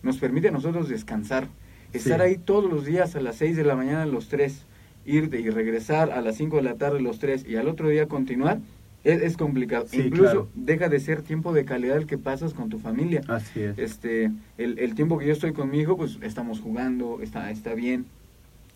Nos 0.03 0.19
permite 0.19 0.49
a 0.49 0.53
nosotros 0.53 0.89
descansar, 0.89 1.49
estar 1.93 2.21
ahí 2.21 2.37
todos 2.37 2.71
los 2.71 2.85
días 2.85 3.17
a 3.17 3.21
las 3.21 3.37
6 3.37 3.57
de 3.57 3.65
la 3.65 3.75
mañana 3.75 4.07
los 4.07 4.29
tres, 4.29 4.65
ir 5.05 5.29
y 5.35 5.51
regresar 5.51 6.13
a 6.13 6.21
las 6.21 6.37
5 6.37 6.57
de 6.57 6.63
la 6.63 6.75
tarde 6.75 7.01
los 7.01 7.19
tres, 7.19 7.45
y 7.49 7.57
al 7.57 7.67
otro 7.67 7.89
día 7.89 8.07
continuar 8.07 8.61
es, 9.03 9.37
complicado. 9.37 9.87
Incluso 9.93 10.49
deja 10.55 10.89
de 10.89 11.01
ser 11.01 11.23
tiempo 11.23 11.53
de 11.53 11.65
calidad 11.65 11.97
el 11.97 12.07
que 12.07 12.19
pasas 12.19 12.55
con 12.55 12.69
tu 12.69 12.79
familia. 12.79 13.23
Así 13.27 13.61
es. 13.61 13.79
Este, 13.79 14.31
el, 14.57 14.79
el 14.79 14.95
tiempo 14.95 15.19
que 15.19 15.27
yo 15.27 15.33
estoy 15.33 15.53
con 15.53 15.71
mi 15.71 15.81
hijo, 15.81 15.97
pues 15.97 16.19
estamos 16.23 16.61
jugando, 16.61 17.21
está, 17.23 17.51
está 17.51 17.75
bien. 17.75 18.07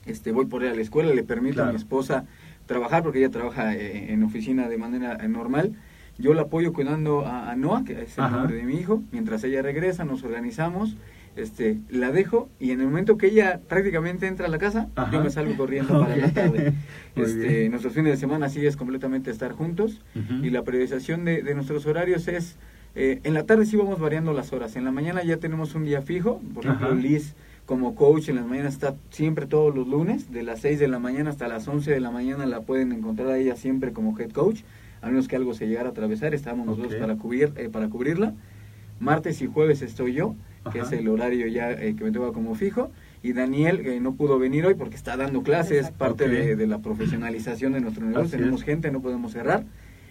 Este, 0.07 0.32
voy 0.32 0.46
por 0.46 0.62
ir 0.62 0.70
a 0.70 0.74
la 0.74 0.80
escuela, 0.80 1.14
le 1.14 1.22
permito 1.22 1.62
a 1.62 1.70
mi 1.70 1.76
esposa 1.76 2.24
trabajar 2.66 3.02
porque 3.02 3.18
ella 3.18 3.30
trabaja 3.30 3.74
eh, 3.74 4.12
en 4.12 4.22
oficina 4.22 4.68
de 4.68 4.78
manera 4.78 5.18
eh, 5.20 5.28
normal. 5.28 5.74
Yo 6.18 6.34
la 6.34 6.42
apoyo 6.42 6.72
cuidando 6.72 7.26
a, 7.26 7.54
Noah, 7.56 7.84
que 7.84 8.02
es 8.02 8.18
el 8.18 8.30
nombre 8.30 8.56
de 8.56 8.64
mi 8.64 8.74
hijo. 8.74 9.02
Mientras 9.12 9.42
ella 9.44 9.62
regresa, 9.62 10.04
nos 10.04 10.22
organizamos 10.22 10.96
este, 11.36 11.78
la 11.88 12.12
dejo 12.12 12.50
y 12.60 12.72
en 12.72 12.80
el 12.80 12.86
momento 12.86 13.16
que 13.16 13.28
ella 13.28 13.60
prácticamente 13.66 14.26
entra 14.26 14.46
a 14.46 14.48
la 14.48 14.58
casa, 14.58 14.88
yo 15.10 15.22
me 15.22 15.30
salgo 15.30 15.56
corriendo 15.56 15.98
para 16.00 16.16
la 16.16 16.30
tarde. 16.32 16.74
este, 17.16 17.68
nuestros 17.70 17.94
fines 17.94 18.12
de 18.12 18.16
semana 18.18 18.48
sí 18.48 18.64
es 18.66 18.76
completamente 18.76 19.30
estar 19.30 19.52
juntos 19.52 20.02
y 20.42 20.50
la 20.50 20.62
periodización 20.62 21.24
de, 21.24 21.42
de, 21.42 21.54
nuestros 21.54 21.86
horarios 21.86 22.28
es, 22.28 22.56
eh, 22.94 23.20
en 23.24 23.34
la 23.34 23.44
tarde 23.44 23.64
sí 23.64 23.76
vamos 23.76 23.98
variando 23.98 24.32
las 24.32 24.52
horas, 24.52 24.76
en 24.76 24.84
la 24.84 24.92
mañana 24.92 25.22
ya 25.22 25.38
tenemos 25.38 25.74
un 25.74 25.84
día 25.84 26.02
fijo, 26.02 26.40
por 26.54 26.66
ejemplo 26.66 26.94
Liz 26.94 27.34
como 27.72 27.94
coach 27.94 28.28
en 28.28 28.36
las 28.36 28.44
mañanas 28.44 28.74
está 28.74 28.96
siempre 29.08 29.46
todos 29.46 29.74
los 29.74 29.88
lunes, 29.88 30.30
de 30.30 30.42
las 30.42 30.60
6 30.60 30.78
de 30.78 30.88
la 30.88 30.98
mañana 30.98 31.30
hasta 31.30 31.48
las 31.48 31.66
11 31.66 31.90
de 31.90 32.00
la 32.00 32.10
mañana 32.10 32.44
la 32.44 32.60
pueden 32.60 32.92
encontrar 32.92 33.28
a 33.28 33.38
ella 33.38 33.56
siempre 33.56 33.94
como 33.94 34.14
head 34.20 34.30
coach, 34.30 34.60
a 35.00 35.06
menos 35.06 35.26
que 35.26 35.36
algo 35.36 35.54
se 35.54 35.66
llegara 35.66 35.88
a 35.88 35.92
atravesar, 35.92 36.34
estamos 36.34 36.66
nosotros 36.66 36.94
para, 36.96 37.16
cubrir, 37.16 37.54
eh, 37.56 37.70
para 37.70 37.88
cubrirla. 37.88 38.34
Martes 39.00 39.40
y 39.40 39.46
jueves 39.46 39.80
estoy 39.80 40.12
yo 40.12 40.34
que 40.70 40.80
es 40.80 40.92
el 40.92 41.08
horario 41.08 41.46
ya 41.46 41.72
eh, 41.72 41.96
que 41.96 42.04
me 42.04 42.12
toca 42.12 42.34
como 42.34 42.54
fijo. 42.54 42.90
Y 43.22 43.32
Daniel 43.32 43.80
que 43.82 43.98
no 44.00 44.16
pudo 44.16 44.38
venir 44.38 44.66
hoy 44.66 44.74
porque 44.74 44.96
está 44.96 45.16
dando 45.16 45.42
clases, 45.42 45.90
parte 45.92 46.28
de, 46.28 46.66
la 46.66 46.80
profesionalización 46.80 47.72
de 47.72 47.80
nuestro 47.80 48.04
negocio. 48.04 48.38
Tenemos 48.38 48.64
gente, 48.64 48.90
no 48.90 49.00
podemos 49.00 49.32
cerrar. 49.32 49.64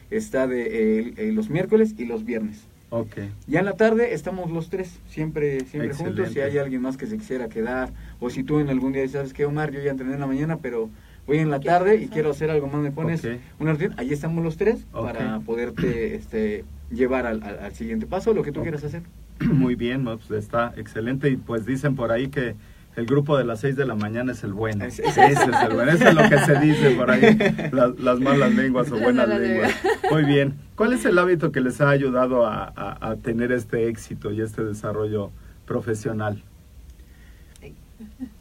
Está 0.09 0.47
de 0.47 1.13
eh, 1.15 1.31
los 1.31 1.51
miércoles 1.51 1.93
y 1.95 2.05
los 2.05 2.25
viernes. 2.25 2.70
Okay. 2.93 3.31
Ya 3.47 3.59
en 3.59 3.65
la 3.65 3.77
tarde 3.77 4.13
estamos 4.13 4.51
los 4.51 4.69
tres, 4.69 4.99
siempre 5.07 5.61
siempre 5.61 5.93
juntos. 5.93 6.31
Si 6.33 6.41
hay 6.41 6.57
alguien 6.57 6.81
más 6.81 6.97
que 6.97 7.07
se 7.07 7.17
quisiera 7.17 7.47
quedar, 7.47 7.93
o 8.19 8.29
si 8.29 8.43
tú 8.43 8.59
en 8.59 8.69
algún 8.69 8.91
día 8.91 9.07
sabes 9.07 9.31
que 9.31 9.45
Omar, 9.45 9.71
yo 9.71 9.79
ya 9.79 9.91
entrené 9.91 10.15
en 10.15 10.19
la 10.19 10.27
mañana, 10.27 10.57
pero 10.57 10.89
voy 11.25 11.37
en 11.37 11.49
la 11.49 11.61
tarde 11.61 11.95
y 11.95 12.09
quiero 12.09 12.31
hacer 12.31 12.51
algo 12.51 12.67
más, 12.67 12.81
me 12.81 12.91
pones 12.91 13.25
una 13.59 13.71
rutina. 13.71 13.95
Ahí 13.97 14.11
estamos 14.11 14.43
los 14.43 14.57
tres 14.57 14.85
para 14.91 15.39
poderte 15.39 16.15
este, 16.15 16.65
llevar 16.91 17.27
al, 17.27 17.41
al, 17.41 17.73
siguiente 17.73 18.07
paso, 18.07 18.33
lo 18.33 18.43
que 18.43 18.51
tú 18.51 18.61
quieras 18.61 18.83
hacer. 18.83 19.03
Muy 19.39 19.75
bien, 19.75 20.03
pues 20.03 20.29
está 20.31 20.73
excelente 20.75 21.29
y 21.29 21.37
pues 21.37 21.65
dicen 21.65 21.95
por 21.95 22.11
ahí 22.11 22.27
que 22.27 22.55
el 22.95 23.05
grupo 23.05 23.37
de 23.37 23.45
las 23.45 23.61
6 23.61 23.75
de 23.75 23.85
la 23.85 23.95
mañana 23.95 24.33
es 24.33 24.43
el 24.43 24.53
bueno. 24.53 24.85
Ese 24.85 25.03
es 25.07 25.17
el 25.17 25.73
bueno, 25.73 25.91
eso 25.91 26.09
es 26.09 26.15
lo 26.15 26.29
que 26.29 26.37
se 26.39 26.59
dice 26.59 26.91
por 26.91 27.09
ahí, 27.09 27.37
las, 27.71 28.19
malas 28.19 28.53
lenguas 28.53 28.91
o 28.91 28.97
buenas 28.99 29.27
lenguas. 29.27 29.73
Muy 30.11 30.25
bien, 30.25 30.55
¿cuál 30.75 30.93
es 30.93 31.05
el 31.05 31.17
hábito 31.17 31.51
que 31.51 31.61
les 31.61 31.79
ha 31.81 31.89
ayudado 31.89 32.45
a, 32.45 32.73
a, 32.75 33.15
tener 33.17 33.51
este 33.51 33.87
éxito 33.87 34.31
y 34.31 34.41
este 34.41 34.63
desarrollo 34.63 35.31
profesional? 35.65 36.43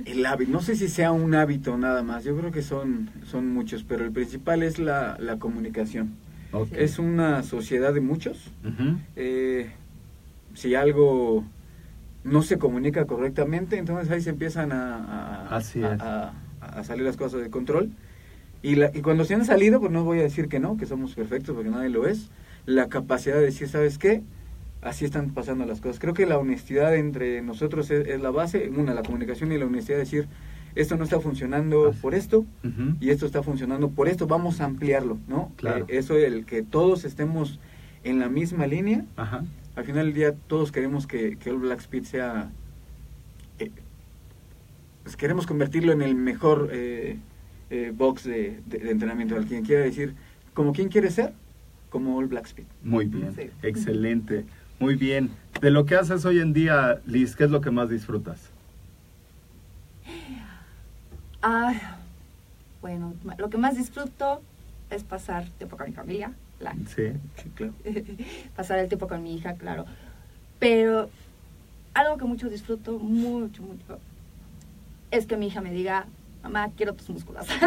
El 0.04 0.26
hábito, 0.26 0.50
no 0.50 0.60
sé 0.62 0.74
si 0.74 0.88
sea 0.88 1.12
un 1.12 1.34
hábito 1.34 1.76
nada 1.76 2.02
más, 2.02 2.24
yo 2.24 2.36
creo 2.36 2.50
que 2.50 2.62
son, 2.62 3.10
son 3.24 3.52
muchos, 3.52 3.84
pero 3.84 4.04
el 4.04 4.10
principal 4.10 4.62
es 4.62 4.78
la, 4.78 5.16
la 5.20 5.38
comunicación. 5.38 6.14
Es 6.72 6.98
una 6.98 7.42
sociedad 7.44 7.94
de 7.94 8.00
muchos. 8.00 8.50
eh, 9.14 9.70
si 10.54 10.74
algo 10.74 11.44
no 12.24 12.42
se 12.42 12.58
comunica 12.58 13.06
correctamente, 13.06 13.78
entonces 13.78 14.10
ahí 14.10 14.20
se 14.20 14.30
empiezan 14.30 14.72
a, 14.72 15.56
a, 15.56 16.84
salir 16.84 17.04
las 17.04 17.16
cosas 17.16 17.40
de 17.42 17.50
control. 17.50 17.90
Y, 18.62 18.74
la, 18.74 18.90
y 18.92 19.00
cuando 19.00 19.24
se 19.24 19.34
han 19.34 19.44
salido, 19.44 19.80
pues 19.80 19.90
no 19.90 20.04
voy 20.04 20.20
a 20.20 20.22
decir 20.22 20.48
que 20.48 20.60
no, 20.60 20.76
que 20.76 20.86
somos 20.86 21.14
perfectos, 21.14 21.54
porque 21.54 21.70
nadie 21.70 21.88
lo 21.88 22.06
es, 22.06 22.30
la 22.66 22.88
capacidad 22.88 23.36
de 23.36 23.42
decir, 23.42 23.68
¿sabes 23.68 23.96
qué? 23.96 24.22
Así 24.82 25.04
están 25.04 25.30
pasando 25.30 25.64
las 25.64 25.80
cosas. 25.80 25.98
Creo 25.98 26.14
que 26.14 26.26
la 26.26 26.38
honestidad 26.38 26.94
entre 26.94 27.40
nosotros 27.42 27.90
es, 27.90 28.20
la 28.20 28.30
base, 28.30 28.70
una, 28.70 28.92
la 28.92 29.02
comunicación 29.02 29.52
y 29.52 29.58
la 29.58 29.64
honestidad 29.64 29.96
de 29.96 30.04
decir, 30.04 30.28
esto 30.74 30.96
no 30.96 31.04
está 31.04 31.20
funcionando 31.20 31.92
por 32.00 32.14
esto 32.14 32.44
y 33.00 33.10
esto 33.10 33.26
está 33.26 33.42
funcionando 33.42 33.90
por 33.90 34.08
esto, 34.08 34.26
vamos 34.26 34.60
a 34.60 34.66
ampliarlo, 34.66 35.18
¿no? 35.26 35.52
Claro. 35.56 35.86
Eh, 35.88 35.98
eso, 35.98 36.16
el 36.16 36.44
que 36.44 36.62
todos 36.62 37.04
estemos 37.04 37.58
en 38.04 38.18
la 38.18 38.28
misma 38.28 38.66
línea, 38.66 39.04
Ajá 39.16 39.42
al 39.80 39.86
final 39.86 40.06
del 40.06 40.14
día 40.14 40.34
todos 40.46 40.72
queremos 40.72 41.06
que, 41.06 41.36
que 41.36 41.50
All 41.50 41.58
Black 41.58 41.80
Speed 41.80 42.04
sea... 42.04 42.50
Eh, 43.58 43.70
pues 45.02 45.16
queremos 45.16 45.46
convertirlo 45.46 45.92
en 45.92 46.02
el 46.02 46.14
mejor 46.14 46.68
eh, 46.70 47.16
eh, 47.70 47.90
box 47.96 48.24
de, 48.24 48.60
entrenamiento. 48.70 49.36
Al 49.36 49.46
quien 49.46 49.64
quiera 49.64 49.82
decir, 49.82 50.14
como 50.52 50.74
quien 50.74 50.90
quiere 50.90 51.10
ser, 51.10 51.32
como 51.88 52.18
All 52.18 52.26
Black 52.26 52.44
Speed. 52.44 52.66
Muy 52.82 53.06
bien, 53.06 53.34
excelente. 53.62 54.44
Muy 54.78 54.96
bien. 54.96 55.30
De 55.62 55.70
lo 55.70 55.86
que 55.86 55.96
haces 55.96 56.26
hoy 56.26 56.40
en 56.40 56.52
día, 56.52 57.00
Liz, 57.06 57.34
¿qué 57.34 57.44
es 57.44 57.50
lo 57.50 57.62
que 57.62 57.70
más 57.70 57.88
disfrutas? 57.88 58.50
Ah, 61.40 61.96
Bueno, 62.82 63.14
lo 63.38 63.48
que 63.48 63.56
más 63.56 63.76
disfruto 63.76 64.42
es 64.90 65.04
pasar 65.04 65.48
tiempo 65.56 65.78
con 65.78 65.86
mi 65.86 65.94
familia. 65.94 66.34
Sí, 66.86 67.12
sí, 67.36 67.50
claro. 67.54 67.72
pasar 68.56 68.78
el 68.78 68.88
tiempo 68.88 69.08
con 69.08 69.22
mi 69.22 69.34
hija, 69.34 69.54
claro. 69.54 69.86
Pero 70.58 71.10
algo 71.94 72.16
que 72.18 72.24
mucho 72.24 72.48
disfruto, 72.48 72.98
mucho, 72.98 73.62
mucho, 73.62 73.98
es 75.10 75.26
que 75.26 75.36
mi 75.36 75.48
hija 75.48 75.60
me 75.60 75.72
diga, 75.72 76.06
mamá, 76.42 76.70
quiero 76.76 76.94
tus 76.94 77.10
músculos. 77.10 77.46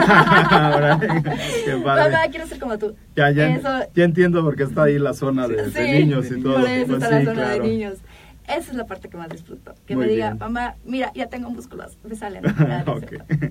Mamá, 1.83 2.27
quiero 2.29 2.47
ser 2.47 2.59
como 2.59 2.77
tú. 2.77 2.95
Ya, 3.15 3.31
ya, 3.31 3.89
ya 3.93 4.03
entiendo 4.03 4.43
por 4.43 4.55
qué 4.55 4.63
está 4.63 4.83
ahí 4.83 4.99
la 4.99 5.13
zona 5.13 5.47
de, 5.47 5.99
niños 5.99 6.31
y 6.31 6.41
todo. 6.41 6.61
Por 6.61 6.69
eso 6.69 6.87
pues 6.87 7.03
está 7.03 7.19
la 7.19 7.25
zona 7.25 7.49
de 7.49 7.59
niños. 7.59 7.99
Esa 8.47 8.71
es 8.71 8.73
la 8.73 8.85
parte 8.85 9.09
que 9.09 9.17
más 9.17 9.29
disfruto. 9.29 9.73
Que 9.85 9.95
me 9.95 10.05
diga, 10.07 10.35
mamá, 10.35 10.75
mira, 10.85 11.11
ya 11.15 11.27
tengo 11.27 11.49
músculos, 11.49 11.97
me 12.03 12.15
salen. 12.15 12.43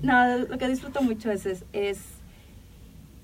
No, 0.03 0.37
lo 0.37 0.57
que 0.57 0.67
disfruto 0.67 1.01
mucho 1.01 1.31
es, 1.31 1.45
es, 1.73 2.03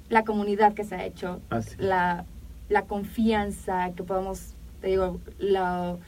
la 0.09 0.23
comunidad 0.23 0.73
que 0.73 0.83
se 0.83 0.95
ha 0.95 1.05
hecho, 1.05 1.41
ah, 1.49 1.61
la, 1.77 2.25
la 2.67 2.85
confianza 2.85 3.91
que 3.95 4.03
podemos, 4.03 4.55
te 4.81 4.87
digo, 4.87 5.19
lo, 5.39 5.99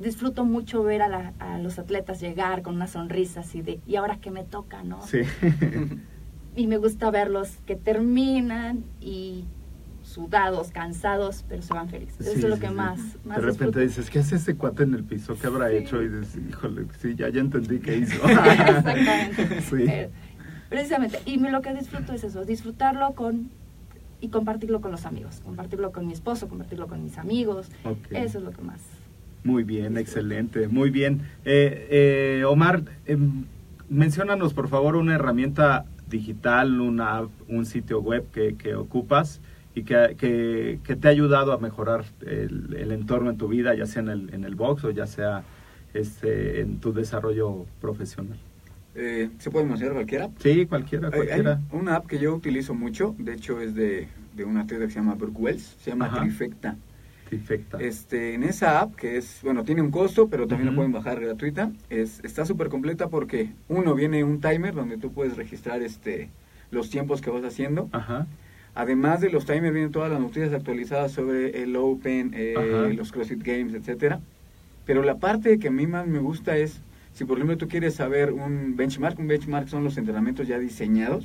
disfruto 0.00 0.44
mucho 0.44 0.82
ver 0.82 1.02
a, 1.02 1.32
a, 1.38 1.58
los 1.58 1.78
atletas 1.78 2.20
llegar 2.20 2.62
con 2.62 2.76
una 2.76 2.86
sonrisa 2.86 3.40
así 3.40 3.62
de, 3.62 3.80
¿y 3.86 3.96
ahora 3.96 4.18
qué 4.20 4.30
me 4.30 4.44
toca, 4.44 4.82
no? 4.82 5.02
Sí. 5.02 5.20
y 6.56 6.66
me 6.66 6.76
gusta 6.76 7.10
verlos 7.10 7.58
que 7.66 7.76
terminan 7.76 8.84
y 9.00 9.44
sudados, 10.02 10.70
cansados, 10.70 11.44
pero 11.48 11.62
se 11.62 11.74
van 11.74 11.88
felices. 11.88 12.26
Eso 12.26 12.38
es 12.38 12.44
lo 12.44 12.58
que 12.58 12.70
más, 12.70 12.98
más, 13.24 13.36
De 13.36 13.42
repente 13.42 13.80
dices, 13.80 14.08
¿qué 14.08 14.20
hace 14.20 14.36
ese 14.36 14.56
cuate 14.56 14.84
en 14.84 14.94
el 14.94 15.04
piso? 15.04 15.36
¿Qué 15.38 15.46
habrá 15.46 15.70
hecho? 15.70 16.02
Y 16.02 16.08
dices, 16.08 16.40
híjole, 16.48 16.86
sí, 17.00 17.14
ya, 17.14 17.28
ya 17.28 17.40
entendí 17.40 17.78
qué 17.78 17.98
hizo. 17.98 18.14
Exactamente. 18.28 19.60
sí. 19.68 19.84
Eh, 19.86 20.10
precisamente. 20.68 21.20
Y 21.24 21.38
lo 21.38 21.62
que 21.62 21.74
disfruto 21.74 22.12
es 22.12 22.24
eso, 22.24 22.44
disfrutarlo 22.44 23.12
con 23.12 23.50
y 24.20 24.28
compartirlo 24.28 24.80
con 24.80 24.90
los 24.90 25.06
amigos, 25.06 25.40
compartirlo 25.44 25.92
con 25.92 26.06
mi 26.06 26.12
esposo, 26.12 26.48
compartirlo 26.48 26.88
con 26.88 27.02
mis 27.02 27.18
amigos. 27.18 27.68
Eso 28.10 28.38
es 28.38 28.44
lo 28.44 28.50
que 28.50 28.62
más. 28.62 28.80
Muy 29.44 29.62
bien, 29.62 29.96
excelente, 29.96 30.68
muy 30.68 30.90
bien. 30.90 31.22
Eh, 31.44 31.86
eh, 32.40 32.44
Omar, 32.44 32.82
eh, 33.06 33.16
menciónanos 33.88 34.52
por 34.54 34.68
favor 34.68 34.96
una 34.96 35.14
herramienta 35.14 35.84
digital, 36.10 36.80
una, 36.80 37.22
un 37.48 37.66
sitio 37.66 38.00
web 38.00 38.26
que, 38.32 38.56
que 38.56 38.74
ocupas 38.74 39.40
y 39.74 39.84
que, 39.84 40.16
que, 40.84 40.96
te 40.96 41.08
ha 41.08 41.10
ayudado 41.10 41.52
a 41.52 41.58
mejorar 41.58 42.04
el, 42.26 42.74
el, 42.76 42.90
entorno 42.90 43.30
en 43.30 43.38
tu 43.38 43.46
vida, 43.46 43.74
ya 43.74 43.86
sea 43.86 44.02
en 44.02 44.08
el, 44.08 44.34
en 44.34 44.44
el 44.44 44.56
box 44.56 44.84
o 44.84 44.90
ya 44.90 45.06
sea 45.06 45.44
este, 45.94 46.60
en 46.60 46.80
tu 46.80 46.92
desarrollo 46.92 47.66
profesional. 47.80 48.38
Eh, 48.94 49.30
¿Se 49.38 49.50
puede 49.50 49.66
mencionar 49.66 49.94
cualquiera? 49.94 50.30
Sí, 50.38 50.66
cualquiera, 50.66 51.10
cualquiera. 51.10 51.60
Hay 51.70 51.78
una 51.78 51.96
app 51.96 52.06
que 52.06 52.18
yo 52.18 52.34
utilizo 52.34 52.74
mucho, 52.74 53.14
de 53.18 53.34
hecho 53.34 53.60
es 53.60 53.74
de, 53.74 54.08
de 54.34 54.44
una 54.44 54.66
tienda 54.66 54.86
que 54.86 54.92
se 54.92 54.98
llama 54.98 55.14
Brooke 55.14 55.38
Wells, 55.38 55.76
se 55.80 55.90
llama 55.90 56.20
Trifecta. 56.20 56.76
Trifecta. 57.28 57.78
Este, 57.78 58.34
en 58.34 58.42
esa 58.42 58.80
app, 58.80 58.94
que 58.96 59.18
es, 59.18 59.40
bueno, 59.42 59.62
tiene 59.62 59.82
un 59.82 59.90
costo, 59.90 60.28
pero 60.28 60.48
también 60.48 60.70
lo 60.70 60.74
pueden 60.74 60.92
bajar 60.92 61.20
gratuita, 61.20 61.70
es, 61.90 62.20
está 62.24 62.44
súper 62.46 62.68
completa 62.70 63.08
porque, 63.08 63.50
uno, 63.68 63.94
viene 63.94 64.24
un 64.24 64.40
timer 64.40 64.74
donde 64.74 64.96
tú 64.96 65.12
puedes 65.12 65.36
registrar 65.36 65.82
este, 65.82 66.30
los 66.70 66.90
tiempos 66.90 67.20
que 67.20 67.30
vas 67.30 67.44
haciendo. 67.44 67.88
Ajá. 67.92 68.26
Además 68.74 69.20
de 69.20 69.30
los 69.30 69.44
timers, 69.44 69.74
vienen 69.74 69.90
todas 69.90 70.10
las 70.10 70.20
noticias 70.20 70.52
actualizadas 70.52 71.12
sobre 71.12 71.62
el 71.62 71.74
Open, 71.76 72.32
eh, 72.34 72.94
los 72.96 73.10
CrossFit 73.12 73.42
Games, 73.42 73.74
etcétera. 73.74 74.20
Pero 74.86 75.02
la 75.02 75.16
parte 75.16 75.58
que 75.58 75.68
a 75.68 75.70
mí 75.70 75.86
más 75.86 76.06
me 76.06 76.20
gusta 76.20 76.56
es, 76.56 76.80
si 77.18 77.24
por 77.24 77.36
ejemplo 77.36 77.58
tú 77.58 77.66
quieres 77.66 77.96
saber 77.96 78.32
un 78.32 78.76
benchmark, 78.76 79.18
un 79.18 79.26
benchmark 79.26 79.66
son 79.66 79.82
los 79.82 79.98
entrenamientos 79.98 80.46
ya 80.46 80.56
diseñados, 80.56 81.24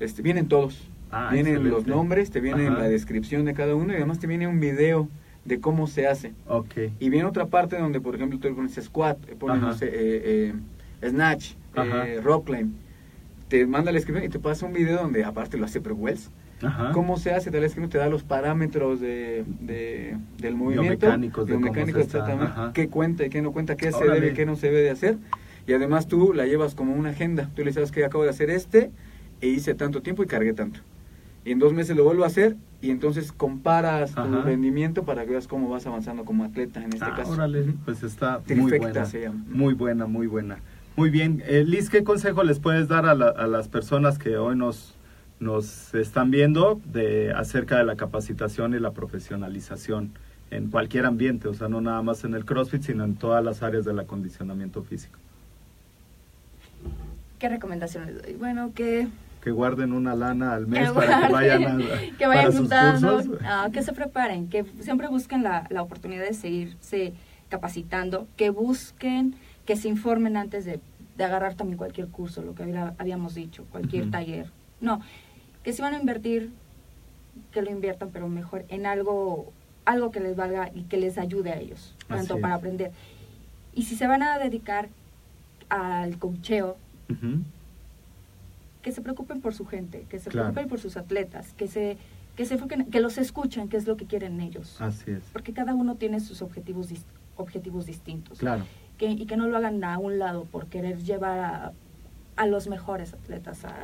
Este, 0.00 0.22
vienen 0.22 0.48
todos. 0.48 0.88
Ah, 1.10 1.28
vienen 1.30 1.68
los 1.68 1.86
nombres, 1.86 2.30
te 2.30 2.40
viene 2.40 2.70
la 2.70 2.88
descripción 2.88 3.44
de 3.44 3.52
cada 3.52 3.74
uno 3.74 3.92
y 3.92 3.96
además 3.96 4.18
te 4.20 4.26
viene 4.26 4.48
un 4.48 4.58
video 4.58 5.06
de 5.44 5.60
cómo 5.60 5.86
se 5.86 6.06
hace. 6.06 6.32
Okay. 6.46 6.94
Y 6.98 7.10
viene 7.10 7.26
otra 7.26 7.44
parte 7.44 7.78
donde, 7.78 8.00
por 8.00 8.14
ejemplo, 8.14 8.38
tú 8.38 8.54
pones 8.54 8.74
squat, 8.82 9.18
pones, 9.38 9.82
eh, 9.82 9.90
eh, 9.92 10.54
snatch, 11.06 11.52
eh, 11.76 12.20
rock 12.22 12.46
climb. 12.46 12.72
Te 13.48 13.66
manda 13.66 13.92
la 13.92 13.96
descripción 13.96 14.24
y 14.24 14.30
te 14.30 14.38
pasa 14.38 14.64
un 14.64 14.72
video 14.72 14.96
donde, 14.96 15.24
aparte 15.24 15.58
lo 15.58 15.66
hace 15.66 15.82
Pro 15.82 15.94
Wells, 15.94 16.30
cómo 16.92 17.16
se 17.16 17.32
hace, 17.32 17.50
tal 17.50 17.68
que 17.72 17.88
te 17.88 17.98
da 17.98 18.08
los 18.08 18.22
parámetros 18.22 19.00
de, 19.00 19.44
del 20.38 20.54
movimiento, 20.54 21.06
biomecánicos, 21.06 21.46
de 21.46 21.58
mecánicos 21.58 22.02
exactamente, 22.02 22.52
qué 22.74 22.88
cuenta 22.88 23.26
y 23.26 23.30
qué 23.30 23.42
no 23.42 23.52
cuenta, 23.52 23.76
qué 23.76 23.92
se 23.92 24.04
debe 24.04 24.30
y 24.30 24.34
qué 24.34 24.46
no 24.46 24.56
se 24.56 24.68
debe 24.68 24.82
de 24.82 24.90
hacer. 24.90 25.18
Y 25.66 25.74
además 25.74 26.08
tú 26.08 26.32
la 26.32 26.46
llevas 26.46 26.74
como 26.74 26.94
una 26.94 27.10
agenda. 27.10 27.50
Tú 27.54 27.62
le 27.62 27.72
sabes 27.74 27.92
que 27.92 28.02
acabo 28.02 28.24
de 28.24 28.30
hacer 28.30 28.48
este 28.48 28.90
e 29.42 29.48
hice 29.48 29.74
tanto 29.74 30.00
tiempo 30.00 30.22
y 30.22 30.26
cargué 30.26 30.54
tanto. 30.54 30.80
Y 31.44 31.52
en 31.52 31.58
dos 31.58 31.74
meses 31.74 31.94
lo 31.94 32.04
vuelvo 32.04 32.24
a 32.24 32.26
hacer 32.26 32.56
y 32.80 32.90
entonces 32.90 33.32
comparas 33.32 34.14
tu 34.14 34.42
rendimiento 34.42 35.04
para 35.04 35.24
que 35.24 35.32
veas 35.32 35.46
cómo 35.46 35.68
vas 35.68 35.86
avanzando 35.86 36.24
como 36.24 36.44
atleta 36.44 36.82
en 36.82 36.92
este 36.92 37.04
ah, 37.04 37.14
caso. 37.16 37.32
Órale, 37.32 37.74
pues 37.84 38.02
está 38.02 38.40
muy 38.54 38.78
buena, 38.78 39.06
muy 39.46 39.74
buena, 39.74 40.06
muy 40.06 40.26
buena. 40.26 40.58
Muy 40.96 41.10
bien, 41.10 41.42
eh, 41.46 41.64
Liz, 41.64 41.90
¿qué 41.90 42.02
consejo 42.02 42.42
les 42.42 42.58
puedes 42.58 42.88
dar 42.88 43.06
a, 43.06 43.12
a 43.12 43.46
las 43.46 43.68
personas 43.68 44.18
que 44.18 44.36
hoy 44.36 44.56
nos 44.56 44.97
nos 45.40 45.94
están 45.94 46.30
viendo 46.30 46.80
de 46.84 47.32
acerca 47.32 47.78
de 47.78 47.84
la 47.84 47.96
capacitación 47.96 48.74
y 48.74 48.78
la 48.78 48.90
profesionalización 48.90 50.12
en 50.50 50.70
cualquier 50.70 51.06
ambiente, 51.06 51.48
o 51.48 51.54
sea, 51.54 51.68
no 51.68 51.80
nada 51.80 52.02
más 52.02 52.24
en 52.24 52.34
el 52.34 52.44
CrossFit, 52.44 52.82
sino 52.82 53.04
en 53.04 53.16
todas 53.16 53.44
las 53.44 53.62
áreas 53.62 53.84
del 53.84 53.98
acondicionamiento 53.98 54.82
físico. 54.82 55.18
¿Qué 57.38 57.48
recomendaciones 57.48 58.22
doy? 58.22 58.34
Bueno, 58.34 58.72
que... 58.74 59.08
Que 59.42 59.50
guarden 59.52 59.92
una 59.92 60.16
lana 60.16 60.54
al 60.54 60.66
mes 60.66 60.90
para 60.90 61.26
que 61.26 61.32
vayan 61.32 61.64
a, 61.64 61.78
que 62.18 62.26
vayan 62.26 62.52
juntando, 62.52 63.22
ah, 63.44 63.68
que 63.72 63.82
se 63.82 63.92
preparen, 63.92 64.48
que 64.48 64.64
siempre 64.80 65.06
busquen 65.08 65.42
la, 65.42 65.66
la 65.70 65.82
oportunidad 65.82 66.24
de 66.24 66.34
seguirse 66.34 67.12
capacitando, 67.48 68.26
que 68.36 68.50
busquen, 68.50 69.36
que 69.64 69.76
se 69.76 69.88
informen 69.88 70.36
antes 70.36 70.64
de, 70.64 70.80
de 71.16 71.24
agarrar 71.24 71.54
también 71.54 71.78
cualquier 71.78 72.08
curso, 72.08 72.42
lo 72.42 72.54
que 72.54 72.64
habíamos 72.98 73.34
dicho, 73.34 73.64
cualquier 73.70 74.10
taller. 74.10 74.50
No, 74.80 75.00
que 75.68 75.74
si 75.74 75.82
van 75.82 75.92
a 75.92 75.98
invertir, 75.98 76.50
que 77.52 77.60
lo 77.60 77.70
inviertan, 77.70 78.08
pero 78.10 78.26
mejor 78.26 78.64
en 78.70 78.86
algo, 78.86 79.52
algo 79.84 80.10
que 80.10 80.18
les 80.18 80.34
valga 80.34 80.70
y 80.74 80.84
que 80.84 80.96
les 80.96 81.18
ayude 81.18 81.50
a 81.50 81.60
ellos, 81.60 81.94
tanto 82.08 82.40
para 82.40 82.54
aprender. 82.54 82.90
Y 83.74 83.82
si 83.82 83.94
se 83.94 84.06
van 84.06 84.22
a 84.22 84.38
dedicar 84.38 84.88
al 85.68 86.18
cocheo, 86.18 86.78
que 88.80 88.92
se 88.92 89.02
preocupen 89.02 89.42
por 89.42 89.52
su 89.52 89.66
gente, 89.66 90.06
que 90.08 90.18
se 90.18 90.30
preocupen 90.30 90.68
por 90.68 90.80
sus 90.80 90.96
atletas, 90.96 91.52
que 91.52 91.68
se 91.68 91.98
que 92.34 92.46
se 92.46 92.58
que 92.90 93.00
los 93.00 93.18
escuchen, 93.18 93.68
que 93.68 93.76
es 93.76 93.86
lo 93.86 93.98
que 93.98 94.06
quieren 94.06 94.40
ellos. 94.40 94.80
Así 94.80 95.10
es. 95.10 95.22
Porque 95.34 95.52
cada 95.52 95.74
uno 95.74 95.96
tiene 95.96 96.20
sus 96.20 96.40
objetivos 96.40 96.88
objetivos 97.36 97.84
distintos. 97.84 98.38
Claro. 98.38 98.64
Que, 98.96 99.10
y 99.10 99.26
que 99.26 99.36
no 99.36 99.46
lo 99.48 99.58
hagan 99.58 99.84
a 99.84 99.98
un 99.98 100.18
lado 100.18 100.46
por 100.46 100.68
querer 100.68 101.04
llevar 101.04 101.38
a, 101.38 101.72
a 102.36 102.46
los 102.46 102.68
mejores 102.68 103.12
atletas 103.12 103.66
a, 103.66 103.74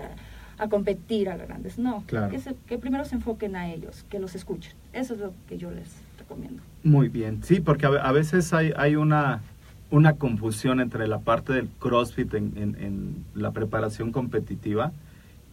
a 0.58 0.68
competir 0.68 1.28
a 1.28 1.36
grandes. 1.36 1.78
No, 1.78 2.04
que, 2.06 2.78
primero 2.78 3.04
se 3.04 3.16
enfoquen 3.16 3.56
a 3.56 3.72
ellos, 3.72 4.04
que 4.08 4.18
los 4.18 4.34
escuchen. 4.34 4.72
Eso 4.92 5.14
es 5.14 5.20
lo 5.20 5.32
que 5.48 5.58
yo 5.58 5.70
les 5.70 5.88
recomiendo. 6.18 6.62
Muy 6.82 7.08
bien, 7.08 7.42
sí, 7.42 7.60
porque 7.60 7.86
a, 7.86 8.12
veces 8.12 8.52
hay, 8.52 8.72
hay 8.76 8.96
una, 8.96 9.42
una 9.90 10.14
confusión 10.14 10.80
entre 10.80 11.06
la 11.08 11.20
parte 11.20 11.52
del 11.52 11.68
CrossFit 11.78 12.34
en, 12.34 12.52
en, 12.56 13.24
la 13.34 13.52
preparación 13.52 14.12
competitiva 14.12 14.92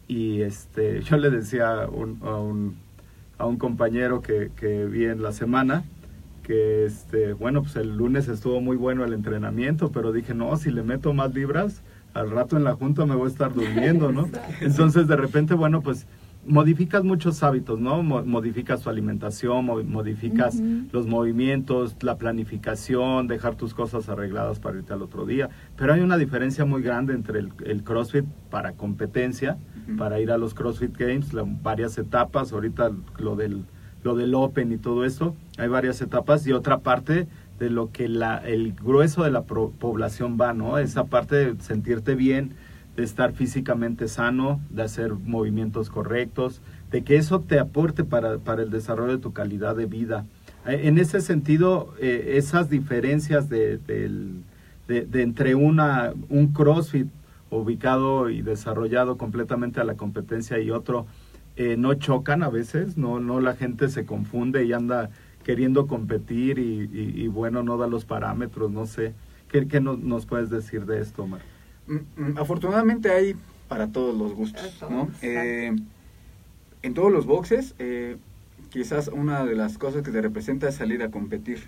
y 0.08 0.42
este, 0.42 1.02
yo 1.04 1.16
le 1.16 1.30
decía 1.30 1.82
a, 1.84 1.88
un, 1.88 2.76
a 3.38 3.46
un 3.46 3.56
compañero 3.56 4.22
que, 4.22 4.50
que 4.56 4.84
vi 4.84 5.06
en 5.06 5.22
la 5.22 5.32
semana, 5.32 5.84
que 6.42 6.84
este, 6.86 7.32
bueno, 7.32 7.62
pues 7.62 7.76
el 7.76 7.96
lunes 7.96 8.28
estuvo 8.28 8.60
muy 8.60 8.76
bueno 8.76 9.04
el 9.04 9.12
entrenamiento, 9.12 9.90
pero 9.90 10.12
dije, 10.12 10.34
no, 10.34 10.56
si 10.56 10.70
le 10.70 10.82
meto 10.82 11.12
más 11.12 11.32
libras, 11.34 11.82
al 12.14 12.30
rato 12.30 12.56
en 12.56 12.64
la 12.64 12.74
junta 12.74 13.06
me 13.06 13.14
voy 13.14 13.26
a 13.26 13.30
estar 13.30 13.54
durmiendo, 13.54 14.12
¿no? 14.12 14.28
Entonces 14.60 15.06
de 15.06 15.16
repente, 15.16 15.54
bueno, 15.54 15.80
pues 15.80 16.06
modificas 16.44 17.04
muchos 17.04 17.42
hábitos, 17.42 17.78
¿no? 17.78 18.02
modificas 18.02 18.82
tu 18.82 18.90
alimentación, 18.90 19.64
modificas 19.64 20.60
los 20.92 21.06
movimientos, 21.06 21.96
la 22.00 22.16
planificación, 22.16 23.28
dejar 23.28 23.54
tus 23.54 23.74
cosas 23.74 24.08
arregladas 24.08 24.58
para 24.58 24.78
irte 24.78 24.92
al 24.92 25.02
otro 25.02 25.24
día. 25.24 25.50
Pero 25.76 25.92
hay 25.92 26.00
una 26.00 26.16
diferencia 26.16 26.64
muy 26.64 26.82
grande 26.82 27.14
entre 27.14 27.38
el, 27.38 27.84
CrossFit 27.84 28.24
para 28.50 28.72
competencia, 28.72 29.58
para 29.96 30.20
ir 30.20 30.30
a 30.32 30.38
los 30.38 30.54
CrossFit 30.54 30.96
Games, 30.96 31.30
varias 31.62 31.96
etapas, 31.98 32.52
ahorita 32.52 32.90
lo 33.18 33.36
del, 33.36 33.64
lo 34.02 34.16
del 34.16 34.34
Open 34.34 34.72
y 34.72 34.78
todo 34.78 35.04
eso, 35.04 35.36
hay 35.58 35.68
varias 35.68 36.00
etapas 36.00 36.46
y 36.46 36.52
otra 36.52 36.78
parte 36.78 37.28
de 37.62 37.70
lo 37.70 37.92
que 37.92 38.08
la, 38.08 38.38
el 38.38 38.72
grueso 38.72 39.22
de 39.22 39.30
la 39.30 39.42
población 39.42 40.36
va, 40.40 40.52
¿no? 40.52 40.78
Esa 40.78 41.04
parte 41.04 41.36
de 41.36 41.62
sentirte 41.62 42.16
bien, 42.16 42.54
de 42.96 43.04
estar 43.04 43.34
físicamente 43.34 44.08
sano, 44.08 44.60
de 44.70 44.82
hacer 44.82 45.12
movimientos 45.12 45.88
correctos, 45.88 46.60
de 46.90 47.04
que 47.04 47.14
eso 47.14 47.38
te 47.38 47.60
aporte 47.60 48.02
para, 48.02 48.38
para 48.38 48.64
el 48.64 48.70
desarrollo 48.70 49.12
de 49.12 49.22
tu 49.22 49.32
calidad 49.32 49.76
de 49.76 49.86
vida. 49.86 50.24
Eh, 50.66 50.88
en 50.88 50.98
ese 50.98 51.20
sentido, 51.20 51.94
eh, 52.00 52.32
esas 52.34 52.68
diferencias 52.68 53.48
de, 53.48 53.78
de, 53.78 55.22
entre 55.22 55.54
una, 55.54 56.14
un 56.30 56.48
CrossFit 56.48 57.06
ubicado 57.48 58.28
y 58.28 58.42
desarrollado 58.42 59.18
completamente 59.18 59.80
a 59.80 59.84
la 59.84 59.94
competencia 59.94 60.58
y 60.58 60.72
otro 60.72 61.06
eh, 61.54 61.76
no 61.78 61.94
chocan 61.94 62.42
a 62.42 62.48
veces, 62.48 62.96
no, 62.98 63.20
no 63.20 63.38
la 63.38 63.54
gente 63.54 63.88
se 63.88 64.04
confunde 64.04 64.64
y 64.64 64.72
anda 64.72 65.10
queriendo 65.44 65.86
competir 65.86 66.58
y, 66.58 67.26
bueno, 67.28 67.62
no 67.62 67.76
da 67.76 67.86
los 67.86 68.04
parámetros, 68.04 68.70
no 68.70 68.86
sé. 68.86 69.14
¿Qué, 69.48 69.66
qué 69.68 69.80
nos 69.80 70.26
puedes 70.26 70.50
decir 70.50 70.86
de 70.86 71.00
esto, 71.00 71.24
Omar? 71.24 71.42
Mm, 71.86 71.96
mm, 72.16 72.38
afortunadamente 72.38 73.10
hay 73.10 73.34
para 73.68 73.88
todos 73.88 74.16
los 74.16 74.34
gustos, 74.34 74.78
¿no? 74.88 75.10
Eh, 75.20 75.74
en 76.82 76.94
todos 76.94 77.12
los 77.12 77.26
boxes, 77.26 77.74
eh, 77.78 78.16
quizás 78.70 79.08
una 79.08 79.44
de 79.44 79.54
las 79.54 79.78
cosas 79.78 80.02
que 80.02 80.10
te 80.10 80.20
representa 80.20 80.68
es 80.68 80.74
salir 80.74 81.02
a 81.02 81.10
competir. 81.10 81.60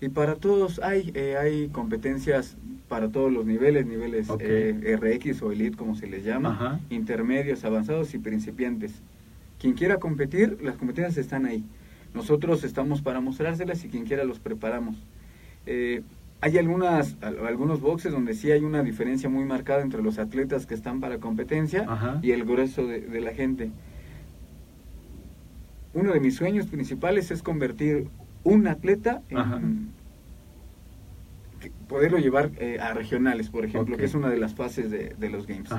Y 0.00 0.08
para 0.08 0.36
todos 0.36 0.78
hay, 0.80 1.10
eh, 1.14 1.36
hay 1.36 1.68
competencias 1.68 2.56
para 2.88 3.10
todos 3.10 3.32
los 3.32 3.44
niveles, 3.46 3.86
niveles 3.86 4.28
eh, 4.38 4.98
RX 5.00 5.42
o 5.42 5.52
Elite 5.52 5.76
como 5.76 5.96
se 5.96 6.06
les 6.06 6.24
llama, 6.24 6.80
intermedios, 6.90 7.64
avanzados 7.64 8.14
y 8.14 8.18
principiantes. 8.18 8.92
Quien 9.58 9.72
quiera 9.72 9.98
competir, 9.98 10.58
las 10.62 10.76
competencias 10.76 11.16
están 11.16 11.46
ahí. 11.46 11.64
Nosotros 12.14 12.64
estamos 12.64 13.02
para 13.02 13.20
mostrárselas 13.20 13.84
y 13.84 13.88
quien 13.88 14.04
quiera 14.04 14.24
los 14.24 14.38
preparamos. 14.38 14.96
Eh, 15.66 16.02
hay 16.40 16.58
algunas, 16.58 17.16
algunos 17.22 17.80
boxes 17.80 18.12
donde 18.12 18.34
sí 18.34 18.50
hay 18.50 18.62
una 18.62 18.82
diferencia 18.82 19.28
muy 19.28 19.44
marcada 19.44 19.82
entre 19.82 20.02
los 20.02 20.18
atletas 20.18 20.66
que 20.66 20.74
están 20.74 21.00
para 21.00 21.18
competencia 21.18 22.20
y 22.22 22.32
el 22.32 22.44
grueso 22.44 22.86
de, 22.86 23.00
de 23.00 23.20
la 23.20 23.32
gente. 23.32 23.70
Uno 25.94 26.12
de 26.12 26.20
mis 26.20 26.36
sueños 26.36 26.66
principales 26.66 27.30
es 27.30 27.42
convertir 27.42 28.08
un 28.44 28.68
atleta 28.68 29.22
en, 29.30 29.90
poderlo 31.88 32.18
llevar 32.18 32.50
eh, 32.58 32.78
a 32.80 32.92
regionales, 32.94 33.50
por 33.50 33.64
ejemplo, 33.64 33.96
que 33.96 34.04
es 34.04 34.14
una 34.14 34.28
de 34.28 34.38
las 34.38 34.54
fases 34.54 34.90
de, 34.90 35.30
los 35.30 35.46
games. 35.46 35.70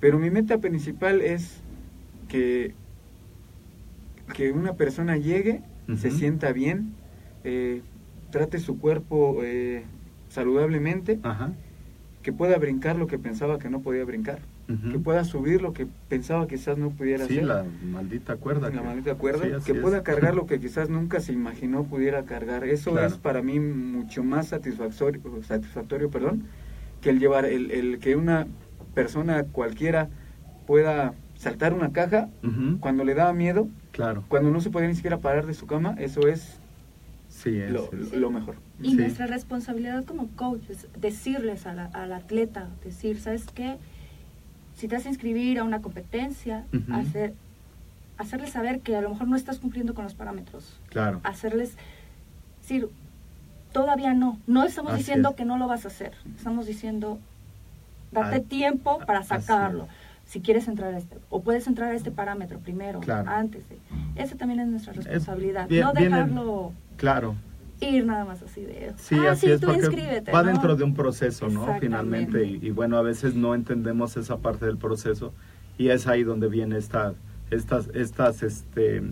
Pero 0.00 0.18
mi 0.18 0.30
meta 0.30 0.58
principal 0.58 1.22
es 1.22 1.60
que, 2.28 2.74
que 4.34 4.52
una 4.52 4.74
persona 4.74 5.16
llegue, 5.16 5.62
se 5.96 6.10
sienta 6.10 6.52
bien, 6.52 6.94
eh, 7.44 7.82
trate 8.30 8.58
su 8.58 8.78
cuerpo 8.78 9.38
eh, 9.42 9.84
saludablemente, 10.28 11.20
que 12.22 12.32
pueda 12.32 12.58
brincar 12.58 12.96
lo 12.96 13.06
que 13.06 13.18
pensaba 13.18 13.58
que 13.58 13.70
no 13.70 13.80
podía 13.80 14.04
brincar 14.04 14.40
que 14.66 14.98
pueda 14.98 15.24
subir 15.24 15.62
lo 15.62 15.72
que 15.72 15.86
pensaba 16.08 16.48
quizás 16.48 16.76
no 16.76 16.90
pudiera 16.90 17.24
hacer. 17.24 17.40
Sí, 17.40 17.44
la 17.44 17.64
maldita 17.84 18.36
cuerda. 18.36 18.68
La 18.70 18.82
maldita 18.82 19.14
cuerda, 19.14 19.60
que 19.64 19.74
pueda 19.74 20.02
cargar 20.02 20.34
lo 20.34 20.46
que 20.46 20.58
quizás 20.58 20.90
nunca 20.90 21.20
se 21.20 21.32
imaginó 21.32 21.84
pudiera 21.84 22.24
cargar. 22.24 22.64
Eso 22.64 22.98
es 22.98 23.14
para 23.14 23.42
mí 23.42 23.60
mucho 23.60 24.24
más 24.24 24.48
satisfactorio, 24.48 25.20
satisfactorio 25.44 26.10
perdón, 26.10 26.44
que 27.00 27.10
el 27.10 27.20
llevar, 27.20 27.44
el, 27.44 27.70
el 27.70 27.98
que 28.00 28.16
una 28.16 28.48
persona 28.94 29.44
cualquiera 29.44 30.08
pueda 30.66 31.14
saltar 31.36 31.72
una 31.72 31.92
caja 31.92 32.28
cuando 32.80 33.04
le 33.04 33.14
daba 33.14 33.32
miedo, 33.32 33.68
claro. 33.96 34.22
cuando 34.28 34.50
no 34.50 34.60
se 34.60 34.70
podía 34.70 34.86
ni 34.86 34.94
siquiera 34.94 35.18
parar 35.18 35.46
de 35.46 35.54
su 35.54 35.66
cama, 35.66 35.96
eso 35.98 36.28
es, 36.28 36.58
sí, 37.28 37.58
lo, 37.68 37.90
lo, 38.12 38.30
mejor. 38.30 38.54
Y 38.80 38.94
nuestra 38.94 39.26
responsabilidad 39.26 40.04
como 40.04 40.28
coach 40.36 40.62
es 40.70 40.86
decirles 41.00 41.66
al 41.66 42.12
atleta, 42.12 42.68
decir, 42.84 43.20
¿sabes 43.20 43.46
qué? 43.52 43.78
si 44.76 44.88
te 44.88 44.96
vas 44.96 45.06
a 45.06 45.08
inscribir 45.08 45.58
a 45.58 45.64
una 45.64 45.80
competencia, 45.80 46.64
hacer, 46.92 47.34
hacerles 48.18 48.50
saber 48.50 48.80
que 48.80 48.94
a 48.94 49.00
lo 49.00 49.10
mejor 49.10 49.26
no 49.26 49.36
estás 49.36 49.58
cumpliendo 49.58 49.94
con 49.94 50.04
los 50.04 50.14
parámetros. 50.14 50.78
Claro. 50.90 51.20
Hacerles 51.24 51.76
decir, 52.60 52.88
todavía 53.72 54.12
no. 54.12 54.38
No 54.46 54.64
estamos 54.64 54.94
diciendo 54.96 55.34
que 55.34 55.46
no 55.46 55.56
lo 55.56 55.66
vas 55.66 55.86
a 55.86 55.88
hacer. 55.88 56.12
Estamos 56.36 56.66
diciendo, 56.66 57.18
date 58.12 58.40
tiempo 58.40 58.98
para 59.06 59.22
sacarlo. 59.22 59.88
Si 60.26 60.40
quieres 60.40 60.68
entrar 60.68 60.92
a 60.92 60.98
este, 60.98 61.16
o 61.30 61.42
puedes 61.42 61.66
entrar 61.66 61.92
a 61.92 61.94
este 61.94 62.10
parámetro 62.10 62.58
primero, 62.58 63.00
antes 63.26 63.68
de. 63.68 63.78
Eso 64.16 64.36
también 64.36 64.60
es 64.60 64.68
nuestra 64.68 64.92
responsabilidad. 64.92 65.68
no 65.68 65.92
dejarlo. 65.92 66.72
claro 66.96 67.36
ir 67.80 68.06
nada 68.06 68.24
más 68.24 68.42
así 68.42 68.62
de 68.62 68.92
sí 68.96 69.16
ah, 69.18 69.32
así 69.32 69.50
es 69.50 69.60
porque 69.60 70.22
va 70.34 70.42
dentro 70.42 70.76
de 70.76 70.84
un 70.84 70.94
proceso 70.94 71.48
no 71.48 71.66
finalmente 71.78 72.44
y, 72.44 72.70
bueno 72.70 72.96
a 72.96 73.02
veces 73.02 73.34
no 73.34 73.54
entendemos 73.54 74.16
esa 74.16 74.38
parte 74.38 74.64
del 74.66 74.78
proceso 74.78 75.32
y 75.76 75.88
es 75.88 76.06
ahí 76.06 76.22
donde 76.22 76.48
viene 76.48 76.78
esta 76.78 77.14
estas 77.50 77.88
estas 77.94 78.42
este 78.42 79.02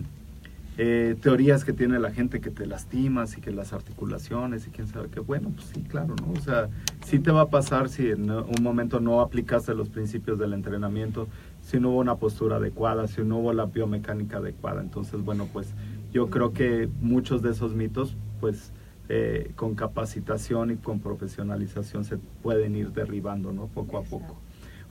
eh, 0.77 1.15
teorías 1.21 1.63
que 1.63 1.73
tiene 1.73 1.99
la 1.99 2.11
gente 2.11 2.41
que 2.41 2.51
te 2.51 2.65
lastimas 2.65 3.37
y 3.37 3.41
que 3.41 3.51
las 3.51 3.73
articulaciones 3.73 4.67
y 4.67 4.71
quién 4.71 4.87
sabe 4.87 5.09
qué 5.09 5.19
bueno 5.19 5.49
pues 5.49 5.67
sí 5.73 5.81
claro 5.83 6.15
no 6.21 6.33
o 6.33 6.41
sea 6.41 6.69
sí 7.05 7.19
te 7.19 7.31
va 7.31 7.41
a 7.41 7.49
pasar 7.49 7.87
si 7.89 8.09
en 8.09 8.29
un 8.29 8.61
momento 8.61 8.99
no 8.99 9.21
aplicaste 9.21 9.73
los 9.73 9.89
principios 9.89 10.37
del 10.37 10.53
entrenamiento 10.53 11.27
si 11.61 11.79
no 11.79 11.91
hubo 11.91 11.99
una 11.99 12.15
postura 12.15 12.57
adecuada 12.57 13.07
si 13.07 13.23
no 13.23 13.37
hubo 13.37 13.53
la 13.53 13.65
biomecánica 13.65 14.37
adecuada 14.37 14.81
entonces 14.81 15.23
bueno 15.23 15.47
pues 15.51 15.73
yo 16.11 16.29
creo 16.29 16.51
que 16.53 16.89
muchos 17.01 17.41
de 17.41 17.51
esos 17.51 17.73
mitos 17.73 18.15
pues 18.39 18.71
eh, 19.07 19.51
con 19.55 19.75
capacitación 19.75 20.71
y 20.71 20.77
con 20.77 20.99
profesionalización 20.99 22.05
se 22.05 22.17
pueden 22.17 22.75
ir 22.75 22.91
derribando, 22.91 23.51
¿no? 23.51 23.67
Poco 23.67 23.99
a 23.99 24.01
poco. 24.01 24.35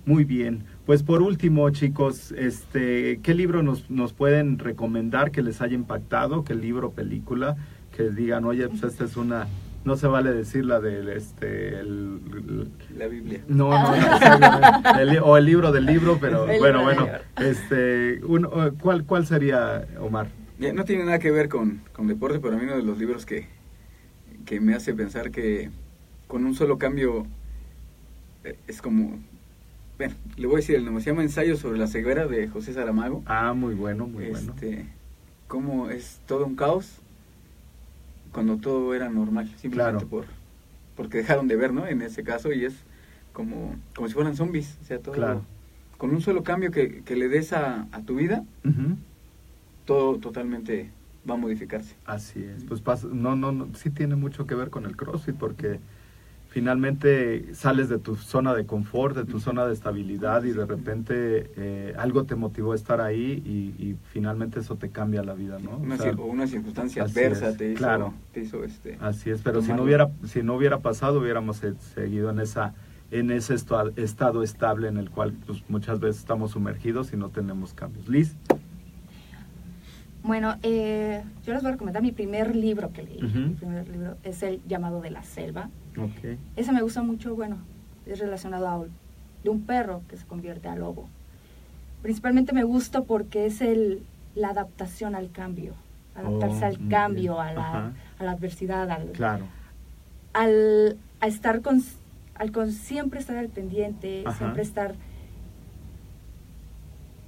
Muy 0.07 0.25
bien. 0.25 0.65
Pues 0.85 1.03
por 1.03 1.23
último, 1.23 1.69
chicos, 1.71 2.33
este, 2.33 3.21
¿qué 3.23 3.35
libro 3.35 3.63
nos, 3.63 3.91
nos 3.91 4.13
pueden 4.13 4.59
recomendar 4.59 5.31
que 5.31 5.43
les 5.43 5.63
haya 5.63 5.75
impactado? 5.75 6.45
¿Qué 6.45 6.55
libro, 6.55 6.91
película? 6.91 7.57
Que 7.97 8.11
digan, 8.11 8.45
oye, 8.45 8.69
pues 8.69 8.83
esta 8.83 9.05
es 9.05 9.17
una... 9.17 9.47
No 9.85 9.97
se 9.97 10.07
vale 10.07 10.33
decir 10.33 10.65
la 10.65 10.81
del, 10.81 11.09
este... 11.11 11.83
la 12.97 13.07
Biblia. 13.07 13.41
No, 13.49 13.71
no, 13.71 15.25
o 15.25 15.37
el 15.37 15.45
libro 15.45 15.73
del 15.73 15.85
libro, 15.85 16.19
pero 16.19 16.47
bueno, 16.47 16.83
bueno. 16.83 17.07
Este, 17.39 18.21
¿cuál, 18.81 19.05
¿Cuál 19.05 19.27
sería, 19.27 19.87
Omar? 20.01 20.29
no 20.59 20.85
tiene 20.85 21.05
nada 21.05 21.19
que 21.19 21.31
ver 21.31 21.49
con, 21.51 21.83
con, 21.93 22.07
deporte, 22.07 22.39
pero 22.39 22.55
a 22.55 22.59
mí 22.59 22.65
uno 22.65 22.77
de 22.77 22.83
los 22.83 22.99
libros 22.99 23.27
que, 23.27 23.47
que 24.47 24.61
me 24.61 24.75
hace 24.75 24.95
pensar 24.95 25.31
que 25.31 25.71
con 26.27 26.47
un 26.47 26.55
solo 26.55 26.79
cambio 26.79 27.27
eh, 28.45 28.57
es 28.67 28.81
como... 28.81 29.19
Bueno, 29.97 30.15
le 30.37 30.47
voy 30.47 30.57
a 30.57 30.59
decir 30.59 30.77
el 30.77 30.85
nombre, 30.85 31.03
se 31.05 31.11
llama 31.11 31.23
Ensayo 31.23 31.57
sobre 31.57 31.79
la 31.79 31.87
ceguera 31.87 32.27
de 32.27 32.49
José 32.49 32.73
Saramago. 32.73 33.23
Ah, 33.27 33.55
muy 33.55 33.75
bueno, 33.75 34.07
muy 34.07 34.25
este, 34.25 34.67
bueno. 34.67 34.91
Cómo 35.47 35.91
es 35.91 36.21
todo 36.27 36.47
un 36.47 36.57
caos 36.57 36.99
cuando 38.33 38.57
todo 38.57 38.93
era 38.95 39.09
normal, 39.09 39.49
simplemente 39.57 40.05
por 40.07 40.27
porque 40.97 41.19
dejaron 41.19 41.49
de 41.49 41.57
ver, 41.57 41.73
¿no? 41.73 41.87
En 41.87 42.03
ese 42.03 42.23
caso, 42.23 42.53
y 42.53 42.65
es 42.65 42.75
como, 43.33 43.77
como 43.95 44.09
si 44.09 44.15
fueran 44.15 44.37
zombies, 44.37 44.79
o 44.83 44.85
sea, 44.85 44.99
todo... 44.99 45.15
Claro. 45.15 45.43
Con 45.99 46.11
un 46.11 46.21
solo 46.21 46.43
cambio 46.43 46.71
que, 46.71 47.03
que 47.03 47.17
le 47.17 47.29
des 47.29 47.53
a, 47.53 47.87
a 47.93 48.03
tu 48.03 48.17
vida, 48.17 48.45
todo 49.85 50.19
totalmente 50.19 50.91
va 51.29 51.35
a 51.35 51.37
modificarse. 51.39 51.95
Así 52.05 52.45
es, 52.45 52.65
pues 52.65 53.05
no, 53.05 53.37
no, 53.37 53.53
no, 53.53 53.69
sí 53.75 53.91
tiene 53.91 54.17
mucho 54.17 54.47
que 54.47 54.55
ver 54.55 54.71
con 54.71 54.87
el 54.87 54.97
CrossFit 54.97 55.37
porque 55.37 55.79
finalmente 56.55 57.53
sales 57.53 57.89
de 57.89 57.99
tu 57.99 58.15
zona 58.15 58.55
de 58.55 58.65
confort, 58.65 59.17
de 59.17 59.25
tu 59.25 59.41
zona 59.41 59.67
de 59.67 59.73
estabilidad 59.73 60.45
y 60.45 60.53
de 60.53 60.65
repente 60.65 61.51
eh, 61.57 61.95
algo 61.99 62.27
te 62.27 62.37
motivó 62.37 62.71
a 62.71 62.77
estar 62.77 63.01
ahí 63.01 63.43
y, 63.45 63.97
finalmente 64.13 64.61
eso 64.61 64.77
te 64.77 64.91
cambia 64.91 65.25
la 65.25 65.35
vida, 65.35 65.59
¿no? 65.59 65.79
Una, 65.79 65.97
o, 66.17 66.27
una 66.27 66.47
circunstancia 66.47 67.03
adversa 67.03 67.57
te 67.57 67.73
hizo, 67.73 67.79
claro, 67.79 68.15
te 68.33 68.43
hizo 68.43 68.63
este. 68.63 68.97
Así 69.01 69.31
es, 69.31 69.43
pero 69.43 69.63
si 69.63 69.73
no 69.73 69.83
hubiera 69.83 70.13
si 70.27 70.45
no 70.45 70.55
hubiera 70.55 70.79
pasado 70.79 71.19
hubiéramos 71.19 71.61
seguido 71.95 72.31
en 72.31 72.39
esa 72.39 72.73
en 73.11 73.33
ese 73.33 73.55
estado 73.55 74.45
estable 74.45 74.87
en 74.87 74.97
el 74.97 75.11
cual 75.11 75.33
pues, 75.33 75.65
muchas 75.69 75.99
veces 75.99 76.21
estamos 76.21 76.53
sumergidos 76.53 77.13
y 77.13 77.17
no 77.17 77.31
tenemos 77.31 77.75
cambios. 77.75 78.09
Liz. 78.09 78.37
Bueno, 80.23 80.55
eh, 80.63 81.21
yo 81.45 81.53
les 81.53 81.63
voy 81.63 81.71
a 81.71 81.73
recomendar 81.73 82.01
mi 82.01 82.13
primer 82.13 82.55
libro 82.55 82.93
que 82.93 83.03
leí. 83.03 83.21
Mi 83.21 83.55
primer 83.55 83.89
libro 83.89 84.17
es 84.23 84.45
el 84.45 84.61
llamado 84.69 85.01
de 85.01 85.11
la 85.11 85.25
selva. 85.25 85.69
Okay. 85.97 86.39
Ese 86.57 86.73
me 86.73 86.83
gusta 86.83 87.03
mucho, 87.03 87.35
bueno, 87.35 87.59
es 88.07 88.19
relacionado 88.19 88.69
a 88.69 88.85
de 89.43 89.51
un 89.51 89.63
perro 89.63 90.03
que 90.09 90.17
se 90.17 90.27
convierte 90.27 90.69
a 90.69 90.77
lobo. 90.77 91.09
Principalmente 92.03 92.53
me 92.53 92.65
gusta 92.65 93.03
porque 93.03 93.47
es 93.47 93.61
el, 93.61 94.03
la 94.35 94.51
adaptación 94.51 95.15
al 95.15 95.31
cambio, 95.31 95.75
adaptarse 96.15 96.65
oh, 96.65 96.69
al 96.69 96.89
cambio, 96.89 97.41
a 97.41 97.53
la, 97.53 97.93
a 98.19 98.25
la, 98.25 98.31
adversidad, 98.31 98.91
al, 98.91 99.13
claro. 99.13 99.45
al 100.33 100.97
a 101.21 101.27
estar 101.27 101.61
con, 101.61 101.83
al 102.35 102.53
con 102.53 102.73
siempre 102.73 103.21
estar 103.21 103.37
al 103.37 103.49
pendiente, 103.49 104.25
siempre 104.37 104.63
estar, 104.63 104.95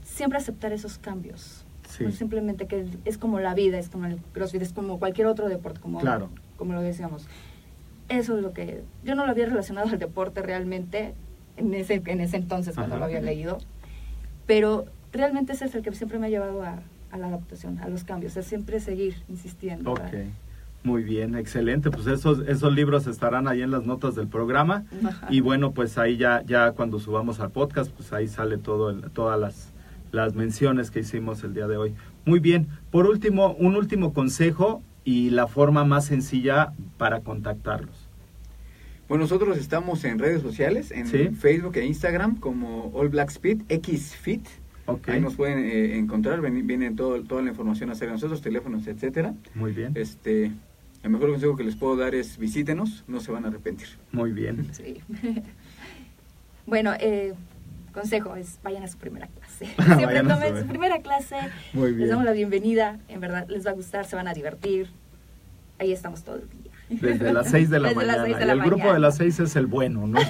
siempre 0.04 0.38
aceptar 0.38 0.72
esos 0.72 0.98
cambios 0.98 1.66
simplemente 2.12 2.66
que 2.66 2.86
es 3.04 3.18
como 3.18 3.40
la 3.40 3.54
vida, 3.54 3.78
es 3.78 3.88
como 3.88 4.06
el 4.06 4.18
crossfit, 4.32 4.62
es 4.62 4.72
como 4.72 4.98
cualquier 4.98 5.26
otro 5.26 5.48
deporte, 5.48 5.80
como, 5.80 6.00
como 6.56 6.72
lo 6.72 6.80
decíamos. 6.80 7.26
Eso 8.08 8.36
es 8.36 8.42
lo 8.42 8.52
que... 8.52 8.82
Yo 9.04 9.14
no 9.14 9.24
lo 9.24 9.32
había 9.32 9.46
relacionado 9.46 9.88
al 9.88 9.98
deporte 9.98 10.42
realmente 10.42 11.14
en 11.56 11.74
ese, 11.74 12.02
en 12.04 12.20
ese 12.20 12.36
entonces 12.36 12.74
cuando 12.74 12.96
lo 12.96 13.04
había 13.04 13.20
leído, 13.20 13.58
pero 14.46 14.86
realmente 15.12 15.52
ese 15.52 15.66
es 15.66 15.74
el 15.74 15.82
que 15.82 15.92
siempre 15.92 16.18
me 16.18 16.26
ha 16.26 16.30
llevado 16.30 16.62
a, 16.62 16.80
la 17.16 17.28
adaptación, 17.28 17.78
a 17.78 17.88
los 17.88 18.04
cambios, 18.04 18.36
es 18.36 18.46
siempre 18.46 18.78
seguir 18.78 19.16
insistiendo. 19.28 19.92
Ok. 19.92 20.02
Muy 20.84 21.02
bien, 21.02 21.34
excelente. 21.34 21.90
Pues 21.90 22.06
esos, 22.06 22.46
esos 22.46 22.72
libros 22.72 23.08
estarán 23.08 23.48
ahí 23.48 23.62
en 23.62 23.72
las 23.72 23.84
notas 23.84 24.14
del 24.14 24.28
programa. 24.28 24.84
Y 25.28 25.40
bueno, 25.40 25.72
pues 25.72 25.98
ahí 25.98 26.16
ya, 26.16 26.42
ya 26.46 26.72
cuando 26.72 27.00
subamos 27.00 27.40
al 27.40 27.50
podcast, 27.50 27.90
pues 27.90 28.12
ahí 28.12 28.28
sale 28.28 28.56
todo 28.56 28.94
todas 29.10 29.40
las, 29.40 29.72
las 30.12 30.34
menciones 30.34 30.92
que 30.92 31.00
hicimos 31.00 31.42
el 31.42 31.54
día 31.54 31.66
de 31.66 31.76
hoy. 31.76 31.94
Muy 32.24 32.38
bien. 32.38 32.68
Por 32.92 33.06
último, 33.06 33.54
un 33.54 33.74
último 33.74 34.12
consejo 34.12 34.80
y 35.06 35.30
la 35.30 35.46
forma 35.46 35.84
más 35.84 36.04
sencilla 36.04 36.72
para 36.98 37.20
contactarlos. 37.20 38.08
Bueno, 39.08 39.22
nosotros 39.22 39.56
estamos 39.56 40.04
en 40.04 40.18
redes 40.18 40.42
sociales, 40.42 40.90
en 40.90 41.06
Facebook 41.36 41.76
e 41.76 41.86
Instagram 41.86 42.40
como 42.40 42.90
All 42.92 43.08
Black 43.08 43.30
Speed, 43.30 43.62
XFit. 43.68 44.44
Ahí 45.06 45.20
nos 45.20 45.36
pueden 45.36 45.60
eh, 45.60 45.96
encontrar, 45.96 46.40
viene, 46.40 46.90
todo, 46.90 47.22
toda 47.22 47.40
la 47.40 47.50
información 47.50 47.88
acerca 47.90 48.06
de 48.06 48.12
nosotros, 48.14 48.42
teléfonos, 48.42 48.88
etcétera. 48.88 49.32
Muy 49.54 49.70
bien. 49.70 49.92
Este, 49.94 50.50
el 51.04 51.10
mejor 51.10 51.30
consejo 51.30 51.56
que 51.56 51.62
les 51.62 51.76
puedo 51.76 51.96
dar 51.96 52.16
es 52.16 52.36
visítenos, 52.36 53.04
no 53.06 53.20
se 53.20 53.30
van 53.30 53.44
a 53.44 53.48
arrepentir. 53.48 53.86
Muy 54.10 54.32
bien. 54.32 54.66
Sí. 54.72 55.00
bueno, 56.66 56.94
eh, 56.98 57.32
consejo 57.92 58.34
es 58.34 58.58
vayan 58.64 58.82
a 58.82 58.88
su 58.88 58.98
primera 58.98 59.28
clase. 59.58 59.74
Siempre 59.96 60.22
tomen 60.22 60.60
su 60.60 60.66
primera 60.66 61.00
clase. 61.00 61.36
Muy 61.72 61.90
bien. 61.90 62.00
Les 62.00 62.10
damos 62.10 62.24
la 62.24 62.32
bienvenida, 62.32 62.98
en 63.08 63.20
verdad 63.20 63.46
les 63.48 63.66
va 63.66 63.70
a 63.70 63.74
gustar, 63.74 64.04
se 64.04 64.16
van 64.16 64.28
a 64.28 64.34
divertir. 64.34 64.88
Ahí 65.78 65.92
estamos 65.92 66.22
todo 66.24 66.36
el 66.36 66.48
día. 66.48 66.72
Desde 66.88 67.32
las 67.32 67.50
6 67.50 67.68
de 67.68 67.80
la 67.80 67.92
mañana. 67.94 68.28
y 68.28 68.32
el 68.32 68.62
grupo 68.62 68.92
de 68.92 69.00
las 69.00 69.16
6 69.16 69.40
es 69.40 69.56
el 69.56 69.66
bueno, 69.66 70.06
¿no? 70.06 70.20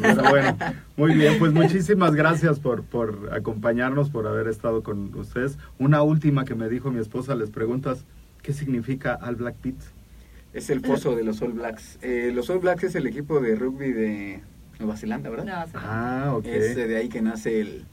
Pero 0.00 0.22
bueno, 0.30 0.56
muy 0.96 1.14
bien, 1.14 1.38
pues 1.38 1.52
muchísimas 1.52 2.14
gracias 2.14 2.58
por, 2.58 2.82
por 2.84 3.30
acompañarnos, 3.32 4.10
por 4.10 4.26
haber 4.26 4.48
estado 4.48 4.82
con 4.82 5.14
ustedes. 5.14 5.58
Una 5.78 6.02
última 6.02 6.44
que 6.44 6.54
me 6.54 6.68
dijo 6.68 6.90
mi 6.90 7.00
esposa, 7.00 7.34
les 7.34 7.50
preguntas, 7.50 8.04
¿qué 8.42 8.52
significa 8.52 9.18
All 9.22 9.36
Black 9.36 9.56
Pit? 9.56 9.76
Es 10.52 10.70
el 10.70 10.80
pozo 10.80 11.14
de 11.14 11.22
los 11.22 11.42
All 11.42 11.52
Blacks. 11.52 11.98
Eh, 12.02 12.32
los 12.34 12.50
All 12.50 12.58
Blacks 12.58 12.82
es 12.84 12.94
el 12.96 13.06
equipo 13.06 13.38
de 13.38 13.54
rugby 13.54 13.92
de 13.92 14.40
Nueva 14.80 14.96
Zelanda, 14.96 15.30
¿verdad? 15.30 15.68
Ah, 15.74 16.32
ok. 16.34 16.46
Es 16.46 16.74
de 16.74 16.96
ahí 16.96 17.08
que 17.08 17.22
nace 17.22 17.60
el, 17.60 17.84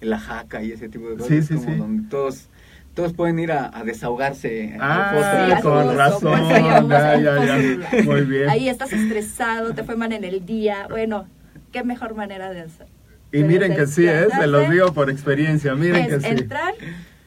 la 0.00 0.18
jaca 0.18 0.62
y 0.62 0.72
ese 0.72 0.88
tipo 0.88 1.08
de 1.08 1.16
cosas. 1.16 1.28
Sí, 1.28 1.42
sí, 1.42 1.58
sí. 1.58 1.74
Donde 1.74 2.08
todos, 2.08 2.48
todos 2.94 3.12
pueden 3.12 3.38
ir 3.38 3.52
a, 3.52 3.70
desahogarse. 3.84 4.76
Ah, 4.80 5.58
con 5.62 5.96
razón. 5.96 6.48
Ya, 6.48 7.18
ya, 7.18 7.44
ya. 7.44 8.02
Muy 8.04 8.22
bien. 8.22 8.48
Ahí 8.48 8.68
estás 8.68 8.92
estresado, 8.92 9.74
te 9.74 9.82
fue 9.84 9.96
mal 9.96 10.12
en 10.12 10.24
el 10.24 10.44
día. 10.44 10.86
Bueno, 10.88 11.26
qué 11.72 11.84
mejor 11.84 12.14
manera 12.14 12.50
de 12.50 12.60
hacer. 12.60 12.86
Y 13.32 13.42
miren 13.42 13.74
que 13.74 13.86
sí, 13.86 14.06
¿eh? 14.06 14.28
se 14.30 14.46
los 14.46 14.70
digo 14.70 14.92
por 14.92 15.10
experiencia, 15.10 15.74
miren 15.74 16.08
que 16.08 16.20
sí. 16.20 16.26
Entrar, 16.26 16.74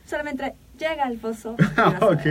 solamente 0.05 0.55
llega 0.80 1.05
al 1.05 1.20
foso. 1.20 1.55
ok. 2.01 2.26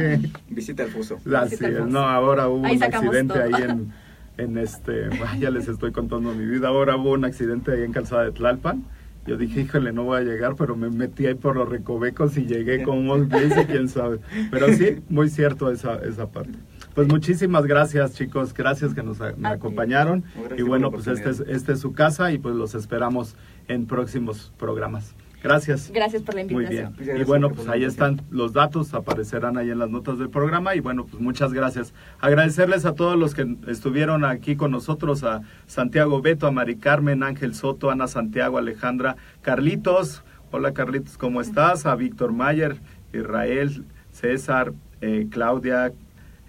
Visita 0.49 0.83
el 0.85 0.91
foso. 0.91 1.21
no, 1.25 2.01
ahora 2.01 2.49
hubo 2.49 2.69
un 2.69 2.83
accidente 2.83 3.41
ahí 3.41 3.63
en, 3.63 3.93
en 4.39 4.59
este, 4.59 5.11
ya 5.39 5.51
les 5.51 5.69
estoy 5.69 5.93
contando 5.93 6.33
mi 6.35 6.47
vida, 6.47 6.69
ahora 6.69 6.97
hubo 6.97 7.13
un 7.13 7.25
accidente 7.25 7.73
ahí 7.73 7.83
en 7.83 7.93
Calzada 7.93 8.25
de 8.25 8.33
Tlalpan. 8.33 8.85
Yo 9.29 9.37
dije, 9.37 9.61
híjole, 9.61 9.93
no 9.93 10.05
voy 10.05 10.21
a 10.21 10.23
llegar, 10.23 10.57
pero 10.57 10.75
me 10.75 10.89
metí 10.89 11.27
ahí 11.27 11.35
por 11.35 11.55
los 11.55 11.69
recovecos 11.69 12.39
y 12.39 12.47
llegué 12.47 12.83
con 12.83 13.09
un 13.11 13.27
y 13.27 13.65
quién 13.67 13.89
sabe. 13.89 14.21
Pero 14.51 14.73
sí, 14.73 15.03
muy 15.11 15.29
cierto 15.29 15.71
esa, 15.71 15.97
esa 15.97 16.31
parte. 16.31 16.59
Pues 16.95 17.09
muchísimas 17.09 17.67
gracias, 17.67 18.15
chicos. 18.15 18.55
Gracias 18.55 18.95
que 18.95 19.03
nos, 19.03 19.21
acompañaron. 19.21 20.25
y 20.57 20.63
bueno, 20.63 20.91
pues 20.91 21.07
este 21.07 21.29
es, 21.29 21.41
este 21.41 21.73
es 21.73 21.81
su 21.81 21.93
casa 21.93 22.33
y 22.33 22.39
pues 22.39 22.55
los 22.55 22.75
esperamos 22.75 23.37
en 23.69 23.87
próximos 23.87 24.51
programas. 24.59 25.15
Gracias. 25.43 25.91
Gracias 25.93 26.23
por 26.23 26.35
la 26.35 26.41
invitación. 26.43 26.95
Muy 26.97 27.05
bien. 27.05 27.21
Y 27.21 27.25
bueno, 27.25 27.51
pues 27.51 27.69
ahí 27.69 27.85
están 27.85 28.21
los 28.31 28.53
datos, 28.53 28.93
aparecerán 28.95 29.57
ahí 29.57 29.71
en 29.71 29.79
las 29.79 29.89
notas 29.89 30.19
del 30.19 30.31
programa 30.31 30.75
y 30.75 30.81
bueno, 30.81 31.07
pues 31.07 31.23
muchas 31.23 31.53
gracias. 31.53 31.95
Agradecerles 32.21 32.85
a 32.85 32.95
todos 32.95 33.17
los 33.17 33.35
que 33.35 33.57
estuvieron 33.69 34.25
aquí 34.25 34.57
con 34.57 34.73
nosotros, 34.73 35.23
a 35.23 35.43
Santiago 35.67 36.21
Beto, 36.21 36.47
a 36.47 36.51
Mari 36.51 36.77
Carmen, 36.77 37.23
Ángel 37.23 37.55
Soto, 37.55 37.91
Ana 37.91 38.09
Santiago, 38.09 38.59
Alejandra, 38.59 39.17
Carlitos. 39.43 40.25
Hola 40.51 40.73
Carlitos, 40.73 41.19
¿cómo 41.19 41.41
estás? 41.41 41.87
A 41.87 41.95
Víctor 41.95 42.33
Mayer, 42.33 42.77
Israel, 43.13 43.85
César, 44.11 44.73
eh, 45.01 45.29
Claudia, 45.31 45.93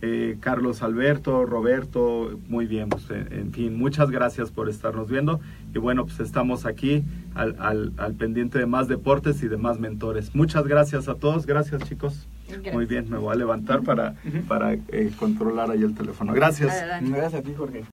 eh, 0.02 0.38
Carlos 0.40 0.82
Alberto, 0.82 1.46
Roberto, 1.46 2.40
muy 2.48 2.66
bien, 2.66 2.88
pues, 2.88 3.06
en 3.10 3.52
fin, 3.52 3.78
muchas 3.78 4.10
gracias 4.10 4.50
por 4.50 4.70
estarnos 4.70 5.10
viendo 5.10 5.42
y 5.74 5.80
bueno, 5.80 6.06
pues 6.06 6.20
estamos 6.20 6.66
aquí 6.66 7.04
al, 7.36 7.56
al, 7.60 7.94
al, 7.98 8.14
pendiente 8.16 8.60
de 8.60 8.66
más 8.66 8.88
deportes 8.88 9.44
y 9.44 9.48
de 9.48 9.58
más 9.58 9.80
mentores. 9.80 10.34
Muchas 10.34 10.66
gracias 10.66 11.08
a 11.08 11.16
todos, 11.16 11.46
gracias 11.46 11.84
chicos. 11.84 12.28
Muy 12.74 12.86
bien, 12.86 13.10
me 13.10 13.18
voy 13.18 13.34
a 13.34 13.36
levantar 13.36 13.84
para, 13.84 14.16
para 14.48 14.74
eh, 14.74 15.12
controlar 15.18 15.70
ahí 15.70 15.84
el 15.84 15.94
teléfono. 15.94 16.34
Gracias. 16.34 16.74
Gracias 17.02 17.34
a 17.34 17.42
ti, 17.44 17.54
Jorge. 17.56 17.84